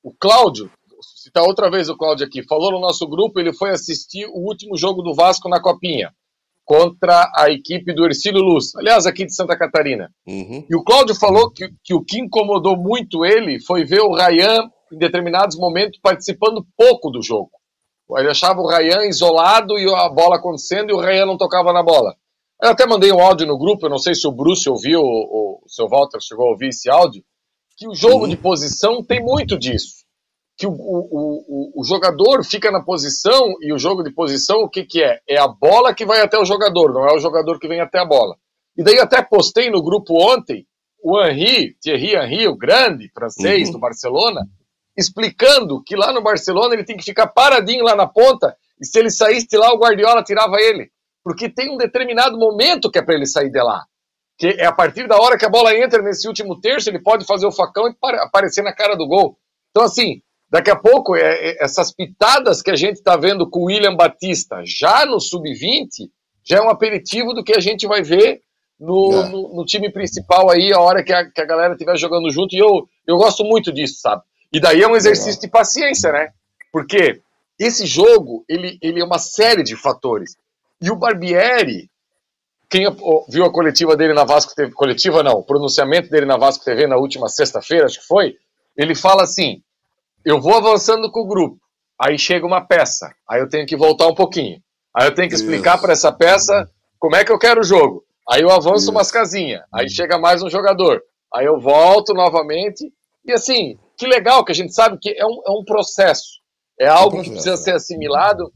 [0.01, 0.71] o Cláudio,
[1.17, 4.77] citar outra vez o Cláudio aqui, falou no nosso grupo, ele foi assistir o último
[4.77, 6.13] jogo do Vasco na Copinha,
[6.63, 10.09] contra a equipe do Ercílio Luz, aliás, aqui de Santa Catarina.
[10.25, 10.65] Uhum.
[10.69, 14.69] E o Cláudio falou que, que o que incomodou muito ele foi ver o Rayan,
[14.91, 17.51] em determinados momentos, participando pouco do jogo.
[18.17, 21.83] Ele achava o Rayan isolado e a bola acontecendo e o Rayan não tocava na
[21.83, 22.15] bola.
[22.61, 25.61] Eu até mandei um áudio no grupo, eu não sei se o Bruce ouviu, ou
[25.63, 27.23] o seu Walter chegou a ouvir esse áudio,
[27.77, 28.29] que o jogo uhum.
[28.29, 30.03] de posição tem muito disso.
[30.55, 34.69] Que o, o, o, o, jogador fica na posição e o jogo de posição, o
[34.69, 35.19] que, que é?
[35.27, 37.99] É a bola que vai até o jogador, não é o jogador que vem até
[37.99, 38.35] a bola.
[38.77, 40.65] E daí até postei no grupo ontem
[41.03, 43.73] o Henri, Thierry Henry, o grande francês uhum.
[43.73, 44.47] do Barcelona,
[44.97, 48.99] explicando que lá no Barcelona ele tem que ficar paradinho lá na ponta e se
[48.99, 50.91] ele saísse de lá o Guardiola tirava ele,
[51.23, 53.83] porque tem um determinado momento que é para ele sair de lá,
[54.37, 57.25] que é a partir da hora que a bola entra nesse último terço ele pode
[57.25, 59.37] fazer o facão e aparecer na cara do gol.
[59.71, 63.61] Então assim, daqui a pouco é, é, essas pitadas que a gente está vendo com
[63.61, 66.09] o William Batista já no sub-20
[66.43, 68.41] já é um aperitivo do que a gente vai ver
[68.79, 69.29] no, é.
[69.29, 72.53] no, no, time principal aí, a hora que a, que a galera estiver jogando junto,
[72.53, 74.21] e eu, eu gosto muito disso, sabe?
[74.53, 76.29] E daí é um exercício de paciência, né?
[76.71, 77.21] Porque
[77.59, 80.37] esse jogo, ele, ele é uma série de fatores.
[80.79, 81.89] E o Barbieri,
[82.69, 82.85] quem
[83.29, 86.87] viu a coletiva dele na Vasco TV, coletiva não, o pronunciamento dele na Vasco TV
[86.87, 88.35] na última sexta-feira, acho que foi,
[88.75, 89.61] ele fala assim,
[90.25, 91.59] eu vou avançando com o grupo,
[91.99, 94.59] aí chega uma peça, aí eu tenho que voltar um pouquinho,
[94.95, 96.67] aí eu tenho que explicar para essa peça
[96.97, 98.91] como é que eu quero o jogo, aí eu avanço Isso.
[98.91, 100.99] umas casinhas, aí chega mais um jogador,
[101.31, 102.91] aí eu volto novamente,
[103.23, 106.39] e assim, que legal que a gente sabe que é um, é um processo,
[106.79, 108.51] é algo que precisa ser assimilado.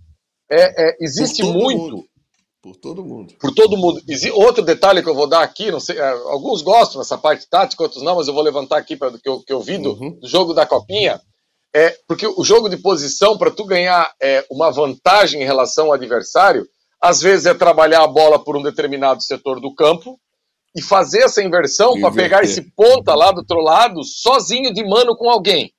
[0.49, 1.97] É, é existe muito.
[1.97, 2.07] Mundo.
[2.61, 3.33] Por todo mundo.
[3.39, 4.01] Por todo mundo.
[4.33, 7.83] Outro detalhe que eu vou dar aqui, não sei, é, alguns gostam dessa parte tática,
[7.83, 10.19] outros não, mas eu vou levantar aqui para que eu, que eu vi do, uhum.
[10.19, 11.21] do jogo da Copinha.
[11.73, 15.93] É, porque o jogo de posição, para tu ganhar é, uma vantagem em relação ao
[15.93, 16.67] adversário,
[17.01, 20.19] às vezes é trabalhar a bola por um determinado setor do campo,
[20.77, 25.17] e fazer essa inversão para pegar esse ponta lá do outro lado sozinho de mano
[25.17, 25.73] com alguém.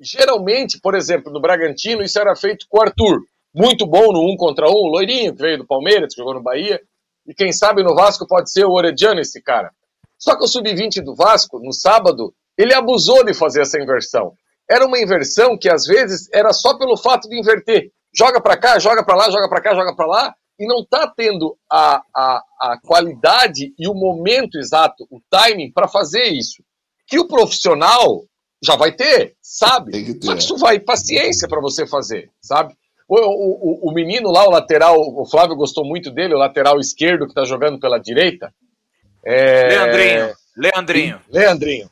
[0.00, 3.20] Geralmente, por exemplo, no Bragantino, isso era feito com o Arthur.
[3.52, 6.42] Muito bom no um contra um, o loirinho que veio do Palmeiras, que jogou no
[6.42, 6.80] Bahia.
[7.26, 9.72] E quem sabe no Vasco pode ser o Orediano, esse cara.
[10.16, 14.34] Só que o sub-20 do Vasco, no sábado, ele abusou de fazer essa inversão.
[14.70, 17.90] Era uma inversão que às vezes era só pelo fato de inverter.
[18.16, 21.06] Joga para cá, joga para lá, joga para cá, joga para lá, e não está
[21.06, 26.62] tendo a, a, a qualidade e o momento exato, o timing para fazer isso.
[27.06, 28.24] Que o profissional
[28.62, 29.92] já vai ter, sabe?
[29.92, 30.26] Que ter.
[30.26, 32.74] Só que isso vai paciência para você fazer, sabe?
[33.06, 37.26] O, o, o, menino lá, o lateral, o Flávio gostou muito dele, o lateral esquerdo
[37.26, 38.52] que está jogando pela direita.
[39.24, 39.68] É...
[39.68, 40.34] Leandrinho.
[40.56, 41.20] Leandrinho.
[41.28, 41.90] Leandrinho.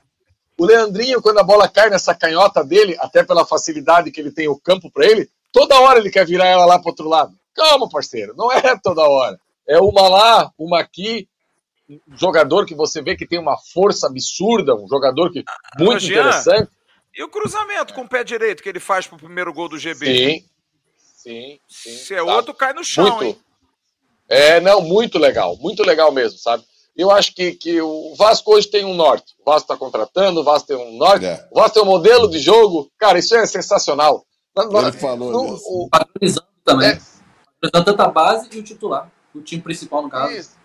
[0.58, 4.48] O Leandrinho, quando a bola cai nessa canhota dele, até pela facilidade que ele tem
[4.48, 7.34] o campo para ele, toda hora ele quer virar ela lá para outro lado.
[7.54, 9.38] Calma, parceiro, não é toda hora.
[9.66, 11.28] É uma lá, uma aqui,
[11.88, 15.44] um jogador que você vê que tem uma força absurda, um jogador que
[15.78, 16.70] muito Jean, interessante.
[17.14, 20.06] E o cruzamento com o pé direito que ele faz pro primeiro gol do GB?
[20.06, 20.44] Sim.
[21.22, 21.96] Sim, sim.
[21.98, 22.24] Se é tá.
[22.24, 23.24] outro, cai no chão, muito.
[23.24, 23.38] hein?
[24.28, 26.64] É, não, muito legal, muito legal mesmo, sabe?
[26.96, 29.34] Eu acho que, que o Vasco hoje tem um norte.
[29.40, 31.24] O Vasco está contratando, o Vasco tem um norte.
[31.24, 31.46] É.
[31.50, 32.90] O Vasco tem um modelo de jogo.
[32.98, 34.26] Cara, isso é sensacional.
[34.56, 36.90] Ele falou no, o, Padronizando também.
[36.90, 37.00] É.
[37.70, 39.10] tanto a base e o titular.
[39.34, 40.32] O time principal, no caso.
[40.32, 40.62] Isso.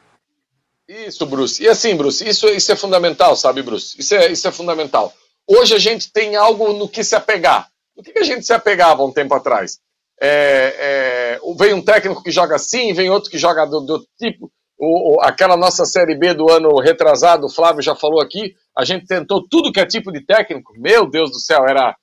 [0.87, 1.61] Isso, Bruce.
[1.61, 3.99] E assim, Bruce, isso, isso é fundamental, sabe, Bruce?
[3.99, 5.13] Isso é, isso é fundamental.
[5.45, 7.67] Hoje a gente tem algo no que se apegar.
[7.95, 9.79] O que, que a gente se apegava um tempo atrás?
[10.21, 14.51] É, é, vem um técnico que joga assim, vem outro que joga do, do tipo.
[14.79, 18.85] O, o, aquela nossa Série B do ano retrasado, o Flávio já falou aqui, a
[18.85, 21.95] gente tentou tudo que é tipo de técnico, meu Deus do céu, era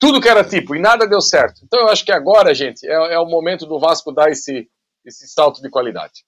[0.00, 1.60] tudo que era tipo, e nada deu certo.
[1.62, 4.66] Então eu acho que agora, gente, é, é o momento do Vasco dar esse,
[5.04, 6.24] esse salto de qualidade.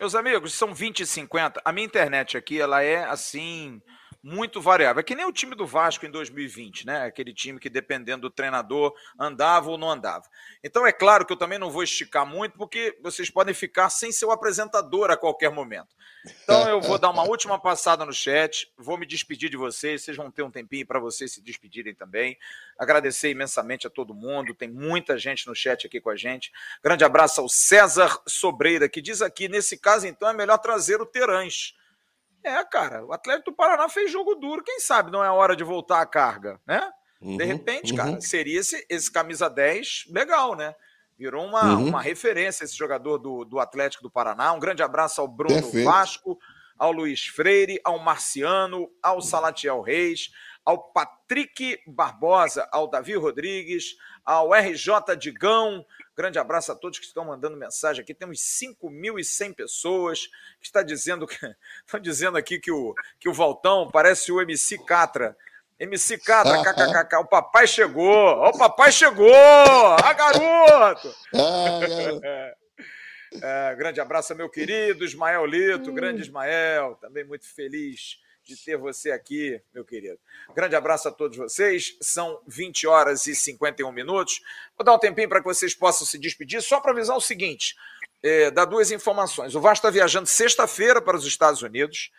[0.00, 1.60] Meus amigos, são 20 e 50.
[1.62, 3.82] A minha internet aqui, ela é assim
[4.24, 5.00] muito variável.
[5.00, 7.04] É que nem o time do Vasco em 2020, né?
[7.04, 10.24] Aquele time que, dependendo do treinador, andava ou não andava.
[10.62, 14.10] Então, é claro que eu também não vou esticar muito, porque vocês podem ficar sem
[14.10, 15.94] seu apresentador a qualquer momento.
[16.42, 20.16] Então, eu vou dar uma última passada no chat, vou me despedir de vocês, vocês
[20.16, 22.38] vão ter um tempinho para vocês se despedirem também.
[22.78, 26.50] Agradecer imensamente a todo mundo, tem muita gente no chat aqui com a gente.
[26.82, 31.04] Grande abraço ao César Sobreira, que diz aqui: nesse caso, então, é melhor trazer o
[31.04, 31.74] Terãs
[32.44, 35.64] é, cara, o Atlético do Paraná fez jogo duro, quem sabe não é hora de
[35.64, 36.90] voltar a carga, né?
[37.20, 37.96] Uhum, de repente, uhum.
[37.96, 40.74] cara, seria esse, esse camisa 10 legal, né?
[41.18, 41.88] Virou uma, uhum.
[41.88, 44.52] uma referência esse jogador do, do Atlético do Paraná.
[44.52, 45.84] Um grande abraço ao Bruno Perfeito.
[45.84, 46.38] Vasco,
[46.76, 50.30] ao Luiz Freire, ao Marciano, ao Salatiel Reis,
[50.64, 55.84] ao Patrick Barbosa, ao Davi Rodrigues, ao RJ Digão,
[56.16, 58.14] Grande abraço a todos que estão mandando mensagem aqui.
[58.14, 60.28] Temos 5.100 pessoas
[60.60, 61.36] que está dizendo que
[61.84, 65.36] estão dizendo aqui que o que o Valtão parece o MC Catra.
[65.78, 71.12] MC Catra, kkkk, o papai chegou, o papai chegou, ah, garoto!
[71.34, 72.54] Ah,
[73.42, 79.10] é, grande abraço, meu querido Ismael Lito, grande Ismael, também muito feliz de ter você
[79.10, 80.18] aqui, meu querido.
[80.54, 81.96] Grande abraço a todos vocês.
[82.00, 84.40] São 20 horas e 51 minutos.
[84.76, 86.60] Vou dar um tempinho para que vocês possam se despedir.
[86.62, 87.74] Só para avisar o seguinte:
[88.22, 89.54] é, dar duas informações.
[89.54, 92.10] O Vasco está viajando sexta-feira para os Estados Unidos.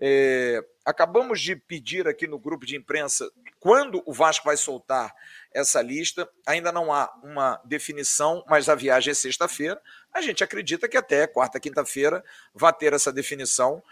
[0.00, 3.30] É, acabamos de pedir aqui no grupo de imprensa
[3.60, 5.14] quando o Vasco vai soltar
[5.52, 6.28] essa lista.
[6.46, 9.80] Ainda não há uma definição, mas a viagem é sexta-feira.
[10.12, 13.82] A gente acredita que até quarta, quinta-feira vai ter essa definição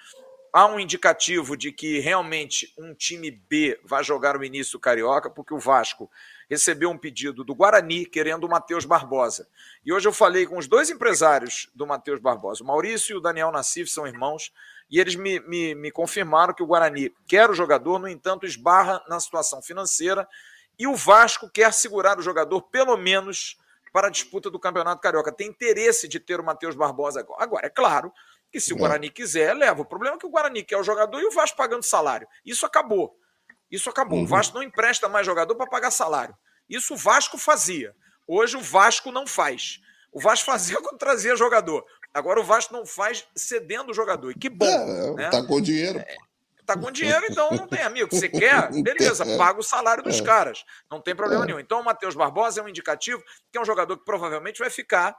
[0.53, 5.55] há um indicativo de que realmente um time B vai jogar o início carioca, porque
[5.55, 6.11] o Vasco
[6.51, 9.49] recebeu um pedido do Guarani querendo o Matheus Barbosa.
[9.85, 13.21] E hoje eu falei com os dois empresários do Matheus Barbosa, o Maurício e o
[13.21, 14.53] Daniel Nassif são irmãos,
[14.91, 19.03] e eles me, me, me confirmaram que o Guarani quer o jogador, no entanto, esbarra
[19.09, 20.29] na situação financeira,
[20.79, 23.57] e o Vasco quer segurar o jogador pelo menos
[23.91, 25.33] para a disputa do Campeonato Carioca.
[25.33, 27.43] Tem interesse de ter o Matheus Barbosa agora.
[27.43, 28.13] Agora, é claro
[28.53, 29.81] que se o Guarani quiser, leva.
[29.81, 32.29] O problema é que o Guarani quer o jogador e o Vasco pagando salário.
[32.45, 33.19] Isso acabou.
[33.71, 34.19] Isso acabou.
[34.19, 34.25] Uhum.
[34.25, 36.37] O Vasco não empresta mais jogador para pagar salário.
[36.69, 37.97] Isso o Vasco fazia.
[38.29, 39.81] Hoje o Vasco não faz.
[40.13, 41.83] O Vasco fazia quando trazia jogador.
[42.13, 44.31] Agora o Vasco não faz cedendo o jogador.
[44.33, 44.67] E que bom.
[44.67, 45.31] É, né?
[45.31, 45.99] Tá com dinheiro.
[45.99, 46.17] É,
[46.67, 48.15] tá com dinheiro, então não tem amigo.
[48.15, 48.71] Você quer?
[48.83, 50.23] Beleza, paga o salário dos é.
[50.23, 50.63] caras.
[50.91, 51.47] Não tem problema é.
[51.47, 51.59] nenhum.
[51.59, 55.17] Então o Matheus Barbosa é um indicativo que é um jogador que provavelmente vai ficar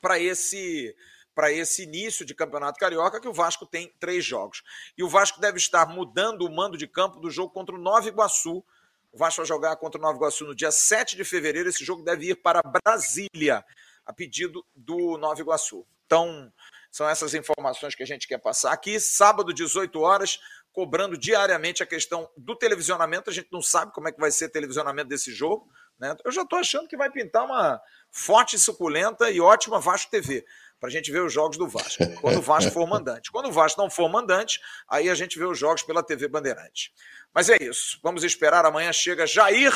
[0.00, 0.94] para esse
[1.34, 4.62] para esse início de campeonato carioca, que o Vasco tem três jogos.
[4.96, 8.06] E o Vasco deve estar mudando o mando de campo do jogo contra o Nova
[8.06, 8.64] Iguaçu.
[9.12, 11.68] O Vasco vai jogar contra o Nova Iguaçu no dia 7 de fevereiro.
[11.68, 13.64] Esse jogo deve ir para Brasília,
[14.06, 15.84] a pedido do Nova Iguaçu.
[16.06, 16.52] Então,
[16.90, 19.00] são essas informações que a gente quer passar aqui.
[19.00, 20.38] Sábado, 18 horas,
[20.72, 23.30] cobrando diariamente a questão do televisionamento.
[23.30, 25.68] A gente não sabe como é que vai ser o televisionamento desse jogo.
[25.98, 26.14] Né?
[26.24, 27.80] Eu já estou achando que vai pintar uma
[28.10, 30.44] forte, suculenta e ótima Vasco TV
[30.84, 33.32] para a gente ver os jogos do Vasco, quando o Vasco for mandante.
[33.32, 36.92] Quando o Vasco não for mandante, aí a gente vê os jogos pela TV Bandeirante.
[37.32, 38.66] Mas é isso, vamos esperar.
[38.66, 39.72] Amanhã chega Jair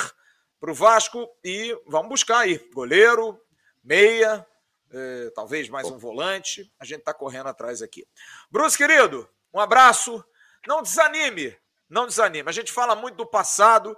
[0.60, 3.40] para o Vasco e vamos buscar aí goleiro,
[3.82, 4.46] meia,
[4.92, 6.70] eh, talvez mais um volante.
[6.78, 8.06] A gente está correndo atrás aqui.
[8.50, 10.22] Bruce, querido, um abraço.
[10.66, 11.56] Não desanime,
[11.88, 12.50] não desanime.
[12.50, 13.96] A gente fala muito do passado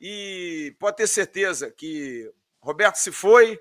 [0.00, 3.60] e pode ter certeza que Roberto se foi,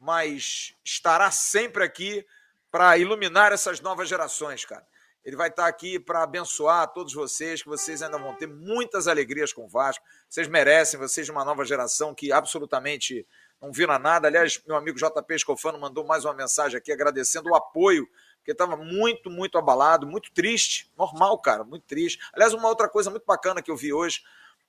[0.00, 2.26] mas estará sempre aqui
[2.70, 4.86] para iluminar essas novas gerações, cara.
[5.22, 9.52] Ele vai estar aqui para abençoar todos vocês, que vocês ainda vão ter muitas alegrias
[9.52, 10.02] com o Vasco.
[10.26, 13.26] Vocês merecem, vocês de uma nova geração que absolutamente
[13.60, 14.28] não viram nada.
[14.28, 18.08] Aliás, meu amigo JP Escofano mandou mais uma mensagem aqui agradecendo o apoio,
[18.38, 20.90] porque estava muito, muito abalado, muito triste.
[20.96, 22.18] Normal, cara, muito triste.
[22.32, 24.22] Aliás, uma outra coisa muito bacana que eu vi hoje,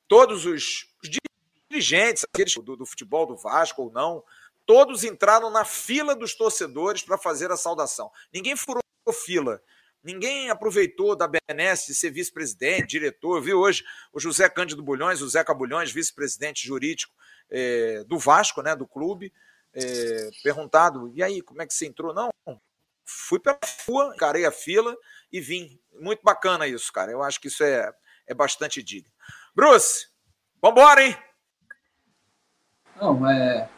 [0.06, 1.10] todos os, os
[1.72, 4.22] dirigentes, aqueles do, do futebol do Vasco ou não,
[4.72, 8.10] todos entraram na fila dos torcedores para fazer a saudação.
[8.34, 8.82] Ninguém furou
[9.12, 9.62] fila.
[10.02, 13.36] Ninguém aproveitou da benesse de ser vice-presidente, diretor.
[13.36, 13.84] Eu vi hoje
[14.14, 17.14] o José Cândido Bulhões, o Zeca Bulhões, vice-presidente jurídico
[17.50, 19.34] é, do Vasco, né, do clube,
[19.74, 22.14] é, perguntado: e aí, como é que você entrou?
[22.14, 22.32] Não,
[23.04, 24.96] fui pela rua, encarei a fila
[25.34, 25.78] e vim.
[26.00, 27.12] Muito bacana isso, cara.
[27.12, 27.94] Eu acho que isso é,
[28.26, 29.12] é bastante digno.
[29.54, 30.08] Bruce,
[30.62, 31.18] vambora, hein?
[32.96, 33.70] Não, é.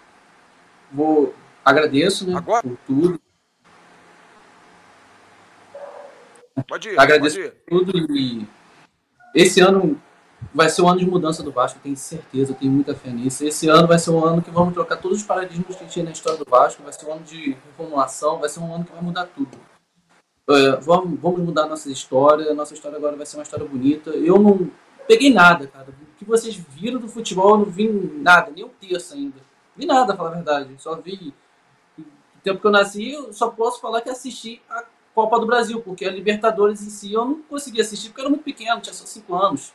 [0.94, 1.34] Vou.
[1.66, 2.38] Agradeço, né?
[2.38, 2.62] Agora?
[2.62, 3.20] Por tudo.
[6.68, 7.00] Pode ir.
[7.00, 7.52] Agradeço pode ir.
[7.68, 8.48] por tudo e
[9.34, 10.00] esse ano
[10.54, 13.44] vai ser um ano de mudança do Vasco, tenho certeza, tenho muita fé nisso.
[13.44, 16.12] Esse ano vai ser um ano que vamos trocar todos os paradigmas que tinha na
[16.12, 19.02] história do Vasco, vai ser um ano de reformulação, vai ser um ano que vai
[19.02, 19.58] mudar tudo.
[20.50, 24.12] É, vamos, vamos mudar nossa história, nossa história agora vai ser uma história bonita.
[24.12, 24.70] Eu não
[25.08, 25.88] peguei nada, cara.
[25.90, 29.38] O que vocês viram do futebol, eu não vi nada, nem um terço ainda.
[29.76, 30.76] Vi nada, falar a verdade.
[30.78, 31.34] Só vi.
[31.98, 32.06] No
[32.44, 34.84] tempo que eu nasci, eu só posso falar que assisti a
[35.14, 38.30] Copa do Brasil, porque a Libertadores em si eu não consegui assistir porque eu era
[38.30, 39.74] muito pequeno, tinha só 5 anos.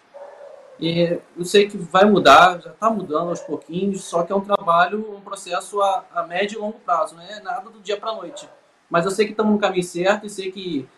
[0.80, 4.40] E eu sei que vai mudar, já está mudando aos pouquinhos, só que é um
[4.40, 8.10] trabalho, um processo a, a médio e longo prazo, não é nada do dia para
[8.10, 8.48] a noite.
[8.88, 10.88] Mas eu sei que estamos no caminho certo e sei que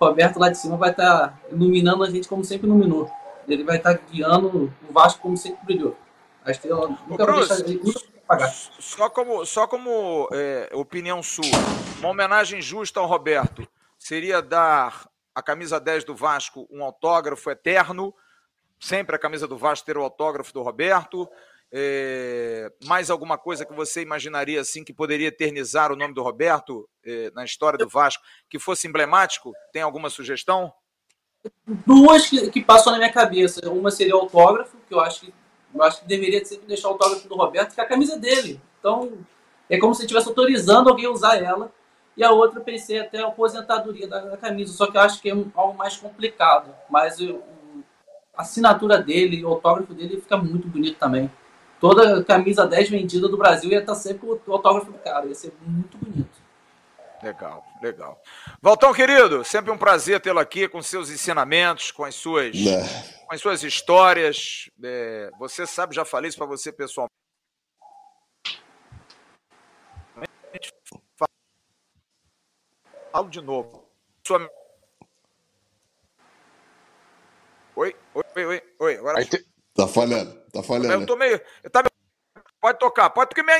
[0.00, 3.10] Roberto lá de cima vai estar tá iluminando a gente como sempre iluminou.
[3.48, 5.96] Ele vai estar tá guiando o Vasco como sempre brilhou.
[6.44, 7.56] A estrela nunca vai deixar
[8.26, 8.48] pagar.
[8.48, 11.44] Só como, só como é, opinião sua,
[11.98, 13.66] uma homenagem justa ao Roberto
[13.98, 18.14] seria dar a camisa 10 do Vasco um autógrafo eterno,
[18.78, 21.28] sempre a camisa do Vasco ter o autógrafo do Roberto.
[21.76, 26.88] É, mais alguma coisa que você imaginaria assim que poderia eternizar o nome do Roberto
[27.04, 29.52] é, na história do Vasco, que fosse emblemático?
[29.72, 30.72] Tem alguma sugestão?
[31.66, 33.68] Duas que, que passam na minha cabeça.
[33.68, 35.34] Uma seria o autógrafo, que eu acho que
[35.74, 38.60] eu acho que deveria sempre deixar o autógrafo do Roberto, que é a camisa dele.
[38.78, 39.12] Então,
[39.68, 41.72] é como se estivesse autorizando alguém a usar ela.
[42.16, 45.20] E a outra eu pensei até a aposentadoria da, da camisa, só que eu acho
[45.20, 46.72] que é um, algo mais complicado.
[46.88, 47.42] Mas eu,
[48.36, 51.30] a assinatura dele, o autógrafo dele fica muito bonito também.
[51.80, 55.34] Toda camisa 10 vendida do Brasil ia estar sempre com o autógrafo do cara, ia
[55.34, 56.33] ser muito bonito.
[57.24, 58.20] Legal, legal.
[58.60, 63.24] Valtão, querido, sempre um prazer tê-lo aqui com seus ensinamentos, com as suas, É.
[63.24, 64.68] com as suas histórias.
[64.82, 67.14] É, você sabe, já falei isso para você pessoalmente.
[73.10, 73.88] Falo de novo.
[74.26, 74.50] Sua...
[77.76, 78.96] Oi, oi, oi, oi, oi.
[78.96, 81.06] Agora te- Tá falhando, tá eu falhando.
[81.06, 81.40] tô meio.
[81.62, 81.82] Eu tá...
[82.60, 83.58] Pode tocar, pode porque minha.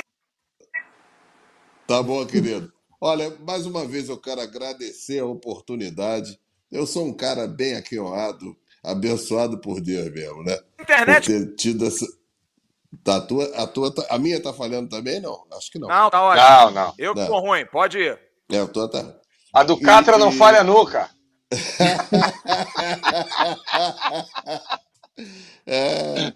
[1.87, 2.71] Tá bom, querido.
[2.99, 6.39] Olha, mais uma vez eu quero agradecer a oportunidade.
[6.71, 10.57] Eu sou um cara bem aquioado, abençoado por Deus mesmo, né?
[10.77, 11.27] Por internet.
[11.27, 12.05] ter tido essa.
[13.03, 15.19] Tá, a, tua, a, tua, tá- a minha tá falhando também?
[15.19, 15.87] Não, acho que não.
[15.89, 16.47] Não, tá ótimo.
[16.47, 16.93] Não, não.
[16.97, 17.27] Eu que Não.
[17.27, 18.17] tô ruim, pode ir.
[18.49, 19.13] É, a tua tá.
[19.53, 21.09] A do Catra E- não e- falha nunca.
[25.65, 26.33] É,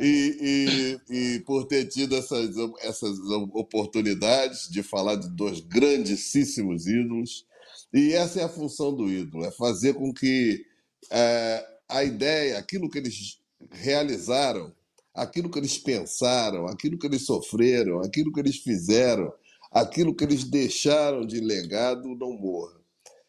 [0.00, 3.18] e, e- e por ter tido essas, essas
[3.54, 7.46] oportunidades de falar de dois grandíssimos ídolos.
[7.92, 10.64] E essa é a função do ídolo, é fazer com que
[11.10, 13.38] é, a ideia, aquilo que eles
[13.70, 14.72] realizaram,
[15.14, 19.32] aquilo que eles pensaram, aquilo que eles sofreram, aquilo que eles fizeram,
[19.70, 22.76] aquilo que eles deixaram de legado não morra.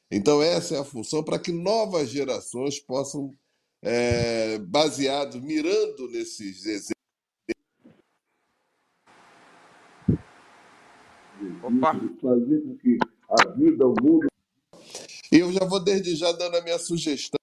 [0.10, 3.34] Então, essa é a função para que novas gerações possam,
[3.89, 6.91] é, baseado, mirando nesses exemplos,
[11.64, 11.93] Opa.
[12.22, 12.97] fazer com que
[13.30, 14.27] a vida, o mundo.
[15.31, 17.38] Eu já vou desde já dando a minha sugestão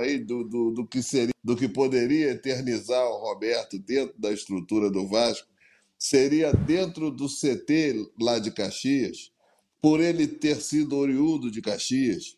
[0.00, 4.90] aí do, do, do que seria, do que poderia eternizar o Roberto dentro da estrutura
[4.90, 5.48] do Vasco,
[5.96, 9.32] seria dentro do CT lá de Caxias,
[9.80, 12.36] por ele ter sido oriundo de Caxias,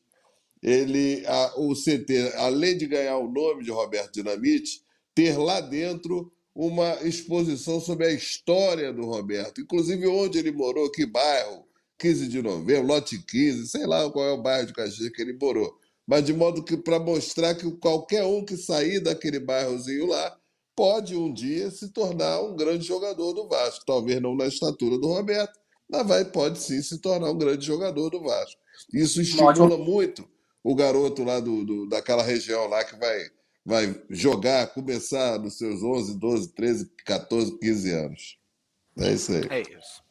[0.63, 4.83] ele, a- o CT, além de ganhar o nome de Roberto Dinamite,
[5.15, 11.07] ter lá dentro uma exposição sobre a história do Roberto, inclusive onde ele morou, que
[11.07, 11.65] bairro,
[11.99, 15.33] 15 de novembro, lote 15, sei lá qual é o bairro de Caxias que ele
[15.33, 15.75] morou,
[16.07, 20.37] mas de modo que para mostrar que qualquer um que sair daquele bairrozinho lá
[20.77, 25.07] pode um dia se tornar um grande jogador do Vasco, talvez não na estatura do
[25.07, 25.59] Roberto,
[25.89, 28.61] mas vai, pode sim se tornar um grande jogador do Vasco.
[28.93, 30.29] Isso estimula muito
[30.63, 33.19] o garoto lá do, do- daquela região lá que vai,
[33.65, 38.39] vai jogar, começar nos seus 11, 12, 13, 14, 15 anos.
[38.99, 39.47] É isso aí.
[39.51, 40.03] É isso.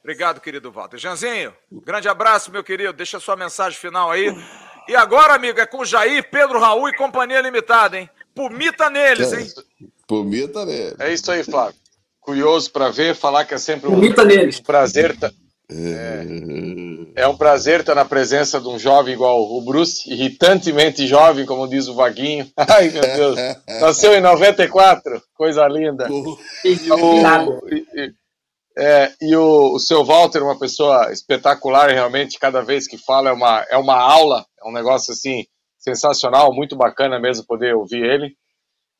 [0.00, 0.98] Obrigado, querido Walter.
[0.98, 2.92] Janzinho, grande abraço, meu querido.
[2.92, 4.34] Deixa a sua mensagem final aí.
[4.88, 8.10] E agora, amigo, é com Jair, Pedro Raul e Companhia Limitada, hein?
[8.34, 9.46] Pumita neles, hein?
[10.08, 10.96] Vomita nele.
[10.98, 11.80] É isso aí, Flávio.
[12.20, 15.16] Curioso para ver, falar que é sempre um, um prazer.
[15.18, 15.30] Tá...
[15.74, 21.46] É, é, um prazer estar na presença de um jovem igual o Bruce, irritantemente jovem,
[21.46, 22.50] como diz o Vaguinho.
[22.56, 23.38] Ai, meu Deus.
[23.80, 26.08] Nasceu em 94, coisa linda.
[26.64, 28.12] E o, e,
[28.76, 33.32] é, e o, o seu Walter, uma pessoa espetacular, realmente, cada vez que fala é
[33.32, 35.44] uma, é uma aula, é um negócio assim
[35.78, 38.36] sensacional, muito bacana mesmo poder ouvir ele.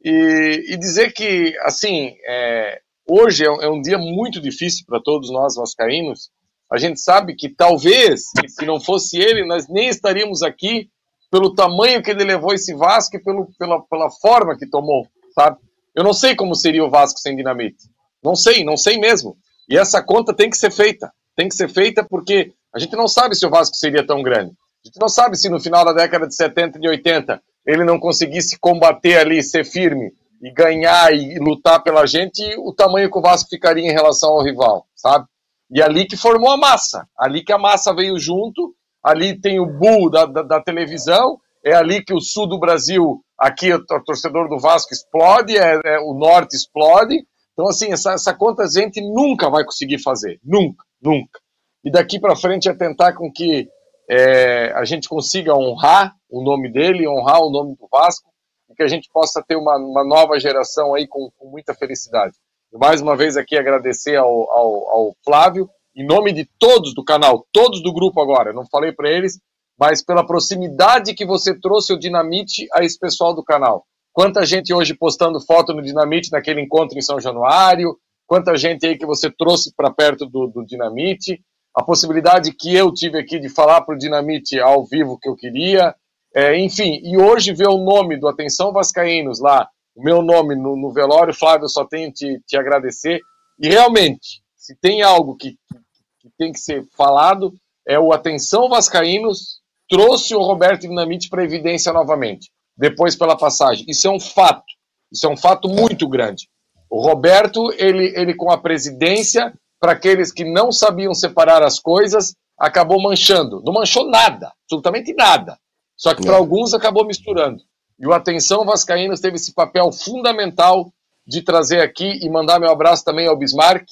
[0.05, 5.01] E, e dizer que, assim, é, hoje é um, é um dia muito difícil para
[5.01, 6.31] todos nós vascaínos,
[6.73, 10.89] a gente sabe que talvez, se não fosse ele, nós nem estaríamos aqui
[11.31, 15.59] pelo tamanho que ele levou esse Vasco e pelo, pela, pela forma que tomou, sabe?
[15.95, 17.91] Eu não sei como seria o Vasco sem dinamite.
[18.25, 19.37] Não sei, não sei mesmo.
[19.69, 21.13] E essa conta tem que ser feita.
[21.37, 24.53] Tem que ser feita porque a gente não sabe se o Vasco seria tão grande.
[24.85, 27.85] A gente não sabe se no final da década de 70 e de 80 ele
[27.85, 30.11] não conseguisse combater ali, ser firme
[30.43, 34.43] e ganhar e lutar pela gente, o tamanho que o Vasco ficaria em relação ao
[34.43, 35.27] rival, sabe?
[35.73, 39.67] E ali que formou a massa, ali que a massa veio junto, ali tem o
[39.67, 44.51] bull da, da, da televisão, é ali que o sul do Brasil, aqui o torcedor
[44.51, 47.25] do Vasco explode, é, é o norte explode.
[47.55, 51.41] Então, assim, essa, essa conta a gente nunca vai conseguir fazer, nunca, nunca.
[51.83, 53.67] E daqui para frente é tentar com que
[54.11, 58.29] é, a gente consiga honrar o nome dele, honrar o nome do Vasco,
[58.71, 62.35] e que a gente possa ter uma, uma nova geração aí com, com muita felicidade
[62.79, 67.47] mais uma vez aqui agradecer ao, ao, ao Flávio, em nome de todos do canal,
[67.53, 69.39] todos do grupo agora, não falei para eles,
[69.79, 73.85] mas pela proximidade que você trouxe o Dinamite a esse pessoal do canal.
[74.13, 77.97] Quanta gente hoje postando foto no Dinamite naquele encontro em São Januário,
[78.27, 81.41] quanta gente aí que você trouxe para perto do, do Dinamite,
[81.75, 85.35] a possibilidade que eu tive aqui de falar para o Dinamite ao vivo que eu
[85.35, 85.95] queria,
[86.35, 90.77] é, enfim, e hoje ver o nome do Atenção Vascaínos lá o meu nome no,
[90.77, 93.21] no velório, Flávio, eu só tenho te, te agradecer.
[93.59, 95.79] E realmente, se tem algo que, que,
[96.21, 97.53] que, tem que ser falado,
[97.87, 103.85] é o Atenção Vascaínos trouxe o Roberto Dinamite para evidência novamente, depois pela passagem.
[103.89, 104.65] Isso é um fato.
[105.13, 106.49] Isso é um fato muito grande.
[106.89, 112.35] O Roberto, ele, ele com a presidência, para aqueles que não sabiam separar as coisas,
[112.59, 113.63] acabou manchando.
[113.65, 115.59] Não manchou nada, absolutamente nada.
[115.97, 117.63] Só que para alguns acabou misturando.
[117.99, 120.93] E o Atenção Vascaínos teve esse papel fundamental
[121.27, 123.87] de trazer aqui e mandar meu abraço também ao Bismarck.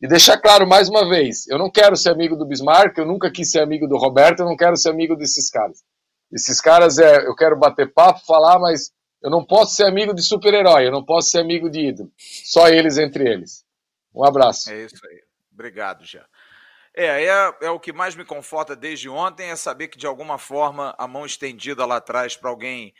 [0.00, 3.30] E deixar claro mais uma vez: eu não quero ser amigo do Bismarck, eu nunca
[3.30, 5.82] quis ser amigo do Roberto, eu não quero ser amigo desses caras.
[6.32, 10.22] Esses caras, é, eu quero bater papo, falar, mas eu não posso ser amigo de
[10.22, 12.10] super-herói, eu não posso ser amigo de ídolo.
[12.16, 13.64] Só eles entre eles.
[14.14, 14.70] Um abraço.
[14.70, 15.22] É isso aí.
[15.52, 16.24] Obrigado, Jean.
[16.94, 20.38] É, é, é, o que mais me conforta desde ontem é saber que, de alguma
[20.38, 22.94] forma, a mão estendida lá atrás para alguém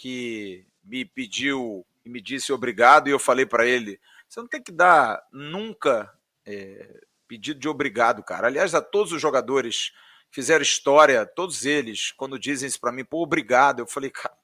[0.00, 4.62] que me pediu e me disse obrigado, e eu falei para ele: você não tem
[4.62, 6.10] que dar nunca
[6.46, 8.46] é, pedido de obrigado, cara.
[8.46, 9.90] Aliás, a todos os jogadores
[10.30, 14.34] que fizeram história, todos eles, quando dizem isso para mim, pô, obrigado, eu falei, cara,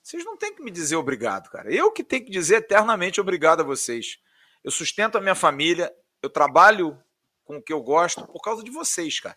[0.00, 1.74] vocês não têm que me dizer obrigado, cara.
[1.74, 4.18] Eu que tenho que dizer eternamente obrigado a vocês.
[4.62, 5.92] Eu sustento a minha família,
[6.22, 6.96] eu trabalho
[7.44, 9.36] com o que eu gosto por causa de vocês, cara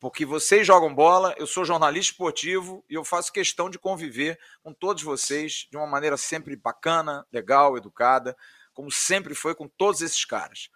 [0.00, 4.72] porque vocês jogam bola, eu sou jornalista esportivo e eu faço questão de conviver com
[4.72, 8.34] todos vocês de uma maneira sempre bacana, legal, educada,
[8.72, 10.70] como sempre foi com todos esses caras.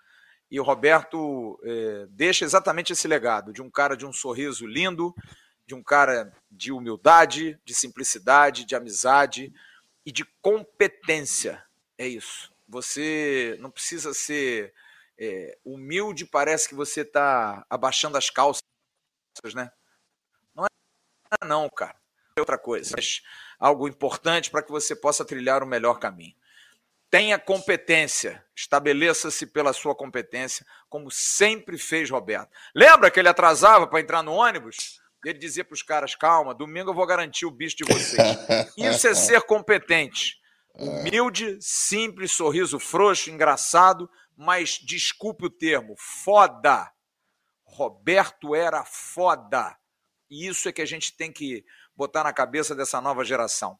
[0.51, 5.15] E o Roberto é, deixa exatamente esse legado de um cara de um sorriso lindo,
[5.67, 9.51] de um cara de humildade, de simplicidade, de amizade
[10.05, 11.65] e de competência.
[11.97, 12.53] É isso.
[12.69, 14.75] Você não precisa ser
[15.19, 18.63] é, humilde, parece que você está abaixando as calças
[19.55, 19.71] né?
[20.55, 21.97] Não é não, cara.
[22.37, 22.95] É outra coisa.
[22.97, 23.23] Mas
[23.59, 26.35] algo importante para que você possa trilhar o melhor caminho.
[27.11, 32.51] Tenha competência, estabeleça-se pela sua competência, como sempre fez Roberto.
[32.75, 35.01] Lembra que ele atrasava para entrar no ônibus?
[35.25, 38.21] Ele dizia para os caras: calma, domingo eu vou garantir o bicho de vocês.
[38.77, 40.39] Isso é ser competente.
[40.75, 46.91] Humilde, simples, sorriso frouxo, engraçado, mas desculpe o termo, foda.
[47.75, 49.77] Roberto era foda.
[50.31, 51.65] E isso é que a gente tem que
[51.97, 53.77] botar na cabeça dessa nova geração.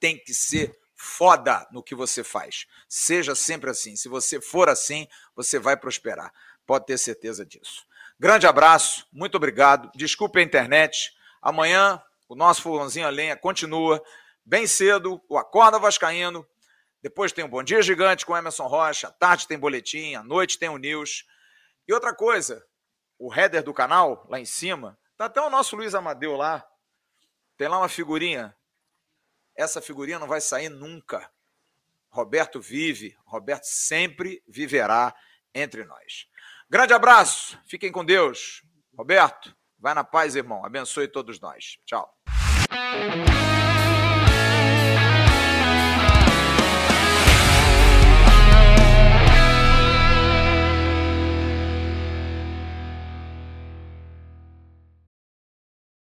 [0.00, 2.66] Tem que ser foda no que você faz.
[2.88, 3.94] Seja sempre assim.
[3.94, 5.06] Se você for assim,
[5.36, 6.32] você vai prosperar.
[6.66, 7.86] Pode ter certeza disso.
[8.18, 9.88] Grande abraço, muito obrigado.
[9.94, 11.12] Desculpe a internet.
[11.40, 14.02] Amanhã o nosso fogãozinho a lenha continua
[14.44, 16.44] bem cedo, o Acorda Vascaíno.
[17.00, 19.08] Depois tem o Bom Dia Gigante com Emerson Rocha.
[19.08, 21.24] À tarde tem boletim, à noite tem o News.
[21.86, 22.66] E outra coisa,
[23.18, 26.66] o header do canal, lá em cima, tá até o nosso Luiz Amadeu lá.
[27.56, 28.54] Tem lá uma figurinha.
[29.54, 31.30] Essa figurinha não vai sair nunca.
[32.10, 35.14] Roberto vive, Roberto sempre viverá
[35.54, 36.26] entre nós.
[36.68, 38.62] Grande abraço, fiquem com Deus.
[38.96, 40.64] Roberto, vai na paz, irmão.
[40.64, 41.78] Abençoe todos nós.
[41.84, 42.14] Tchau.